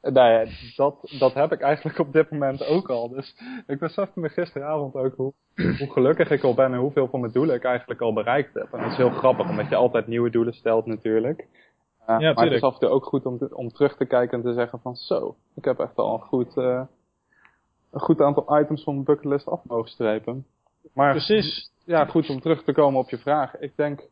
Nou 0.00 0.30
ja, 0.30 0.46
dat, 0.76 1.14
dat 1.18 1.34
heb 1.34 1.52
ik 1.52 1.60
eigenlijk 1.60 1.98
op 1.98 2.12
dit 2.12 2.30
moment 2.30 2.66
ook 2.66 2.90
al. 2.90 3.08
Dus 3.08 3.36
ik 3.66 3.78
besefte 3.78 4.20
me 4.20 4.28
gisteravond 4.28 4.94
ook 4.94 5.14
hoe, 5.16 5.32
hoe 5.78 5.92
gelukkig 5.92 6.30
ik 6.30 6.42
al 6.42 6.54
ben 6.54 6.72
en 6.72 6.78
hoeveel 6.78 7.08
van 7.08 7.20
mijn 7.20 7.32
doelen 7.32 7.54
ik 7.54 7.64
eigenlijk 7.64 8.00
al 8.00 8.12
bereikt 8.12 8.54
heb. 8.54 8.72
En 8.72 8.80
dat 8.82 8.90
is 8.90 8.96
heel 8.96 9.10
grappig, 9.10 9.48
omdat 9.48 9.68
je 9.68 9.76
altijd 9.76 10.06
nieuwe 10.06 10.30
doelen 10.30 10.54
stelt 10.54 10.86
natuurlijk. 10.86 11.46
Uh, 12.00 12.06
maar 12.06 12.44
het 12.44 12.52
is 12.52 12.60
af 12.60 12.72
en 12.74 12.80
toe 12.80 12.88
ook 12.88 13.04
goed 13.04 13.26
om, 13.26 13.38
te- 13.38 13.56
om 13.56 13.68
terug 13.68 13.96
te 13.96 14.04
kijken 14.04 14.38
en 14.38 14.44
te 14.44 14.52
zeggen 14.52 14.80
van 14.80 14.96
zo, 14.96 15.36
ik 15.54 15.64
heb 15.64 15.78
echt 15.78 15.96
al 15.96 16.14
een 16.14 16.20
goed, 16.20 16.56
eh, 16.56 16.82
een 17.90 18.00
goed 18.00 18.20
aantal 18.20 18.58
items 18.60 18.82
van 18.82 18.92
mijn 18.92 19.04
bucketlist 19.04 19.48
af 19.48 19.60
mogen 19.64 19.90
strepen. 19.90 20.46
Maar 20.94 21.10
Precies. 21.10 21.70
ja, 21.84 22.04
goed 22.04 22.28
om 22.30 22.40
terug 22.40 22.62
te 22.64 22.72
komen 22.72 23.00
op 23.00 23.10
je 23.10 23.18
vraag. 23.18 23.58
Ik 23.58 23.72
denk, 23.76 24.08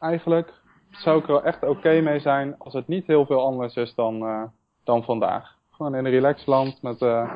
eigenlijk 0.00 0.52
zou 0.90 1.18
ik 1.18 1.26
er 1.26 1.32
wel 1.32 1.44
echt 1.44 1.62
oké 1.62 2.00
mee 2.00 2.20
zijn 2.20 2.58
als 2.58 2.72
het 2.74 2.88
niet 2.88 3.06
heel 3.06 3.26
veel 3.26 3.42
anders 3.44 3.74
is 3.74 3.94
dan, 3.94 4.22
eh, 4.22 4.42
dan 4.84 5.04
vandaag. 5.04 5.56
Gewoon 5.70 5.94
in 5.94 6.04
een 6.04 6.10
relaxed 6.10 6.46
land 6.46 6.82
met, 6.82 7.02
eh, 7.02 7.32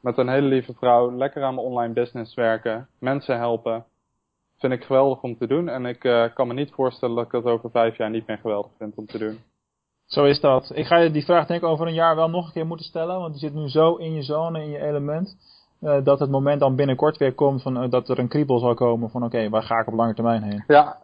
met 0.00 0.18
een 0.18 0.28
hele 0.28 0.46
lieve 0.46 0.74
vrouw, 0.74 1.12
lekker 1.16 1.42
aan 1.42 1.54
mijn 1.54 1.66
online 1.66 1.92
business 1.92 2.34
werken, 2.34 2.88
mensen 2.98 3.36
helpen. 3.38 3.84
Vind 4.58 4.72
ik 4.72 4.84
geweldig 4.84 5.22
om 5.22 5.36
te 5.36 5.46
doen 5.46 5.68
en 5.68 5.86
ik 5.86 6.04
eh, 6.04 6.24
kan 6.34 6.46
me 6.46 6.54
niet 6.54 6.70
voorstellen 6.70 7.14
dat 7.16 7.24
ik 7.24 7.30
dat 7.30 7.44
over 7.44 7.70
vijf 7.70 7.96
jaar 7.96 8.10
niet 8.10 8.26
meer 8.26 8.38
geweldig 8.38 8.70
vind 8.78 8.94
om 8.96 9.06
te 9.06 9.18
doen. 9.18 9.38
Zo 10.06 10.24
is 10.24 10.40
dat. 10.40 10.70
Ik 10.74 10.86
ga 10.86 10.96
je 10.96 11.10
die 11.10 11.24
vraag 11.24 11.46
denk 11.46 11.62
ik 11.62 11.68
over 11.68 11.86
een 11.86 11.94
jaar 11.94 12.16
wel 12.16 12.30
nog 12.30 12.46
een 12.46 12.52
keer 12.52 12.66
moeten 12.66 12.86
stellen, 12.86 13.18
want 13.18 13.30
die 13.30 13.40
zit 13.40 13.54
nu 13.54 13.68
zo 13.68 13.94
in 13.94 14.12
je 14.12 14.22
zone, 14.22 14.62
in 14.62 14.70
je 14.70 14.78
element, 14.78 15.36
eh, 15.80 16.04
dat 16.04 16.20
het 16.20 16.30
moment 16.30 16.60
dan 16.60 16.76
binnenkort 16.76 17.16
weer 17.16 17.34
komt 17.34 17.62
van, 17.62 17.82
eh, 17.82 17.90
dat 17.90 18.08
er 18.08 18.18
een 18.18 18.28
kriebel 18.28 18.58
zal 18.58 18.74
komen 18.74 19.10
van 19.10 19.24
oké, 19.24 19.48
waar 19.48 19.62
ga 19.62 19.78
ik 19.80 19.86
op 19.86 19.94
lange 19.94 20.14
termijn 20.14 20.42
heen? 20.42 20.64
Ja, 20.66 20.98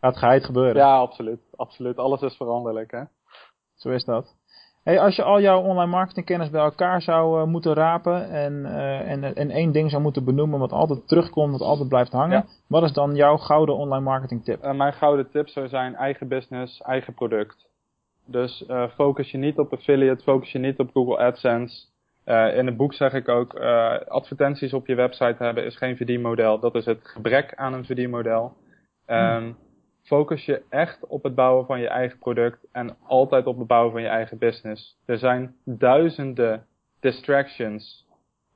Gaat 0.00 0.16
geheid 0.16 0.44
gebeuren. 0.44 0.76
ja 0.76 0.96
absoluut. 0.96 1.40
Absoluut. 1.56 1.98
Alles 1.98 2.20
is 2.20 2.36
veranderlijk, 2.36 2.90
hè. 2.90 3.02
Zo 3.74 3.88
is 3.90 4.04
dat. 4.04 4.34
Hey, 4.82 5.00
als 5.00 5.16
je 5.16 5.22
al 5.22 5.40
jouw 5.40 5.60
online 5.62 5.90
marketingkennis 5.90 6.50
bij 6.50 6.60
elkaar 6.60 7.02
zou 7.02 7.40
eh, 7.40 7.46
moeten 7.46 7.74
rapen 7.74 8.30
en, 8.30 8.66
eh, 8.66 9.10
en, 9.10 9.34
en 9.34 9.50
één 9.50 9.72
ding 9.72 9.90
zou 9.90 10.02
moeten 10.02 10.24
benoemen 10.24 10.58
wat 10.58 10.72
altijd 10.72 11.08
terugkomt, 11.08 11.50
wat 11.52 11.60
altijd 11.60 11.88
blijft 11.88 12.12
hangen, 12.12 12.36
Ja. 12.36 12.44
wat 12.68 12.82
is 12.82 12.92
dan 12.92 13.14
jouw 13.14 13.36
gouden 13.36 13.76
online 13.76 14.04
marketing 14.04 14.44
tip? 14.44 14.62
Eh, 14.62 14.72
mijn 14.72 14.92
gouden 14.92 15.30
tip 15.30 15.48
zou 15.48 15.68
zijn 15.68 15.94
eigen 15.94 16.28
business, 16.28 16.80
eigen 16.80 17.14
product. 17.14 17.68
Dus 18.26 18.64
focus 18.94 19.30
je 19.30 19.38
niet 19.38 19.58
op 19.58 19.72
affiliate, 19.72 20.22
focus 20.22 20.52
je 20.52 20.58
niet 20.58 20.78
op 20.78 20.90
Google 20.92 21.18
AdSense. 21.18 21.88
In 22.54 22.66
het 22.66 22.76
boek 22.76 22.94
zeg 22.94 23.12
ik 23.12 23.28
ook, 23.28 23.54
advertenties 24.08 24.72
op 24.72 24.86
je 24.86 24.94
website 24.94 25.34
hebben 25.38 25.64
is 25.64 25.76
geen 25.76 25.96
verdienmodel. 25.96 26.58
Dat 26.58 26.74
is 26.74 26.84
het 26.84 27.00
gebrek 27.02 27.54
aan 27.54 27.72
een 27.72 27.84
verdienmodel. 27.84 28.52
Ehm, 29.06 29.52
Focus 30.02 30.44
je 30.44 30.62
echt 30.68 31.06
op 31.06 31.22
het 31.22 31.34
bouwen 31.34 31.66
van 31.66 31.80
je 31.80 31.88
eigen 31.88 32.18
product 32.18 32.66
en 32.72 32.96
altijd 33.06 33.46
op 33.46 33.58
het 33.58 33.66
bouwen 33.66 33.92
van 33.92 34.02
je 34.02 34.08
eigen 34.08 34.38
business. 34.38 34.98
Er 35.04 35.18
zijn 35.18 35.54
duizenden 35.64 36.66
distractions 37.00 38.06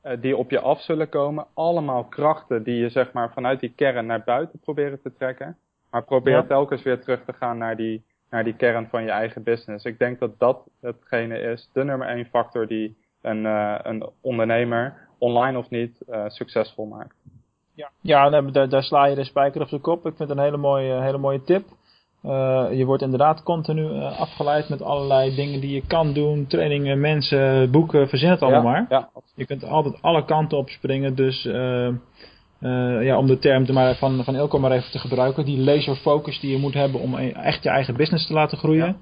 eh, 0.01 0.21
die 0.21 0.37
op 0.37 0.51
je 0.51 0.61
af 0.61 0.81
zullen 0.81 1.09
komen. 1.09 1.47
Allemaal 1.55 2.05
krachten 2.05 2.63
die 2.63 2.77
je 2.77 2.89
zeg 2.89 3.13
maar 3.13 3.33
vanuit 3.33 3.61
die 3.61 3.73
kern 3.77 4.07
naar 4.07 4.25
buiten 4.25 4.59
proberen 4.59 5.01
te 5.03 5.13
trekken. 5.19 5.57
Maar 5.91 6.05
probeer 6.05 6.33
Ja. 6.35 6.43
telkens 6.43 6.83
weer 6.83 7.01
terug 7.01 7.25
te 7.25 7.33
gaan 7.33 7.59
naar 7.59 7.77
die, 7.77 8.05
naar 8.31 8.45
die 8.45 8.57
kern 8.57 8.89
van 8.89 9.03
je 9.03 9.11
eigen 9.11 9.43
business. 9.43 9.85
Ik 9.85 9.99
denk 9.99 10.19
dat 10.19 10.39
dat 10.39 10.69
hetgene 10.81 11.39
is, 11.39 11.71
de 11.73 11.85
nummer 11.85 12.09
één 12.09 12.27
factor 12.27 12.67
die 12.67 12.97
een, 13.23 13.47
eh, 13.47 13.79
een 13.83 14.09
ondernemer, 14.21 15.09
online 15.19 15.59
of 15.59 15.71
niet, 15.71 16.01
eh, 16.01 16.25
succesvol 16.29 16.87
maakt. 16.87 17.15
Ja, 17.75 17.91
ja 18.01 18.31
daar, 18.31 18.53
daar, 18.53 18.69
daar 18.69 18.83
sla 18.83 19.07
je 19.07 19.15
de 19.15 19.25
spijker 19.25 19.61
op 19.61 19.69
zijn 19.69 19.81
kop. 19.81 20.07
Ik 20.07 20.17
vind 20.17 20.29
het 20.29 20.39
een 20.39 20.45
hele 20.45 20.57
mooie, 20.57 21.01
hele 21.01 21.19
mooie 21.19 21.43
tip. 21.43 21.65
Eh, 22.23 22.67
je 22.73 22.85
wordt 22.85 23.03
inderdaad 23.03 23.43
continu 23.43 23.91
eh, 23.91 24.21
afgeleid 24.21 24.69
met 24.69 24.83
allerlei 24.83 25.35
dingen 25.35 25.61
die 25.61 25.75
je 25.75 25.87
kan 25.87 26.13
doen. 26.13 26.47
Trainingen, 26.47 27.01
mensen, 27.01 27.71
boeken, 27.71 28.09
verzin 28.09 28.31
het 28.31 28.43
allemaal 28.43 28.63
ja, 28.63 28.71
maar. 28.71 28.87
Ja, 28.89 29.09
Je 29.35 29.47
kunt 29.47 29.65
altijd 29.65 30.03
alle 30.03 30.25
kanten 30.25 30.59
op 30.59 30.69
springen. 30.69 31.15
Dus 31.15 31.47
eh, 31.47 31.87
eh, 31.87 33.03
ja, 33.03 33.19
om 33.19 33.27
de 33.27 33.39
term 33.39 33.65
te 33.65 33.73
maar 33.73 33.95
van, 33.95 34.25
van 34.25 34.37
Ilko 34.37 34.59
maar 34.59 34.73
even 34.73 34.91
te 34.91 34.99
gebruiken. 34.99 35.45
Die 35.45 35.59
laser 35.59 35.97
focus 35.97 36.41
die 36.41 36.51
je 36.51 36.59
moet 36.59 36.75
hebben 36.75 37.01
om 37.01 37.15
e- 37.15 37.31
echt 37.31 37.63
je 37.63 37.69
eigen 37.69 37.97
business 37.97 38.27
te 38.27 38.33
laten 38.33 38.59
groeien. 38.59 38.97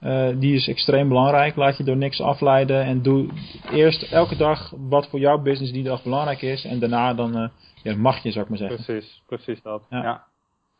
Eh, 0.00 0.28
die 0.38 0.54
is 0.54 0.68
extreem 0.68 1.08
belangrijk. 1.08 1.56
Laat 1.56 1.76
je 1.76 1.84
door 1.84 1.96
niks 1.96 2.20
afleiden. 2.20 2.84
En 2.84 3.02
doe 3.02 3.28
eerst 3.70 4.02
elke 4.12 4.36
dag 4.36 4.72
wat 4.76 5.08
voor 5.08 5.18
jouw 5.18 5.38
business 5.38 5.72
die 5.72 5.82
dag 5.82 6.02
belangrijk 6.02 6.42
is. 6.42 6.64
En 6.64 6.78
daarna 6.78 7.14
dan 7.14 7.36
eh, 7.36 7.48
ja, 7.82 7.96
mag 7.96 8.22
je, 8.22 8.30
zou 8.30 8.44
ik 8.44 8.50
maar 8.50 8.58
zeggen. 8.58 8.84
precies, 8.84 9.22
precies 9.26 9.62
dat. 9.62 9.82
Ja. 9.90 10.02
Ja. 10.02 10.24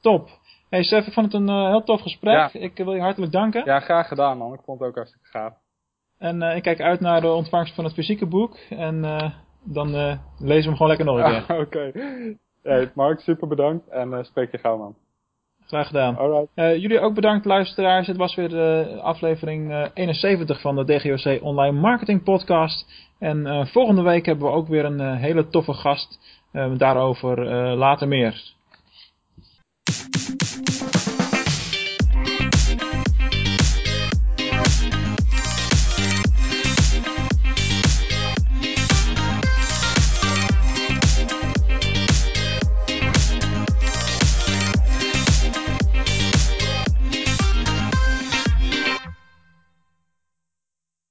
Top. 0.01 0.29
Hey 0.69 0.83
Sef, 0.83 1.07
ik 1.07 1.13
vond 1.13 1.33
het 1.33 1.43
een 1.43 1.49
eh, 1.49 1.69
heel 1.69 1.83
tof 1.83 2.01
gesprek. 2.01 2.35
Ja. 2.35 2.51
Ik 2.53 2.77
wil 2.77 2.95
je 2.95 3.01
hartelijk 3.01 3.33
danken. 3.33 3.65
ja, 3.65 3.81
graag 3.81 4.09
gedaan 4.09 4.39
man. 4.39 4.53
Ik 4.53 4.61
vond 4.65 4.79
het 4.79 4.89
ook 4.89 4.95
hartstikke 4.95 5.29
gaaf. 5.29 5.53
En 6.19 6.43
ik 6.43 6.63
kijk 6.63 6.81
uit 6.81 7.01
naar 7.01 7.21
de 7.21 7.33
ontvangst 7.33 7.75
van 7.75 7.85
het 7.85 7.93
fysieke 7.93 8.27
boek. 8.27 8.57
En 8.69 9.01
dan 9.63 9.91
lezen 10.39 10.63
we 10.63 10.63
hem 10.63 10.77
gewoon 10.77 10.89
lekker 10.89 11.07
nog 11.07 11.19
een 11.19 11.47
keer. 11.47 11.57
Oké. 11.61 11.93
Okay. 12.63 12.91
Mark, 12.95 13.21
super 13.21 13.49
bedankt. 13.49 13.89
En 13.89 14.25
spreek 14.25 14.51
je 14.51 14.59
gauw, 14.59 14.79
man. 14.79 14.95
Graag 15.67 15.87
gedaan. 15.87 16.17
Alright. 16.17 16.81
jullie 16.81 17.01
ook 17.01 17.15
bedankt, 17.15 17.45
luisteraars. 17.45 18.07
Het 18.07 18.17
was 18.17 18.35
weer 18.35 18.49
de 18.49 18.99
aflevering 19.03 19.91
71 19.95 20.61
van 20.61 20.77
de 20.77 20.85
DGOC 20.85 21.43
Online 21.43 21.81
Marketing 21.81 22.23
Podcast. 22.23 22.87
En 23.19 23.67
volgende 23.67 24.03
week 24.03 24.27
hebben 24.27 24.47
we 24.47 24.53
ook 24.53 24.69
weer 24.69 24.85
een 24.85 25.17
hele 25.17 25.49
toffe 25.49 25.73
gast. 25.73 26.19
daarover 26.77 27.47
later 27.77 28.09
meer. 28.09 28.55